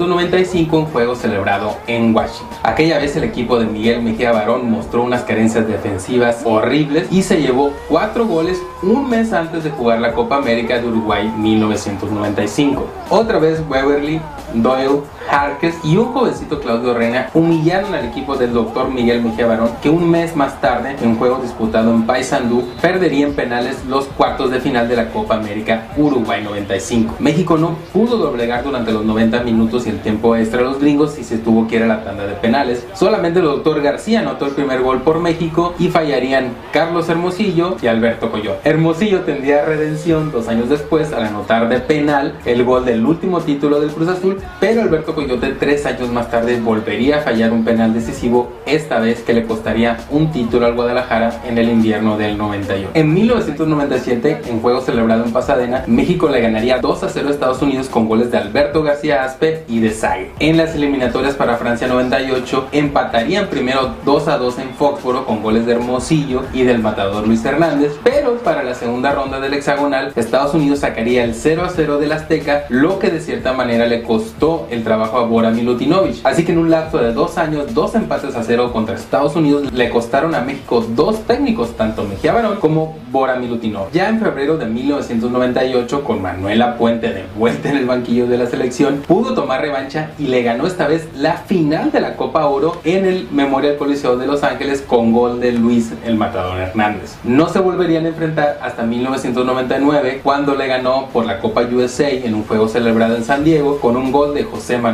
1995 0.00 0.78
en 0.78 0.86
juego 0.86 1.14
celebrado 1.14 1.76
en 1.86 2.14
Washington. 2.14 2.48
Aquella 2.62 2.98
vez 2.98 3.14
el 3.16 3.24
equipo 3.24 3.58
de 3.58 3.66
Miguel 3.66 4.02
Mejía 4.02 4.32
Barón 4.32 4.70
mostró 4.70 5.02
unas 5.02 5.22
carencias 5.22 5.66
defensivas 5.66 6.40
horribles 6.44 7.08
y 7.10 7.22
se 7.22 7.40
llevó 7.40 7.72
4 7.88 8.26
goles 8.26 8.58
un 8.82 9.10
mes 9.10 9.32
antes 9.32 9.62
de 9.62 9.70
jugar 9.70 10.00
la 10.00 10.12
Copa 10.12 10.36
América 10.36 10.78
de 10.78 10.88
Uruguay 10.88 11.30
1995. 11.36 12.86
Otra 13.10 13.38
vez 13.38 13.62
Wewerly, 13.68 14.20
Doyle, 14.54 15.02
Harkes 15.28 15.76
y 15.84 15.96
un 15.96 16.12
jovencito 16.12 16.60
Claudio 16.60 16.94
Reina 16.94 17.30
humillaron 17.34 17.94
al 17.94 18.06
equipo 18.06 18.36
del 18.36 18.52
doctor 18.52 18.88
Miguel 18.90 19.22
Mejía 19.22 19.46
Barón 19.46 19.70
que 19.82 19.90
un 19.90 20.10
mes 20.10 20.36
más 20.36 20.60
tarde 20.60 20.96
en 21.02 21.16
juego 21.16 21.40
disputado 21.42 21.92
en 21.92 22.06
Paysandú 22.06 22.64
perdería 22.80 23.26
en 23.26 23.34
penales 23.34 23.84
los 23.86 24.06
cuartos 24.06 24.50
de 24.50 24.60
final 24.60 24.88
de 24.88 24.96
la 24.96 25.10
Copa 25.10 25.34
América 25.34 25.88
Uruguay 25.96 26.42
95. 26.42 27.16
México 27.18 27.56
no 27.56 27.76
pudo 27.92 28.16
doblegar 28.16 28.64
durante 28.64 28.92
los 28.92 29.04
90 29.04 29.42
minutos 29.42 29.86
y 29.86 29.90
el 29.90 30.00
tiempo 30.00 30.36
extra 30.36 30.60
a 30.60 30.64
los 30.64 30.80
gringos 30.80 31.18
y 31.18 31.24
se 31.24 31.38
tuvo 31.38 31.66
que 31.66 31.76
ir 31.76 31.82
a 31.82 31.86
la 31.86 32.04
tanda 32.04 32.26
de 32.26 32.34
penales. 32.34 32.86
Solamente 32.94 33.40
el 33.40 33.46
doctor 33.46 33.80
García 33.82 34.20
anotó 34.20 34.46
el 34.46 34.52
primer 34.52 34.82
gol 34.82 35.02
por 35.02 35.20
México 35.20 35.74
y 35.78 35.88
fallarían 35.88 36.52
Carlos 36.72 37.08
Hermosillo 37.08 37.76
y 37.82 37.86
Alberto 37.86 38.30
Coyot. 38.30 38.60
Hermosillo 38.64 39.20
tendría 39.20 39.64
redención 39.64 40.30
dos 40.30 40.48
años 40.48 40.68
después 40.68 41.12
al 41.12 41.24
anotar 41.24 41.68
de 41.68 41.80
penal 41.80 42.34
el 42.44 42.64
gol 42.64 42.84
del 42.84 43.04
último 43.04 43.40
título 43.40 43.80
del 43.80 43.90
Cruz 43.90 44.08
Azul, 44.08 44.38
pero 44.58 44.82
Alberto 44.82 45.09
Coyote 45.14 45.54
tres 45.58 45.86
años 45.86 46.10
más 46.10 46.30
tarde 46.30 46.60
volvería 46.60 47.18
a 47.18 47.20
fallar 47.20 47.52
un 47.52 47.64
penal 47.64 47.92
decisivo, 47.92 48.52
esta 48.66 48.98
vez 48.98 49.20
que 49.20 49.32
le 49.32 49.44
costaría 49.44 49.98
un 50.10 50.30
título 50.32 50.66
al 50.66 50.74
Guadalajara 50.74 51.42
en 51.46 51.58
el 51.58 51.68
invierno 51.68 52.16
del 52.16 52.38
91. 52.38 52.90
En 52.94 53.14
1997, 53.14 54.42
en 54.46 54.60
juego 54.60 54.80
celebrado 54.80 55.24
en 55.24 55.32
Pasadena, 55.32 55.84
México 55.86 56.28
le 56.28 56.40
ganaría 56.40 56.78
2 56.78 57.02
a 57.02 57.08
0 57.08 57.28
a 57.28 57.30
Estados 57.30 57.62
Unidos 57.62 57.88
con 57.88 58.08
goles 58.08 58.30
de 58.30 58.38
Alberto 58.38 58.82
García 58.82 59.24
Aspe 59.24 59.64
y 59.68 59.80
de 59.80 59.90
Sague. 59.90 60.30
En 60.38 60.56
las 60.56 60.74
eliminatorias 60.74 61.34
para 61.34 61.56
Francia 61.56 61.88
98, 61.88 62.68
empatarían 62.72 63.48
primero 63.48 63.94
2 64.04 64.28
a 64.28 64.38
2 64.38 64.58
en 64.58 64.70
Foxboro 64.70 65.26
con 65.26 65.42
goles 65.42 65.66
de 65.66 65.72
Hermosillo 65.72 66.42
y 66.52 66.62
del 66.62 66.80
matador 66.80 67.26
Luis 67.26 67.44
Hernández, 67.44 67.98
pero 68.04 68.36
para 68.38 68.62
la 68.62 68.74
segunda 68.74 69.12
ronda 69.12 69.40
del 69.40 69.54
hexagonal, 69.54 70.12
Estados 70.16 70.54
Unidos 70.54 70.80
sacaría 70.80 71.24
el 71.24 71.34
0 71.34 71.62
a 71.64 71.68
0 71.68 71.98
del 71.98 72.12
Azteca, 72.12 72.64
lo 72.68 72.98
que 72.98 73.10
de 73.10 73.20
cierta 73.20 73.52
manera 73.52 73.86
le 73.86 74.02
costó 74.02 74.66
el 74.70 74.84
trabajo 74.84 74.99
a 75.04 75.22
Bora 75.22 75.50
Milutinovic. 75.50 76.20
Así 76.24 76.44
que 76.44 76.52
en 76.52 76.58
un 76.58 76.70
lapso 76.70 76.98
de 76.98 77.12
dos 77.12 77.38
años, 77.38 77.72
dos 77.74 77.94
empates 77.94 78.34
a 78.34 78.42
cero 78.42 78.72
contra 78.72 78.94
Estados 78.94 79.36
Unidos 79.36 79.72
le 79.72 79.90
costaron 79.90 80.34
a 80.34 80.40
México 80.40 80.84
dos 80.94 81.24
técnicos, 81.26 81.76
tanto 81.76 82.04
Mejía 82.04 82.32
Barón 82.32 82.58
como 82.60 82.96
Bora 83.10 83.36
Milutinovic. 83.36 83.92
Ya 83.92 84.08
en 84.08 84.20
febrero 84.20 84.56
de 84.56 84.66
1998, 84.66 86.04
con 86.04 86.22
Manuela 86.22 86.76
Puente 86.76 87.12
de 87.12 87.24
vuelta 87.36 87.70
en 87.70 87.76
el 87.78 87.86
banquillo 87.86 88.26
de 88.26 88.38
la 88.38 88.46
selección, 88.46 89.02
pudo 89.06 89.34
tomar 89.34 89.60
revancha 89.62 90.10
y 90.18 90.26
le 90.26 90.42
ganó 90.42 90.66
esta 90.66 90.86
vez 90.86 91.08
la 91.16 91.34
final 91.38 91.90
de 91.90 92.00
la 92.00 92.16
Copa 92.16 92.46
Oro 92.46 92.78
en 92.84 93.06
el 93.06 93.28
Memorial 93.30 93.76
Coliseo 93.76 94.16
de 94.16 94.26
Los 94.26 94.42
Ángeles 94.42 94.82
con 94.82 95.12
gol 95.12 95.40
de 95.40 95.52
Luis 95.52 95.92
el 96.04 96.16
Matador 96.16 96.58
Hernández. 96.58 97.16
No 97.24 97.48
se 97.48 97.60
volverían 97.60 98.04
a 98.04 98.08
enfrentar 98.08 98.58
hasta 98.62 98.82
1999 98.82 100.20
cuando 100.22 100.54
le 100.54 100.66
ganó 100.66 101.08
por 101.12 101.24
la 101.24 101.40
Copa 101.40 101.62
USA 101.62 102.10
en 102.10 102.34
un 102.34 102.44
juego 102.44 102.68
celebrado 102.68 103.16
en 103.16 103.24
San 103.24 103.44
Diego 103.44 103.78
con 103.78 103.96
un 103.96 104.12
gol 104.12 104.34
de 104.34 104.44
José 104.44 104.78
Manuel 104.78 104.89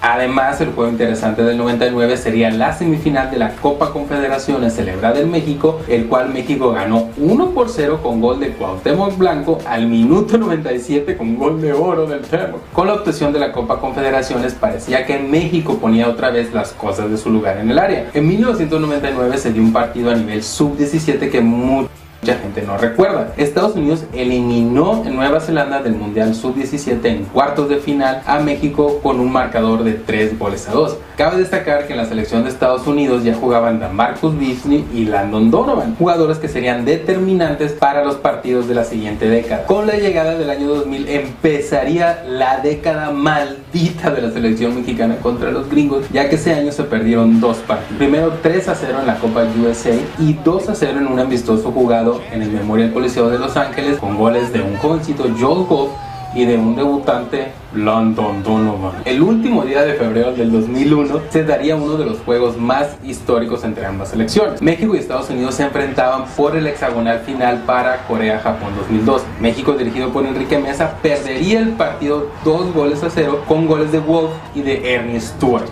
Además, 0.00 0.60
el 0.60 0.72
juego 0.72 0.90
interesante 0.90 1.42
del 1.42 1.56
99 1.56 2.16
sería 2.16 2.50
la 2.50 2.72
semifinal 2.72 3.30
de 3.30 3.38
la 3.38 3.50
Copa 3.56 3.92
Confederaciones 3.92 4.74
celebrada 4.74 5.20
en 5.20 5.30
México, 5.30 5.80
el 5.88 6.06
cual 6.06 6.30
México 6.30 6.72
ganó 6.72 7.08
1 7.18 7.50
por 7.50 7.68
0 7.68 8.00
con 8.02 8.20
gol 8.20 8.40
de 8.40 8.50
Cuauhtémoc 8.50 9.16
Blanco 9.16 9.58
al 9.66 9.86
minuto 9.86 10.38
97 10.38 11.16
con 11.16 11.36
gol 11.36 11.60
de 11.60 11.72
oro 11.72 12.06
del 12.06 12.20
Temo. 12.20 12.58
Con 12.72 12.86
la 12.86 12.94
obtención 12.94 13.32
de 13.32 13.38
la 13.38 13.52
Copa 13.52 13.80
Confederaciones 13.80 14.54
parecía 14.54 15.06
que 15.06 15.18
México 15.18 15.78
ponía 15.78 16.08
otra 16.08 16.30
vez 16.30 16.52
las 16.52 16.72
cosas 16.72 17.10
de 17.10 17.16
su 17.16 17.30
lugar 17.30 17.58
en 17.58 17.70
el 17.70 17.78
área. 17.78 18.10
En 18.14 18.26
1999 18.26 19.38
se 19.38 19.52
dio 19.52 19.62
un 19.62 19.72
partido 19.72 20.10
a 20.10 20.14
nivel 20.14 20.42
sub-17 20.42 21.30
que 21.30 21.40
mucho 21.40 21.88
mucha 22.22 22.38
gente 22.38 22.62
no 22.62 22.76
recuerda. 22.76 23.32
Estados 23.36 23.76
Unidos 23.76 24.04
eliminó 24.12 25.02
en 25.06 25.16
Nueva 25.16 25.40
Zelanda 25.40 25.80
del 25.82 25.94
Mundial 25.94 26.34
Sub-17 26.34 27.04
en 27.06 27.24
cuartos 27.24 27.68
de 27.68 27.76
final 27.76 28.22
a 28.26 28.40
México 28.40 29.00
con 29.02 29.20
un 29.20 29.32
marcador 29.32 29.84
de 29.84 29.94
3 29.94 30.38
goles 30.38 30.68
a 30.68 30.72
2. 30.72 30.98
Cabe 31.16 31.38
destacar 31.38 31.86
que 31.86 31.92
en 31.92 31.98
la 31.98 32.06
selección 32.06 32.44
de 32.44 32.50
Estados 32.50 32.86
Unidos 32.86 33.24
ya 33.24 33.34
jugaban 33.34 33.80
Marcus 33.94 34.38
Beasley 34.38 34.84
y 34.94 35.04
Landon 35.04 35.50
Donovan, 35.50 35.94
jugadores 35.96 36.38
que 36.38 36.48
serían 36.48 36.84
determinantes 36.84 37.72
para 37.72 38.04
los 38.04 38.16
partidos 38.16 38.68
de 38.68 38.74
la 38.74 38.84
siguiente 38.84 39.28
década. 39.28 39.64
Con 39.66 39.86
la 39.86 39.94
llegada 39.94 40.36
del 40.36 40.50
año 40.50 40.68
2000 40.68 41.08
empezaría 41.08 42.22
la 42.26 42.58
década 42.58 43.10
maldita 43.10 44.10
de 44.10 44.22
la 44.22 44.30
selección 44.30 44.74
mexicana 44.74 45.16
contra 45.16 45.50
los 45.50 45.70
gringos, 45.70 46.06
ya 46.12 46.28
que 46.28 46.36
ese 46.36 46.54
año 46.54 46.72
se 46.72 46.84
perdieron 46.84 47.40
dos 47.40 47.58
partidos. 47.58 47.98
Primero 47.98 48.32
3 48.42 48.68
a 48.68 48.74
0 48.74 48.98
en 49.00 49.06
la 49.06 49.18
Copa 49.18 49.44
USA 49.62 49.94
y 50.18 50.34
2 50.44 50.68
a 50.68 50.74
0 50.74 50.98
en 51.00 51.06
un 51.06 51.18
amistoso 51.18 51.70
jugado 51.70 52.09
en 52.32 52.42
el 52.42 52.50
Memorial 52.50 52.92
Coliseo 52.92 53.28
de 53.28 53.38
Los 53.38 53.56
Ángeles 53.56 53.98
con 53.98 54.16
goles 54.16 54.52
de 54.52 54.62
un 54.62 54.76
jovencito 54.76 55.24
Joel 55.38 55.66
Goff 55.66 55.90
y 56.34 56.44
de 56.44 56.56
un 56.56 56.76
debutante 56.76 57.52
London 57.74 58.42
Donovan. 58.42 59.02
El 59.04 59.22
último 59.22 59.64
día 59.64 59.82
de 59.82 59.94
febrero 59.94 60.32
del 60.32 60.52
2001 60.52 61.20
se 61.30 61.44
daría 61.44 61.76
uno 61.76 61.96
de 61.96 62.04
los 62.04 62.18
juegos 62.20 62.56
más 62.56 62.96
históricos 63.04 63.64
entre 63.64 63.86
ambas 63.86 64.10
selecciones. 64.10 64.62
México 64.62 64.94
y 64.94 64.98
Estados 64.98 65.30
Unidos 65.30 65.54
se 65.54 65.64
enfrentaban 65.64 66.24
por 66.36 66.56
el 66.56 66.66
hexagonal 66.66 67.20
final 67.20 67.62
para 67.66 68.06
Corea-Japón 68.06 68.70
2002. 68.76 69.22
México, 69.40 69.72
dirigido 69.72 70.10
por 70.10 70.24
Enrique 70.24 70.58
Mesa, 70.58 70.96
perdería 71.02 71.60
el 71.60 71.70
partido 71.70 72.28
dos 72.44 72.72
goles 72.72 73.02
a 73.02 73.10
cero 73.10 73.42
con 73.48 73.66
goles 73.66 73.92
de 73.92 73.98
Wolf 73.98 74.30
y 74.54 74.62
de 74.62 74.94
Ernie 74.94 75.20
Stewart 75.20 75.66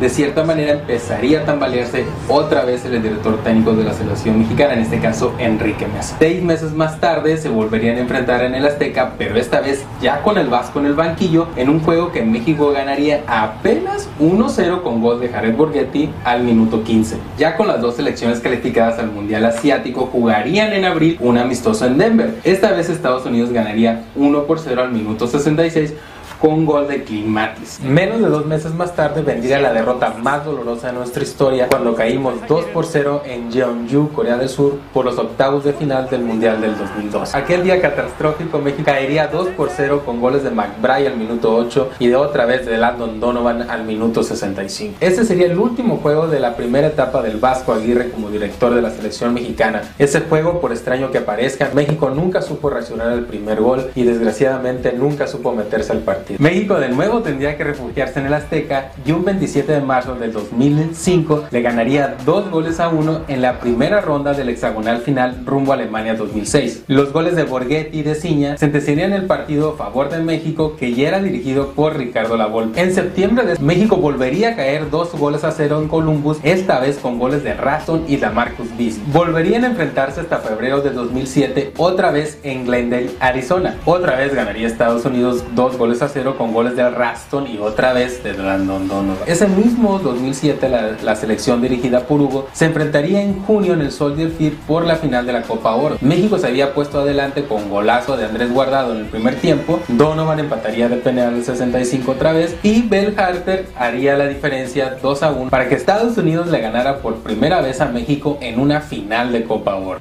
de 0.00 0.08
cierta 0.08 0.44
manera 0.44 0.72
empezaría 0.72 1.40
a 1.40 1.44
tambalearse 1.44 2.04
otra 2.28 2.64
vez 2.64 2.84
el 2.84 3.02
director 3.02 3.38
técnico 3.42 3.74
de 3.74 3.84
la 3.84 3.92
selección 3.92 4.38
mexicana, 4.38 4.74
en 4.74 4.80
este 4.80 5.00
caso 5.00 5.34
Enrique 5.38 5.86
Mesa. 5.86 6.16
Seis 6.18 6.42
meses 6.42 6.72
más 6.72 7.00
tarde 7.00 7.36
se 7.36 7.48
volverían 7.48 7.96
a 7.96 8.00
enfrentar 8.00 8.42
en 8.42 8.54
el 8.54 8.66
Azteca, 8.66 9.12
pero 9.18 9.36
esta 9.36 9.60
vez 9.60 9.84
ya 10.00 10.22
con 10.22 10.38
el 10.38 10.48
Vasco 10.48 10.80
en 10.80 10.86
el 10.86 10.94
banquillo, 10.94 11.48
en 11.56 11.68
un 11.68 11.80
juego 11.80 12.12
que 12.12 12.22
México 12.22 12.72
ganaría 12.72 13.22
apenas 13.26 14.08
1-0 14.20 14.82
con 14.82 15.00
gol 15.00 15.20
de 15.20 15.28
Jared 15.28 15.54
Borghetti 15.54 16.10
al 16.24 16.42
minuto 16.42 16.82
15. 16.82 17.16
Ya 17.38 17.56
con 17.56 17.68
las 17.68 17.80
dos 17.80 17.96
selecciones 17.96 18.40
calificadas 18.40 18.98
al 18.98 19.10
Mundial 19.10 19.44
Asiático, 19.44 20.08
jugarían 20.12 20.72
en 20.72 20.84
abril 20.84 21.16
un 21.20 21.38
amistoso 21.38 21.86
en 21.86 21.98
Denver. 21.98 22.34
Esta 22.44 22.72
vez 22.72 22.88
Estados 22.88 23.26
Unidos 23.26 23.50
ganaría 23.50 24.04
1 24.16 24.44
por 24.44 24.58
0 24.58 24.82
al 24.82 24.92
minuto 24.92 25.26
66 25.26 25.94
con 26.42 26.66
gol 26.66 26.88
de 26.88 27.04
Climatis. 27.04 27.78
Menos 27.84 28.20
de 28.20 28.28
dos 28.28 28.44
meses 28.46 28.74
más 28.74 28.96
tarde 28.96 29.22
vendría 29.22 29.60
la 29.60 29.72
derrota 29.72 30.12
más 30.20 30.44
dolorosa 30.44 30.88
de 30.88 30.94
nuestra 30.94 31.22
historia 31.22 31.68
cuando 31.68 31.94
caímos 31.94 32.34
2 32.48 32.64
por 32.74 32.84
0 32.84 33.22
en 33.24 33.52
Jeonju, 33.52 34.10
Corea 34.12 34.36
del 34.36 34.48
Sur, 34.48 34.80
por 34.92 35.04
los 35.04 35.16
octavos 35.18 35.62
de 35.62 35.72
final 35.72 36.10
del 36.10 36.22
Mundial 36.22 36.60
del 36.60 36.76
2002. 36.76 37.36
Aquel 37.36 37.62
día 37.62 37.80
catastrófico, 37.80 38.58
México 38.58 38.82
caería 38.86 39.28
2 39.28 39.50
por 39.50 39.70
0 39.70 40.02
con 40.04 40.20
goles 40.20 40.42
de 40.42 40.50
McBride 40.50 41.06
al 41.06 41.16
minuto 41.16 41.54
8 41.54 41.90
y 42.00 42.08
de 42.08 42.16
otra 42.16 42.44
vez 42.44 42.66
de 42.66 42.76
Landon 42.76 43.20
Donovan 43.20 43.70
al 43.70 43.84
minuto 43.84 44.24
65. 44.24 44.96
Ese 44.98 45.24
sería 45.24 45.46
el 45.46 45.56
último 45.56 45.98
juego 45.98 46.26
de 46.26 46.40
la 46.40 46.56
primera 46.56 46.88
etapa 46.88 47.22
del 47.22 47.36
Vasco 47.36 47.72
Aguirre 47.72 48.10
como 48.10 48.30
director 48.30 48.74
de 48.74 48.82
la 48.82 48.90
selección 48.90 49.32
mexicana. 49.32 49.82
Ese 49.96 50.22
juego, 50.22 50.60
por 50.60 50.72
extraño 50.72 51.12
que 51.12 51.20
parezca, 51.20 51.70
México 51.72 52.10
nunca 52.10 52.42
supo 52.42 52.68
reaccionar 52.68 53.10
al 53.10 53.26
primer 53.26 53.60
gol 53.60 53.92
y 53.94 54.02
desgraciadamente 54.02 54.92
nunca 54.92 55.28
supo 55.28 55.52
meterse 55.52 55.92
al 55.92 56.00
partido. 56.00 56.31
México 56.38 56.78
de 56.78 56.88
nuevo 56.88 57.20
tendría 57.20 57.56
que 57.56 57.64
refugiarse 57.64 58.20
en 58.20 58.26
el 58.26 58.34
Azteca 58.34 58.92
y 59.04 59.12
un 59.12 59.24
27 59.24 59.72
de 59.72 59.80
marzo 59.80 60.14
del 60.14 60.32
2005 60.32 61.44
le 61.50 61.62
ganaría 61.62 62.16
dos 62.24 62.50
goles 62.50 62.80
a 62.80 62.88
uno 62.88 63.22
en 63.28 63.42
la 63.42 63.60
primera 63.60 64.00
ronda 64.00 64.32
del 64.32 64.48
hexagonal 64.48 64.98
final 64.98 65.42
rumbo 65.44 65.72
a 65.72 65.76
Alemania 65.76 66.14
2006. 66.14 66.84
Los 66.86 67.12
goles 67.12 67.36
de 67.36 67.44
Borghetti 67.44 68.00
y 68.00 68.02
de 68.02 68.14
Ciña 68.14 68.56
sentenciarían 68.56 69.12
el 69.12 69.26
partido 69.26 69.70
a 69.70 69.76
favor 69.76 70.10
de 70.10 70.18
México 70.20 70.76
que 70.78 70.94
ya 70.94 71.08
era 71.08 71.20
dirigido 71.20 71.72
por 71.72 71.96
Ricardo 71.96 72.36
Lavolpe. 72.36 72.80
En 72.80 72.94
septiembre 72.94 73.44
de 73.46 73.58
México 73.58 73.96
volvería 73.96 74.50
a 74.50 74.56
caer 74.56 74.90
dos 74.90 75.12
goles 75.12 75.44
a 75.44 75.52
cero 75.52 75.80
en 75.80 75.88
Columbus, 75.88 76.38
esta 76.42 76.80
vez 76.80 76.98
con 76.98 77.18
goles 77.18 77.42
de 77.44 77.54
Raston 77.54 78.04
y 78.08 78.16
Lamarcus 78.16 78.76
Bis. 78.76 79.00
Volverían 79.12 79.64
a 79.64 79.68
enfrentarse 79.68 80.20
hasta 80.20 80.38
febrero 80.38 80.80
de 80.80 80.90
2007 80.90 81.72
otra 81.76 82.10
vez 82.10 82.38
en 82.42 82.64
Glendale, 82.64 83.10
Arizona. 83.20 83.76
Otra 83.84 84.16
vez 84.16 84.34
ganaría 84.34 84.66
Estados 84.66 85.04
Unidos 85.04 85.44
dos 85.54 85.76
goles 85.76 86.02
a 86.02 86.08
cero 86.08 86.21
con 86.30 86.52
goles 86.52 86.76
de 86.76 86.88
Raston 86.88 87.48
y 87.48 87.58
otra 87.58 87.92
vez 87.92 88.22
de 88.22 88.34
Landon 88.34 88.86
Donovan. 88.86 89.18
Ese 89.26 89.48
mismo 89.48 89.98
2007 89.98 90.68
la, 91.02 91.16
selección 91.16 91.60
dirigida 91.60 92.00
por 92.06 92.20
Hugo 92.20 92.48
se 92.52 92.66
enfrentaría 92.66 93.20
en 93.22 93.42
junio 93.42 93.74
en 93.74 93.80
el 93.80 93.90
Soldier 93.90 94.30
Field 94.30 94.56
por 94.66 94.86
la 94.86 94.96
final 94.96 95.26
de 95.26 95.32
la 95.32 95.42
Copa 95.42 95.74
Oro. 95.74 95.96
México 96.00 96.38
se 96.38 96.46
había 96.46 96.74
puesto 96.74 97.00
adelante 97.00 97.44
con 97.44 97.68
golazo 97.68 98.16
de 98.16 98.24
Andrés 98.24 98.52
Guardado 98.52 98.92
en 98.92 99.00
el 99.00 99.06
primer 99.06 99.34
tiempo, 99.36 99.80
Donovan 99.88 100.38
empataría 100.38 100.88
de 100.88 100.96
penal 100.96 101.34
el 101.34 101.44
65 101.44 102.12
otra 102.12 102.32
vez 102.32 102.56
y 102.62 102.82
Bell 102.82 103.14
Harter 103.18 103.66
haría 103.76 104.16
la 104.16 104.26
diferencia 104.26 104.96
2 105.02 105.22
a 105.22 105.32
1 105.32 105.50
para 105.50 105.68
que 105.68 105.74
Estados 105.74 106.16
Unidos 106.16 106.48
le 106.48 106.60
ganara 106.60 106.98
por 106.98 107.16
primera 107.16 107.60
vez 107.60 107.80
a 107.80 107.86
México 107.86 108.38
en 108.40 108.60
una 108.60 108.80
final 108.80 109.32
de 109.32 109.44
Copa 109.44 109.74
Oro. 109.74 110.00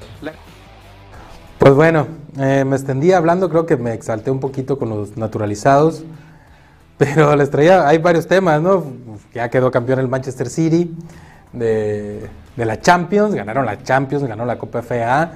Pues 1.57 1.74
bueno, 1.76 2.07
eh, 2.39 2.63
me 2.65 2.75
extendí 2.75 3.11
hablando, 3.11 3.49
creo 3.49 3.65
que 3.65 3.77
me 3.77 3.93
exalté 3.93 4.32
un 4.32 4.39
poquito 4.39 4.77
con 4.79 4.89
los 4.89 5.17
naturalizados, 5.17 6.03
pero 6.97 7.36
les 7.36 7.49
traía, 7.49 7.88
hay 7.88 7.97
varios 7.97 8.27
temas, 8.27 8.61
¿no? 8.61 8.86
Ya 9.34 9.49
quedó 9.49 9.71
campeón 9.71 9.99
el 9.99 10.07
Manchester 10.07 10.49
City 10.49 10.95
de, 11.51 12.29
de 12.55 12.65
la 12.65 12.79
Champions, 12.79 13.34
ganaron 13.36 13.65
la 13.65 13.82
Champions, 13.84 14.23
ganó 14.23 14.45
la 14.45 14.57
Copa 14.57 14.82
FA 14.82 15.32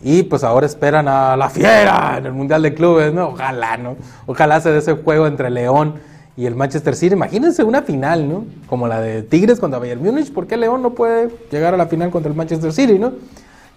y 0.00 0.22
pues 0.22 0.44
ahora 0.44 0.66
esperan 0.66 1.08
a 1.08 1.36
la 1.36 1.50
fiera 1.50 2.16
en 2.18 2.26
el 2.26 2.32
Mundial 2.32 2.62
de 2.62 2.72
Clubes, 2.74 3.12
¿no? 3.12 3.28
Ojalá, 3.28 3.76
¿no? 3.76 3.96
Ojalá 4.26 4.60
se 4.60 4.70
dé 4.70 4.78
ese 4.78 4.94
juego 4.94 5.26
entre 5.26 5.50
León 5.50 5.94
y 6.36 6.46
el 6.46 6.54
Manchester 6.54 6.94
City. 6.94 7.14
Imagínense 7.14 7.64
una 7.64 7.82
final, 7.82 8.28
¿no? 8.28 8.44
Como 8.68 8.86
la 8.86 9.00
de 9.00 9.22
Tigres 9.22 9.58
contra 9.58 9.80
Bayern 9.80 10.02
Múnich, 10.02 10.32
¿por 10.32 10.46
qué 10.46 10.56
León 10.56 10.82
no 10.82 10.90
puede 10.90 11.30
llegar 11.50 11.74
a 11.74 11.76
la 11.76 11.86
final 11.86 12.10
contra 12.10 12.30
el 12.30 12.36
Manchester 12.36 12.72
City, 12.72 12.98
¿no? 12.98 13.12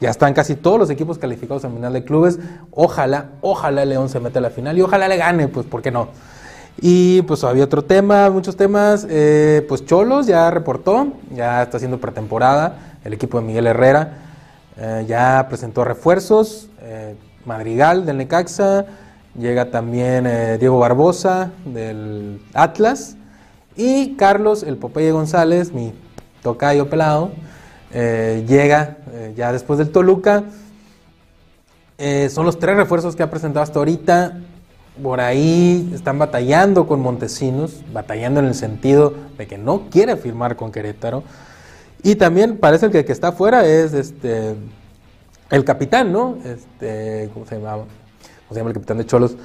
Ya 0.02 0.10
están 0.10 0.34
casi 0.34 0.56
todos 0.56 0.80
los 0.80 0.90
equipos 0.90 1.20
calificados 1.20 1.64
al 1.64 1.74
final 1.74 1.94
de 1.94 2.04
clubes. 2.04 2.40
Ojalá, 2.72 3.30
ojalá 3.42 3.86
León 3.86 4.10
se 4.10 4.20
meta 4.20 4.40
a 4.40 4.42
la 4.42 4.50
final 4.50 4.76
y 4.76 4.82
ojalá 4.82 5.08
le 5.08 5.16
gane, 5.16 5.48
pues, 5.48 5.68
¿por 5.68 5.84
qué 5.84 5.92
no? 5.92 6.10
Y 6.82 7.22
pues 7.24 7.44
había 7.44 7.66
otro 7.66 7.84
tema, 7.84 8.28
muchos 8.32 8.58
temas. 8.58 9.06
Eh, 9.08 9.64
pues 9.70 9.86
Cholos 9.86 10.26
ya 10.26 10.50
reportó, 10.50 11.14
ya 11.36 11.62
está 11.62 11.78
haciendo 11.78 12.00
pretemporada. 12.00 12.96
El 13.06 13.14
equipo 13.14 13.40
de 13.40 13.46
Miguel 13.46 13.68
Herrera 13.68 14.18
eh, 14.78 15.06
ya 15.08 15.46
presentó 15.48 15.84
refuerzos. 15.84 16.68
Eh, 16.82 17.16
Madrigal 17.46 18.06
del 18.06 18.18
Necaxa, 18.18 18.86
llega 19.38 19.72
también 19.72 20.60
Diego 20.60 20.78
Barbosa 20.78 21.52
del 21.66 22.40
Atlas 22.54 23.18
y 23.76 24.16
Carlos 24.16 24.62
el 24.62 24.78
Popeye 24.78 25.12
González, 25.12 25.74
mi 25.74 25.92
tocayo 26.44 26.88
pelado 26.88 27.32
eh, 27.94 28.46
llega 28.48 28.98
eh, 29.12 29.34
ya 29.36 29.52
después 29.52 29.80
del 29.80 29.92
Toluca. 29.92 30.44
Eh, 31.98 32.30
son 32.30 32.46
los 32.46 32.58
tres 32.58 32.76
refuerzos 32.76 33.16
que 33.16 33.24
ha 33.24 33.30
presentado 33.30 33.64
hasta 33.64 33.80
ahorita. 33.80 34.40
Por 35.02 35.20
ahí 35.20 35.92
están 35.94 36.20
batallando 36.20 36.88
con 36.88 37.00
Montesinos, 37.00 37.82
batallando 37.94 38.40
en 38.40 38.48
el 38.48 38.56
sentido 38.56 39.14
de 39.38 39.48
que 39.48 39.58
no 39.58 39.90
quiere 39.90 40.16
firmar 40.18 40.56
con 40.56 40.72
Querétaro. 40.72 41.24
Y 42.04 42.16
también 42.16 42.58
parece 42.58 42.90
que 42.90 43.00
el 43.00 43.06
que 43.06 43.12
está 43.12 43.30
afuera 43.30 43.66
es 43.66 43.94
este 43.94 44.56
el 45.50 45.66
capitán, 45.66 46.12
¿no? 46.12 46.38
Este, 46.46 47.30
¿cómo 47.34 47.46
se 47.46 47.56
llama? 47.56 47.72
¿Cómo 47.72 47.88
se 48.52 48.56
llama 48.56 48.70
el 48.70 48.74
capitán 48.74 48.98
de 48.98 49.06
Cholos? 49.06 49.36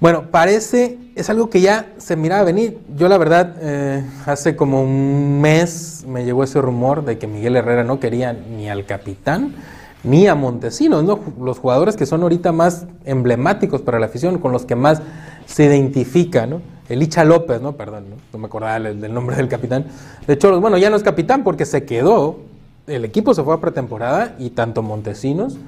Bueno, 0.00 0.30
parece, 0.30 0.96
es 1.14 1.28
algo 1.28 1.50
que 1.50 1.60
ya 1.60 1.92
se 1.98 2.16
miraba 2.16 2.42
venir. 2.42 2.78
Yo 2.96 3.06
la 3.10 3.18
verdad, 3.18 3.54
eh, 3.60 4.02
hace 4.24 4.56
como 4.56 4.82
un 4.82 5.42
mes 5.42 6.06
me 6.08 6.24
llegó 6.24 6.42
ese 6.42 6.62
rumor 6.62 7.04
de 7.04 7.18
que 7.18 7.26
Miguel 7.26 7.56
Herrera 7.56 7.84
no 7.84 8.00
quería 8.00 8.32
ni 8.32 8.70
al 8.70 8.86
capitán 8.86 9.54
ni 10.02 10.26
a 10.26 10.34
Montesinos, 10.34 11.04
¿no? 11.04 11.20
los 11.38 11.58
jugadores 11.58 11.94
que 11.96 12.06
son 12.06 12.22
ahorita 12.22 12.52
más 12.52 12.86
emblemáticos 13.04 13.82
para 13.82 14.00
la 14.00 14.06
afición, 14.06 14.38
con 14.38 14.52
los 14.52 14.64
que 14.64 14.74
más 14.74 15.02
se 15.44 15.66
identifica, 15.66 16.46
¿no? 16.46 16.62
Elicha 16.88 17.22
López, 17.22 17.60
¿no? 17.60 17.72
Perdón, 17.72 18.06
no, 18.32 18.38
me 18.38 18.46
acordaba 18.46 18.80
del, 18.80 19.12
nombre 19.12 19.36
del 19.36 19.48
capitán. 19.48 19.84
De 20.26 20.32
hecho, 20.32 20.58
bueno, 20.58 20.78
ya 20.78 20.88
no 20.88 20.96
es 20.96 21.02
capitán 21.02 21.44
porque 21.44 21.66
se 21.66 21.84
quedó, 21.84 22.38
el 22.86 23.04
equipo 23.04 23.34
se 23.34 23.42
fue 23.42 23.52
a 23.52 23.60
pretemporada 23.60 24.34
y 24.38 24.48
tanto 24.50 24.82
Montesinos 24.82 25.58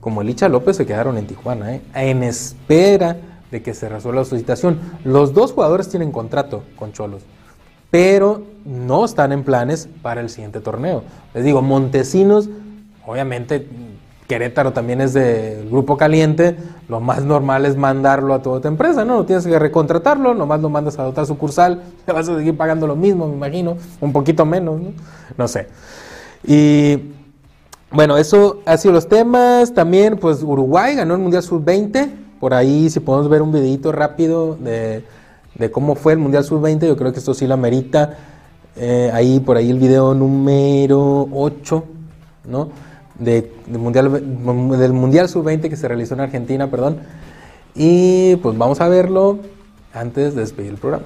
como 0.00 0.22
Elicha 0.22 0.48
López 0.48 0.78
se 0.78 0.86
quedaron 0.86 1.18
en 1.18 1.26
Tijuana, 1.26 1.74
¿eh? 1.74 1.82
en 1.94 2.22
espera 2.22 3.18
de 3.52 3.62
que 3.62 3.74
se 3.74 3.88
resuelva 3.88 4.24
su 4.24 4.36
situación. 4.36 4.80
Los 5.04 5.34
dos 5.34 5.52
jugadores 5.52 5.88
tienen 5.88 6.10
contrato 6.10 6.64
con 6.74 6.92
Cholos, 6.92 7.22
pero 7.92 8.42
no 8.64 9.04
están 9.04 9.30
en 9.30 9.44
planes 9.44 9.88
para 10.00 10.20
el 10.20 10.30
siguiente 10.30 10.60
torneo. 10.60 11.04
Les 11.34 11.44
digo, 11.44 11.62
Montesinos, 11.62 12.48
obviamente 13.06 13.68
Querétaro 14.26 14.72
también 14.72 15.02
es 15.02 15.12
de 15.12 15.66
grupo 15.70 15.98
caliente, 15.98 16.56
lo 16.88 17.00
más 17.00 17.22
normal 17.22 17.66
es 17.66 17.76
mandarlo 17.76 18.32
a 18.32 18.40
toda 18.40 18.62
tu 18.62 18.68
empresa, 18.68 19.04
¿no? 19.04 19.16
No 19.16 19.26
tienes 19.26 19.46
que 19.46 19.58
recontratarlo, 19.58 20.32
nomás 20.32 20.62
lo 20.62 20.70
mandas 20.70 20.98
a 20.98 21.02
dotar 21.02 21.26
sucursal, 21.26 21.82
te 22.06 22.12
vas 22.12 22.28
a 22.28 22.36
seguir 22.36 22.56
pagando 22.56 22.86
lo 22.86 22.96
mismo, 22.96 23.28
me 23.28 23.34
imagino, 23.34 23.76
un 24.00 24.12
poquito 24.12 24.46
menos, 24.46 24.80
¿no? 24.80 24.92
No 25.36 25.46
sé. 25.46 25.68
Y 26.44 27.12
Bueno, 27.90 28.16
eso 28.16 28.62
ha 28.64 28.78
sido 28.78 28.94
los 28.94 29.06
temas. 29.06 29.74
También, 29.74 30.16
pues 30.16 30.42
Uruguay 30.42 30.94
ganó 30.94 31.12
el 31.12 31.20
Mundial 31.20 31.42
Sub-20. 31.42 32.21
Por 32.42 32.54
ahí, 32.54 32.90
si 32.90 32.98
podemos 32.98 33.28
ver 33.28 33.40
un 33.40 33.52
videito 33.52 33.92
rápido 33.92 34.56
de, 34.56 35.04
de 35.54 35.70
cómo 35.70 35.94
fue 35.94 36.14
el 36.14 36.18
Mundial 36.18 36.42
Sub-20, 36.42 36.88
yo 36.88 36.96
creo 36.96 37.12
que 37.12 37.20
esto 37.20 37.34
sí 37.34 37.46
lo 37.46 37.54
amerita. 37.54 38.18
Eh, 38.74 39.12
ahí, 39.14 39.38
por 39.38 39.56
ahí 39.56 39.70
el 39.70 39.78
video 39.78 40.12
número 40.12 41.28
8, 41.30 41.84
¿no? 42.48 42.70
De, 43.16 43.48
Mundial, 43.68 44.10
del 44.76 44.92
mundial 44.92 45.28
Sub-20 45.28 45.68
que 45.68 45.76
se 45.76 45.86
realizó 45.86 46.14
en 46.14 46.20
Argentina, 46.22 46.68
perdón. 46.68 46.96
Y 47.76 48.34
pues 48.42 48.58
vamos 48.58 48.80
a 48.80 48.88
verlo 48.88 49.38
antes 49.94 50.34
de 50.34 50.40
despedir 50.40 50.70
el 50.70 50.78
programa. 50.78 51.04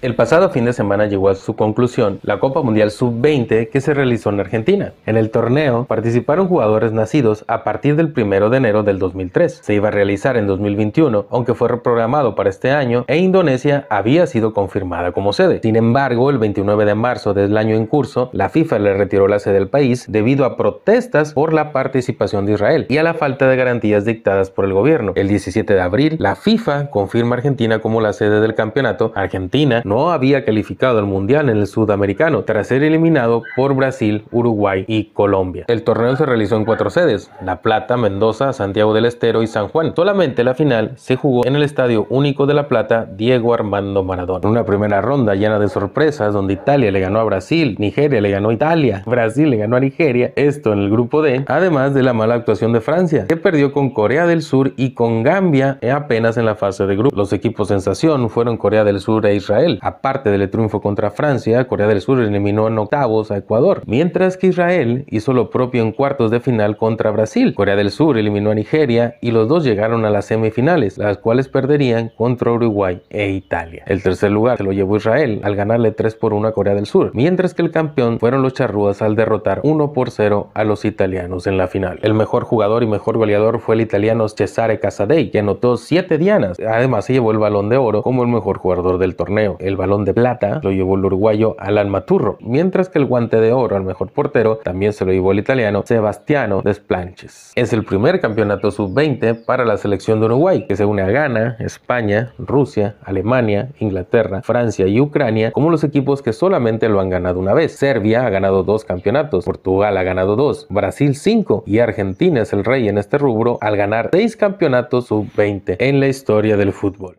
El 0.00 0.14
pasado 0.14 0.48
fin 0.50 0.64
de 0.64 0.72
semana 0.72 1.06
llegó 1.06 1.28
a 1.28 1.34
su 1.34 1.56
conclusión 1.56 2.20
la 2.22 2.38
Copa 2.38 2.62
Mundial 2.62 2.92
Sub-20 2.92 3.68
que 3.68 3.80
se 3.80 3.94
realizó 3.94 4.30
en 4.30 4.38
Argentina. 4.38 4.92
En 5.06 5.16
el 5.16 5.32
torneo 5.32 5.86
participaron 5.86 6.46
jugadores 6.46 6.92
nacidos 6.92 7.44
a 7.48 7.64
partir 7.64 7.96
del 7.96 8.14
1 8.16 8.48
de 8.48 8.56
enero 8.58 8.84
del 8.84 9.00
2003. 9.00 9.58
Se 9.60 9.74
iba 9.74 9.88
a 9.88 9.90
realizar 9.90 10.36
en 10.36 10.46
2021, 10.46 11.26
aunque 11.30 11.54
fue 11.54 11.66
reprogramado 11.66 12.36
para 12.36 12.48
este 12.48 12.70
año 12.70 13.06
e 13.08 13.16
Indonesia 13.16 13.88
había 13.90 14.28
sido 14.28 14.52
confirmada 14.52 15.10
como 15.10 15.32
sede. 15.32 15.58
Sin 15.64 15.74
embargo, 15.74 16.30
el 16.30 16.38
29 16.38 16.84
de 16.84 16.94
marzo 16.94 17.34
del 17.34 17.58
año 17.58 17.74
en 17.74 17.86
curso, 17.86 18.30
la 18.32 18.50
FIFA 18.50 18.78
le 18.78 18.94
retiró 18.94 19.26
la 19.26 19.40
sede 19.40 19.56
al 19.56 19.68
país 19.68 20.06
debido 20.08 20.44
a 20.44 20.56
protestas 20.56 21.32
por 21.32 21.52
la 21.52 21.72
participación 21.72 22.46
de 22.46 22.52
Israel 22.52 22.86
y 22.88 22.98
a 22.98 23.02
la 23.02 23.14
falta 23.14 23.48
de 23.48 23.56
garantías 23.56 24.04
dictadas 24.04 24.52
por 24.52 24.64
el 24.64 24.74
gobierno. 24.74 25.10
El 25.16 25.26
17 25.26 25.74
de 25.74 25.80
abril, 25.80 26.16
la 26.20 26.36
FIFA 26.36 26.88
confirma 26.90 27.34
a 27.34 27.38
Argentina 27.38 27.80
como 27.80 28.00
la 28.00 28.12
sede 28.12 28.40
del 28.40 28.54
campeonato. 28.54 29.10
Argentina 29.16 29.82
no 29.88 30.12
había 30.12 30.44
calificado 30.44 30.98
al 30.98 31.06
Mundial 31.06 31.48
en 31.48 31.56
el 31.56 31.66
Sudamericano 31.66 32.42
tras 32.44 32.68
ser 32.68 32.82
eliminado 32.82 33.42
por 33.56 33.74
Brasil, 33.74 34.24
Uruguay 34.30 34.84
y 34.86 35.06
Colombia. 35.06 35.64
El 35.68 35.82
torneo 35.82 36.14
se 36.16 36.26
realizó 36.26 36.56
en 36.56 36.64
cuatro 36.64 36.90
sedes, 36.90 37.30
La 37.42 37.62
Plata, 37.62 37.96
Mendoza, 37.96 38.52
Santiago 38.52 38.92
del 38.92 39.06
Estero 39.06 39.42
y 39.42 39.46
San 39.46 39.68
Juan. 39.68 39.94
Solamente 39.96 40.44
la 40.44 40.54
final 40.54 40.92
se 40.96 41.16
jugó 41.16 41.46
en 41.46 41.56
el 41.56 41.62
Estadio 41.62 42.06
Único 42.10 42.46
de 42.46 42.54
La 42.54 42.68
Plata 42.68 43.06
Diego 43.10 43.54
Armando 43.54 44.04
Maradona. 44.04 44.48
Una 44.48 44.64
primera 44.64 45.00
ronda 45.00 45.34
llena 45.34 45.58
de 45.58 45.68
sorpresas 45.68 46.34
donde 46.34 46.52
Italia 46.54 46.92
le 46.92 47.00
ganó 47.00 47.20
a 47.20 47.24
Brasil, 47.24 47.76
Nigeria 47.78 48.20
le 48.20 48.30
ganó 48.30 48.50
a 48.50 48.54
Italia, 48.54 49.02
Brasil 49.06 49.50
le 49.50 49.56
ganó 49.56 49.76
a 49.76 49.80
Nigeria, 49.80 50.32
esto 50.36 50.72
en 50.72 50.80
el 50.80 50.90
grupo 50.90 51.22
D, 51.22 51.44
además 51.46 51.94
de 51.94 52.02
la 52.02 52.12
mala 52.12 52.34
actuación 52.34 52.72
de 52.72 52.80
Francia, 52.80 53.26
que 53.26 53.36
perdió 53.36 53.72
con 53.72 53.90
Corea 53.90 54.26
del 54.26 54.42
Sur 54.42 54.72
y 54.76 54.92
con 54.92 55.22
Gambia 55.22 55.78
apenas 55.92 56.36
en 56.36 56.44
la 56.44 56.54
fase 56.54 56.86
de 56.86 56.96
grupo. 56.96 57.16
Los 57.16 57.32
equipos 57.32 57.68
sensación 57.68 58.28
fueron 58.28 58.56
Corea 58.56 58.84
del 58.84 59.00
Sur 59.00 59.24
e 59.26 59.34
Israel. 59.34 59.77
Aparte 59.80 60.30
del 60.30 60.48
triunfo 60.50 60.80
contra 60.80 61.10
Francia, 61.10 61.66
Corea 61.66 61.86
del 61.86 62.00
Sur 62.00 62.20
eliminó 62.20 62.68
en 62.68 62.78
octavos 62.78 63.30
a 63.30 63.36
Ecuador, 63.36 63.82
mientras 63.86 64.36
que 64.36 64.48
Israel 64.48 65.04
hizo 65.08 65.32
lo 65.32 65.50
propio 65.50 65.82
en 65.82 65.92
cuartos 65.92 66.30
de 66.30 66.40
final 66.40 66.76
contra 66.76 67.10
Brasil. 67.10 67.54
Corea 67.54 67.76
del 67.76 67.90
Sur 67.90 68.18
eliminó 68.18 68.50
a 68.50 68.54
Nigeria 68.54 69.16
y 69.20 69.30
los 69.30 69.48
dos 69.48 69.64
llegaron 69.64 70.04
a 70.04 70.10
las 70.10 70.26
semifinales, 70.26 70.98
las 70.98 71.18
cuales 71.18 71.48
perderían 71.48 72.10
contra 72.16 72.52
Uruguay 72.52 73.02
e 73.10 73.30
Italia. 73.30 73.84
El 73.86 74.02
tercer 74.02 74.30
lugar 74.30 74.58
se 74.58 74.64
lo 74.64 74.72
llevó 74.72 74.96
Israel 74.96 75.40
al 75.44 75.56
ganarle 75.56 75.92
3 75.92 76.14
por 76.16 76.32
1 76.32 76.48
a 76.48 76.52
Corea 76.52 76.74
del 76.74 76.86
Sur, 76.86 77.10
mientras 77.14 77.54
que 77.54 77.62
el 77.62 77.70
campeón 77.70 78.18
fueron 78.18 78.42
los 78.42 78.54
charrúas 78.54 79.02
al 79.02 79.16
derrotar 79.16 79.60
1 79.62 79.92
por 79.92 80.10
0 80.10 80.50
a 80.54 80.64
los 80.64 80.84
italianos 80.84 81.46
en 81.46 81.56
la 81.56 81.68
final. 81.68 81.98
El 82.02 82.14
mejor 82.14 82.44
jugador 82.44 82.82
y 82.82 82.86
mejor 82.86 83.16
goleador 83.16 83.60
fue 83.60 83.74
el 83.74 83.80
italiano 83.80 84.28
Cesare 84.28 84.80
Casadei, 84.80 85.30
que 85.30 85.40
anotó 85.40 85.76
7 85.76 86.18
dianas. 86.18 86.58
Además 86.60 87.04
se 87.04 87.14
llevó 87.14 87.32
el 87.32 87.38
balón 87.38 87.68
de 87.68 87.76
oro 87.76 88.02
como 88.02 88.22
el 88.22 88.28
mejor 88.28 88.58
jugador 88.58 88.98
del 88.98 89.16
torneo. 89.16 89.56
El 89.68 89.76
balón 89.76 90.06
de 90.06 90.14
plata 90.14 90.60
lo 90.62 90.70
llevó 90.70 90.94
el 90.94 91.04
uruguayo 91.04 91.54
Alan 91.58 91.90
Maturro, 91.90 92.38
mientras 92.40 92.88
que 92.88 92.98
el 92.98 93.04
guante 93.04 93.38
de 93.38 93.52
oro 93.52 93.76
al 93.76 93.82
mejor 93.82 94.10
portero 94.10 94.56
también 94.64 94.94
se 94.94 95.04
lo 95.04 95.12
llevó 95.12 95.32
el 95.32 95.40
italiano 95.40 95.82
Sebastiano 95.84 96.62
Desplanches. 96.62 97.52
Es 97.54 97.74
el 97.74 97.84
primer 97.84 98.18
campeonato 98.18 98.70
sub-20 98.70 99.44
para 99.44 99.66
la 99.66 99.76
selección 99.76 100.20
de 100.20 100.26
Uruguay, 100.26 100.64
que 100.66 100.74
se 100.74 100.86
une 100.86 101.02
a 101.02 101.10
Ghana, 101.10 101.56
España, 101.58 102.32
Rusia, 102.38 102.96
Alemania, 103.04 103.68
Inglaterra, 103.78 104.40
Francia 104.40 104.86
y 104.86 105.02
Ucrania 105.02 105.50
como 105.52 105.70
los 105.70 105.84
equipos 105.84 106.22
que 106.22 106.32
solamente 106.32 106.88
lo 106.88 107.00
han 107.00 107.10
ganado 107.10 107.38
una 107.38 107.52
vez. 107.52 107.72
Serbia 107.76 108.24
ha 108.24 108.30
ganado 108.30 108.62
dos 108.62 108.86
campeonatos, 108.86 109.44
Portugal 109.44 109.98
ha 109.98 110.02
ganado 110.02 110.34
dos, 110.34 110.66
Brasil 110.70 111.14
cinco 111.14 111.62
y 111.66 111.80
Argentina 111.80 112.40
es 112.40 112.54
el 112.54 112.64
rey 112.64 112.88
en 112.88 112.96
este 112.96 113.18
rubro 113.18 113.58
al 113.60 113.76
ganar 113.76 114.08
seis 114.12 114.34
campeonatos 114.34 115.08
sub-20 115.08 115.76
en 115.78 116.00
la 116.00 116.08
historia 116.08 116.56
del 116.56 116.72
fútbol. 116.72 117.18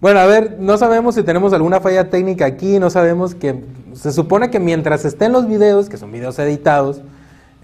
Bueno, 0.00 0.20
a 0.20 0.26
ver, 0.26 0.56
no 0.58 0.78
sabemos 0.78 1.14
si 1.14 1.22
tenemos 1.22 1.52
alguna 1.52 1.80
falla 1.80 2.10
técnica 2.10 2.46
aquí, 2.46 2.78
no 2.78 2.90
sabemos 2.90 3.34
que... 3.34 3.64
Se 3.94 4.12
supone 4.12 4.50
que 4.50 4.60
mientras 4.60 5.04
estén 5.04 5.32
los 5.32 5.48
videos, 5.48 5.88
que 5.88 5.96
son 5.96 6.12
videos 6.12 6.38
editados, 6.38 7.00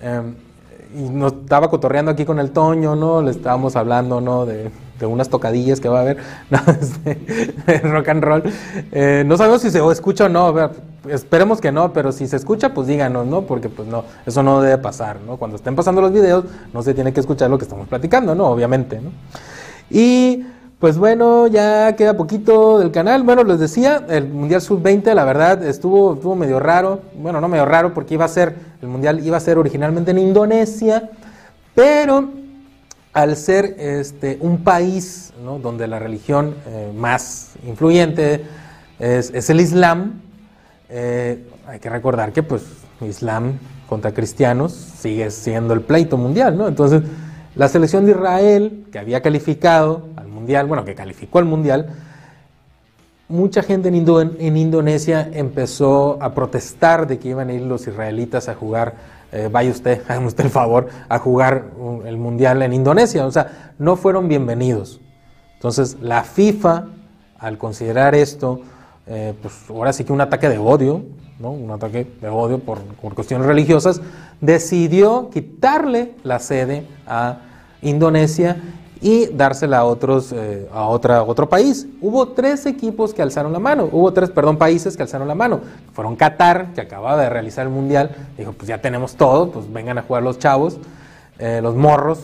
eh, 0.01 0.35
y 0.97 1.03
nos 1.03 1.33
estaba 1.33 1.71
cotorreando 1.71 2.11
aquí 2.11 2.25
con 2.25 2.39
el 2.39 2.51
Toño, 2.51 2.97
¿no? 2.97 3.23
Le 3.23 3.31
estábamos 3.31 3.77
hablando, 3.77 4.21
¿no? 4.21 4.47
De, 4.47 4.71
de 4.99 5.07
unas 5.07 5.29
tocadillas 5.29 5.81
que 5.81 5.89
va 5.89 5.99
a 5.99 6.03
haber, 6.03 6.19
no, 6.51 6.59
este, 6.81 7.79
rock 7.81 8.09
and 8.09 8.25
roll. 8.25 8.43
Eh, 8.93 9.25
no 9.27 9.37
sabemos 9.37 9.63
si 9.63 9.71
se 9.71 9.81
escucha 9.91 10.27
o 10.27 10.29
no, 10.29 10.53
ver, 10.53 10.71
esperemos 11.09 11.61
que 11.61 11.73
no, 11.73 11.93
pero 11.93 12.13
si 12.13 12.27
se 12.27 12.37
escucha, 12.37 12.73
pues 12.75 12.87
díganos, 12.87 13.27
¿no? 13.27 13.43
Porque 13.43 13.69
pues 13.69 13.89
no, 13.89 14.05
eso 14.25 14.43
no 14.43 14.61
debe 14.61 14.79
pasar, 14.79 15.21
¿no? 15.21 15.37
Cuando 15.37 15.57
estén 15.57 15.75
pasando 15.75 16.01
los 16.01 16.13
videos, 16.13 16.45
no 16.73 16.83
se 16.83 16.95
tiene 16.95 17.13
que 17.13 17.21
escuchar 17.21 17.51
lo 17.51 17.59
que 17.59 17.65
estamos 17.65 17.89
platicando, 17.89 18.35
¿no? 18.35 18.47
Obviamente, 18.47 19.01
¿no? 19.01 19.11
Y 19.91 20.47
pues 20.85 20.99
bueno, 20.99 21.47
ya 21.47 21.97
queda 21.97 22.15
poquito 22.15 22.79
del 22.79 22.91
canal. 22.91 23.23
Bueno, 23.23 23.43
les 23.43 23.59
decía, 23.59 24.05
el 24.07 24.29
Mundial 24.29 24.61
Sub-20, 24.61 25.15
la 25.15 25.25
verdad, 25.25 25.65
estuvo, 25.65 26.13
estuvo 26.13 26.37
medio 26.37 26.61
raro. 26.61 27.01
Bueno, 27.17 27.41
no 27.41 27.49
medio 27.49 27.65
raro 27.65 27.95
porque 27.95 28.13
iba 28.13 28.27
a 28.27 28.29
ser, 28.29 28.55
el 28.83 28.89
Mundial 28.89 29.25
iba 29.27 29.39
a 29.39 29.41
ser 29.41 29.57
originalmente 29.57 30.11
en 30.11 30.19
Indonesia, 30.19 31.09
pero 31.75 32.29
al 33.15 33.35
ser 33.35 33.77
este, 33.79 34.37
un 34.43 34.59
país 34.59 35.33
donde 35.63 35.89
la 35.89 36.01
religión 36.01 36.55
eh, 36.67 36.93
más 36.95 37.53
influyente 37.67 38.45
es, 38.99 39.31
es 39.33 39.49
el 39.49 39.63
Islam, 39.63 40.21
eh, 40.91 41.49
hay 41.67 41.79
que 41.79 41.89
recordar 41.89 42.31
que 42.35 42.43
pues 42.43 42.63
Islam 43.01 43.59
contra 43.89 44.13
cristianos 44.13 44.75
sigue 44.75 45.31
siendo 45.31 45.73
el 45.73 45.81
pleito 45.81 46.19
mundial, 46.19 46.59
¿no? 46.59 46.69
Entonces, 46.69 47.05
la 47.55 47.69
selección 47.69 48.05
de 48.05 48.11
Israel, 48.11 48.85
que 48.93 48.99
había 48.99 49.23
calificado 49.23 50.09
al 50.17 50.34
Bueno, 50.45 50.85
que 50.85 50.95
calificó 50.95 51.39
al 51.39 51.47
Mundial, 51.47 51.89
mucha 53.29 53.63
gente 53.63 53.89
en, 53.89 53.95
Indo 53.95 54.21
en 54.21 54.57
Indonesia 54.57 55.29
empezó 55.33 56.19
a 56.21 56.35
protestar 56.35 57.07
de 57.07 57.19
que 57.19 57.29
iban 57.29 57.49
a 57.49 57.53
ir 57.55 57.63
los 57.63 57.87
israelitas 57.87 58.49
a 58.49 58.55
jugar, 58.55 58.95
eh, 59.33 59.49
vaya 59.51 59.71
usted, 59.71 60.03
hágame 60.09 60.27
usted 60.27 60.45
el 60.45 60.51
favor, 60.51 60.89
a 61.09 61.19
jugar 61.19 61.65
el 62.05 62.17
Mundial 62.19 62.63
en 62.63 62.73
Indonesia. 62.73 63.27
O 63.27 63.31
sea, 63.31 63.75
no 63.79 63.97
fueron 63.97 64.29
bienvenidos. 64.29 65.01
Entonces, 65.55 65.97
la 66.03 66.25
FIFA, 66.25 66.89
al 67.39 67.57
considerar 67.57 68.15
esto, 68.15 68.61
eh, 69.07 69.33
pues 69.41 69.55
ahora 69.71 69.93
sí 69.93 70.05
que 70.05 70.13
un 70.13 70.21
ataque 70.21 70.49
de 70.49 70.59
odio, 70.59 71.05
¿no? 71.39 71.53
un 71.53 71.71
ataque 71.71 72.07
de 72.21 72.29
odio 72.29 72.59
por, 72.59 72.81
por 72.81 73.15
cuestiones 73.15 73.47
religiosas, 73.47 74.03
decidió 74.43 75.31
quitarle 75.31 76.15
la 76.23 76.39
sede 76.39 76.87
a 77.07 77.39
Indonesia 77.81 78.57
y 79.05 79.27
dársela 79.27 79.81
a 79.81 79.85
otros 79.85 80.33
eh, 80.33 80.67
a 80.73 80.89
otra 80.89 81.23
otro 81.25 81.47
país. 81.47 81.87
Hubo 82.01 82.29
tres 82.29 82.65
equipos 82.65 83.13
que 83.13 83.21
alzaron 83.21 83.53
la 83.53 83.59
mano, 83.59 83.87
hubo 83.93 84.11
tres, 84.15 84.31
perdón, 84.31 84.57
países 84.57 84.97
que 84.97 85.03
alzaron 85.03 85.29
la 85.29 85.35
mano. 85.35 85.61
Fueron 85.93 86.17
Qatar, 86.17 86.73
que 86.75 86.81
acababa 86.81 87.21
de 87.21 87.29
realizar 87.29 87.67
el 87.67 87.71
mundial, 87.71 88.17
dijo, 88.39 88.53
pues 88.53 88.67
ya 88.67 88.81
tenemos 88.81 89.15
todo, 89.15 89.51
pues 89.51 89.71
vengan 89.71 89.99
a 89.99 90.03
jugar 90.03 90.23
los 90.23 90.39
chavos, 90.39 90.79
eh, 91.39 91.61
los 91.63 91.77
morros. 91.77 92.21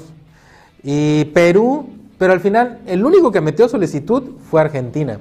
Y 0.83 1.27
Perú, 1.27 1.91
pero 2.17 2.33
al 2.33 2.41
final 2.41 2.79
el 2.87 3.05
único 3.05 3.31
que 3.31 3.43
metió 3.43 3.69
solicitud 3.69 4.37
fue 4.51 4.63
Argentina. 4.63 5.19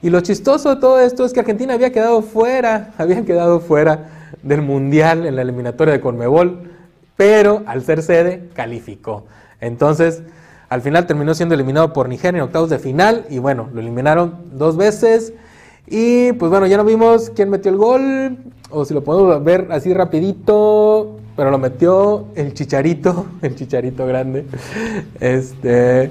Y 0.00 0.08
lo 0.08 0.22
chistoso 0.22 0.74
de 0.74 0.80
todo 0.80 1.00
esto 1.00 1.26
es 1.26 1.34
que 1.34 1.40
Argentina 1.40 1.74
había 1.74 1.92
quedado 1.92 2.22
fuera, 2.22 2.94
había 2.98 3.22
quedado 3.26 3.60
fuera 3.60 4.08
del 4.42 4.62
mundial 4.62 5.26
en 5.26 5.36
la 5.36 5.42
eliminatoria 5.42 5.92
de 5.92 6.00
Conmebol, 6.00 6.70
pero 7.14 7.62
al 7.66 7.84
ser 7.84 8.02
sede 8.02 8.48
calificó. 8.54 9.24
Entonces, 9.60 10.22
al 10.74 10.82
final 10.82 11.06
terminó 11.06 11.34
siendo 11.34 11.54
eliminado 11.54 11.92
por 11.92 12.08
Nigeria 12.08 12.38
en 12.38 12.42
octavos 12.42 12.68
de 12.68 12.80
final 12.80 13.26
y 13.30 13.38
bueno, 13.38 13.68
lo 13.72 13.80
eliminaron 13.80 14.34
dos 14.54 14.76
veces. 14.76 15.32
Y 15.86 16.32
pues 16.32 16.50
bueno, 16.50 16.66
ya 16.66 16.76
no 16.76 16.84
vimos 16.84 17.30
quién 17.30 17.48
metió 17.48 17.70
el 17.70 17.76
gol, 17.76 18.38
o 18.70 18.84
si 18.84 18.92
lo 18.92 19.04
podemos 19.04 19.44
ver 19.44 19.68
así 19.70 19.94
rapidito, 19.94 21.16
pero 21.36 21.52
lo 21.52 21.58
metió 21.58 22.24
el 22.34 22.54
Chicharito, 22.54 23.26
el 23.42 23.54
Chicharito 23.54 24.04
grande. 24.04 24.46
Este, 25.20 26.10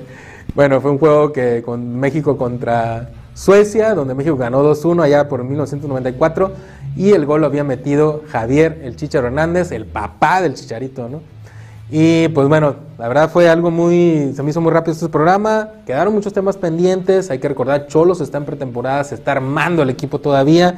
bueno, 0.55 0.79
fue 0.79 0.91
un 0.91 0.97
juego 0.97 1.33
que 1.33 1.61
con 1.61 1.99
México 1.99 2.37
contra 2.37 3.09
Suecia, 3.33 3.93
donde 3.95 4.15
México 4.15 4.37
ganó 4.37 4.63
2-1 4.63 5.03
allá 5.03 5.27
por 5.27 5.43
1994 5.43 6.53
y 6.95 7.11
el 7.11 7.25
gol 7.25 7.41
lo 7.41 7.47
había 7.47 7.65
metido 7.65 8.23
Javier 8.29 8.79
el 8.81 8.95
Chicharo 8.95 9.27
Hernández, 9.27 9.73
el 9.73 9.87
papá 9.87 10.41
del 10.41 10.53
Chicharito, 10.53 11.09
¿no? 11.09 11.33
Y 11.95 12.27
pues 12.29 12.47
bueno, 12.47 12.75
la 12.97 13.07
verdad 13.07 13.29
fue 13.29 13.47
algo 13.47 13.69
muy, 13.69 14.33
se 14.35 14.41
me 14.41 14.49
hizo 14.49 14.59
muy 14.59 14.71
rápido 14.71 14.93
este 14.93 15.09
programa, 15.09 15.73
quedaron 15.85 16.11
muchos 16.11 16.33
temas 16.33 16.57
pendientes, 16.57 17.29
hay 17.29 17.37
que 17.37 17.47
recordar, 17.47 17.85
Cholos 17.85 18.19
está 18.19 18.39
en 18.39 18.45
pretemporada, 18.45 19.03
se 19.03 19.13
está 19.13 19.33
armando 19.33 19.83
el 19.83 19.91
equipo 19.91 20.17
todavía. 20.17 20.75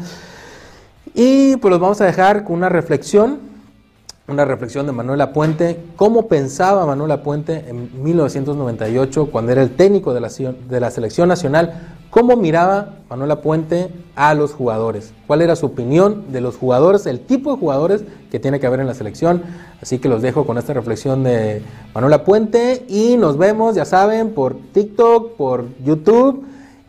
Y 1.14 1.56
pues 1.56 1.72
los 1.72 1.80
vamos 1.80 2.02
a 2.02 2.06
dejar 2.06 2.44
con 2.44 2.58
una 2.58 2.68
reflexión. 2.68 3.40
una 4.28 4.44
reflexión 4.44 4.88
de 4.88 4.92
Manuel 4.92 5.22
Apuente, 5.22 5.80
cómo 5.96 6.28
pensaba 6.28 6.86
Manuel 6.86 7.12
Apuente 7.12 7.64
en 7.66 8.04
1998 8.04 9.28
cuando 9.32 9.54
era 9.54 9.62
el 9.62 9.70
técnico 9.70 10.14
de 10.14 10.20
la, 10.20 10.28
de 10.28 10.80
la 10.82 10.92
selección 10.92 11.30
nacional, 11.30 11.96
cómo 12.10 12.36
miraba 12.36 12.96
Manuel 13.10 13.32
Apuente 13.32 13.90
a 14.18 14.34
los 14.34 14.52
jugadores, 14.52 15.14
cuál 15.28 15.42
era 15.42 15.56
su 15.56 15.68
opinión 15.68 16.26
de 16.34 16.42
los 16.42 16.58
jugadores, 16.58 17.06
el 17.06 17.22
tipo 17.22 17.54
de 17.54 17.60
jugadores 17.60 18.04
que 18.32 18.40
tiene 18.42 18.60
que 18.60 18.68
haber 18.68 18.82
en 18.82 18.88
la 18.88 18.96
selección. 18.96 19.44
Así 19.82 20.00
que 20.00 20.10
los 20.10 20.22
dejo 20.22 20.46
con 20.46 20.58
esta 20.58 20.74
reflexión 20.74 21.24
de 21.24 21.62
Manuel 21.94 22.14
Apuente 22.14 22.86
y 22.88 23.18
nos 23.18 23.38
vemos, 23.38 23.76
ya 23.76 23.86
saben, 23.86 24.32
por 24.32 24.56
TikTok, 24.74 25.34
por 25.34 25.66
YouTube 25.84 26.46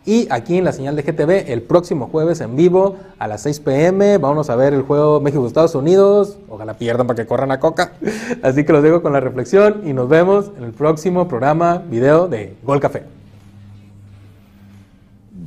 y 0.06 0.28
aquí 0.30 0.56
en 0.56 0.64
la 0.64 0.72
señal 0.72 0.94
de 0.94 1.02
GTV 1.02 1.50
el 1.52 1.62
próximo 1.62 2.06
jueves 2.06 2.40
en 2.40 2.54
vivo 2.54 2.96
a 3.18 3.26
las 3.26 3.42
6 3.42 3.58
pm. 3.58 4.18
Vamos 4.18 4.48
a 4.50 4.56
ver 4.56 4.72
el 4.72 4.82
juego 4.82 5.20
México-Estados 5.20 5.74
Unidos. 5.74 6.38
Ojalá 6.48 6.74
pierdan 6.74 7.08
para 7.08 7.16
que 7.16 7.26
corran 7.26 7.50
a 7.50 7.58
coca. 7.58 7.94
Así 8.42 8.64
que 8.64 8.72
los 8.72 8.84
dejo 8.84 9.02
con 9.02 9.12
la 9.12 9.18
reflexión 9.18 9.82
y 9.84 9.92
nos 9.92 10.08
vemos 10.08 10.52
en 10.56 10.62
el 10.62 10.70
próximo 10.70 11.26
programa 11.26 11.78
video 11.90 12.28
de 12.28 12.54
Gol 12.62 12.78
Café. 12.78 13.02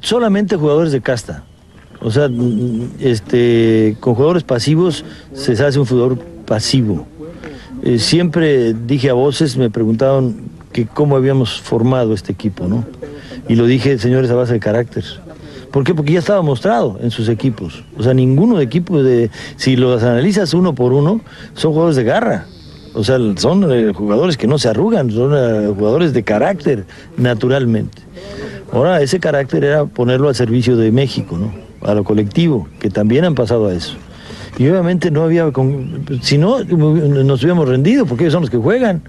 Solamente 0.02 0.58
jugadores 0.58 0.92
de 0.92 1.00
casta. 1.00 1.46
O 2.02 2.12
sea, 2.12 2.30
este, 3.00 3.96
con 4.02 4.14
jugadores 4.14 4.44
pasivos 4.44 5.06
se 5.34 5.54
hace 5.54 5.80
un 5.80 5.86
jugador 5.86 6.20
pasivo. 6.46 7.08
Eh, 7.84 8.00
siempre 8.00 8.74
dije 8.74 9.10
a 9.10 9.14
voces, 9.14 9.58
me 9.58 9.70
preguntaban 9.70 10.36
que 10.72 10.86
cómo 10.86 11.16
habíamos 11.16 11.62
formado 11.62 12.14
este 12.14 12.32
equipo, 12.32 12.68
¿no? 12.68 12.86
Y 13.48 13.56
lo 13.56 13.66
dije, 13.66 13.98
señores, 13.98 14.30
a 14.30 14.36
base 14.36 14.54
de 14.54 14.60
carácter. 14.60 15.04
¿Por 15.72 15.84
qué? 15.84 15.94
Porque 15.94 16.14
ya 16.14 16.20
estaba 16.20 16.42
mostrado 16.42 17.00
en 17.02 17.12
sus 17.12 17.30
equipos. 17.30 17.84
O 17.98 18.04
sea, 18.04 18.14
ninguno 18.14 18.58
de 18.58 18.64
equipos 18.64 19.04
de. 19.04 19.30
Si 19.56 19.76
los 19.76 20.04
analizas 20.04 20.54
uno 20.54 20.74
por 20.74 20.94
uno, 20.94 21.22
son 21.54 21.72
jugadores 21.72 21.96
de 21.96 22.04
garra. 22.04 22.46
O 22.94 23.04
sea, 23.04 23.18
son 23.38 23.72
eh, 23.72 23.94
jugadores 23.94 24.36
que 24.36 24.48
no 24.48 24.58
se 24.58 24.68
arrugan, 24.68 25.12
son 25.12 25.34
eh, 25.36 25.72
jugadores 25.76 26.12
de 26.12 26.24
carácter, 26.24 26.86
naturalmente. 27.18 28.02
Ahora, 28.72 29.02
ese 29.02 29.20
carácter 29.20 29.64
era 29.64 29.86
ponerlo 29.86 30.28
al 30.28 30.36
servicio 30.36 30.76
de 30.76 30.92
México, 30.92 31.38
¿no? 31.38 31.54
A 31.88 31.94
lo 31.94 32.04
colectivo, 32.04 32.68
que 32.80 32.90
también 32.90 33.26
han 33.26 33.36
pasado 33.36 33.68
a 33.68 33.74
eso. 33.74 33.96
Y 34.60 34.68
obviamente 34.68 35.10
no 35.10 35.24
había. 35.24 35.50
Si 36.22 36.38
no, 36.38 36.60
nos 36.66 37.42
hubiéramos 37.42 37.68
rendido, 37.68 38.06
porque 38.06 38.26
ellos 38.26 38.34
son 38.34 38.42
los 38.42 38.50
que 38.50 38.58
juegan. 38.58 39.02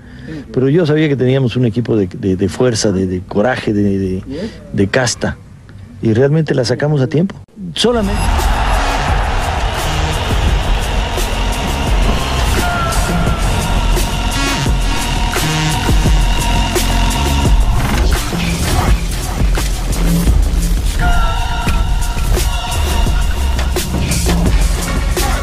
Pero 0.53 0.68
yo 0.68 0.86
sabía 0.86 1.09
que 1.09 1.16
teníamos 1.16 1.57
un 1.57 1.64
equipo 1.64 1.96
de, 1.96 2.48
fuerza, 2.48 2.92
de, 2.92 3.20
coraje, 3.26 3.72
de, 3.72 4.22
de 4.72 4.86
casta. 4.86 5.36
Y 6.03 6.14
realmente 6.14 6.55
la 6.55 6.64
sacamos 6.64 7.01
a 7.01 7.09
tiempo. 7.09 7.34
Solamente. 7.74 8.49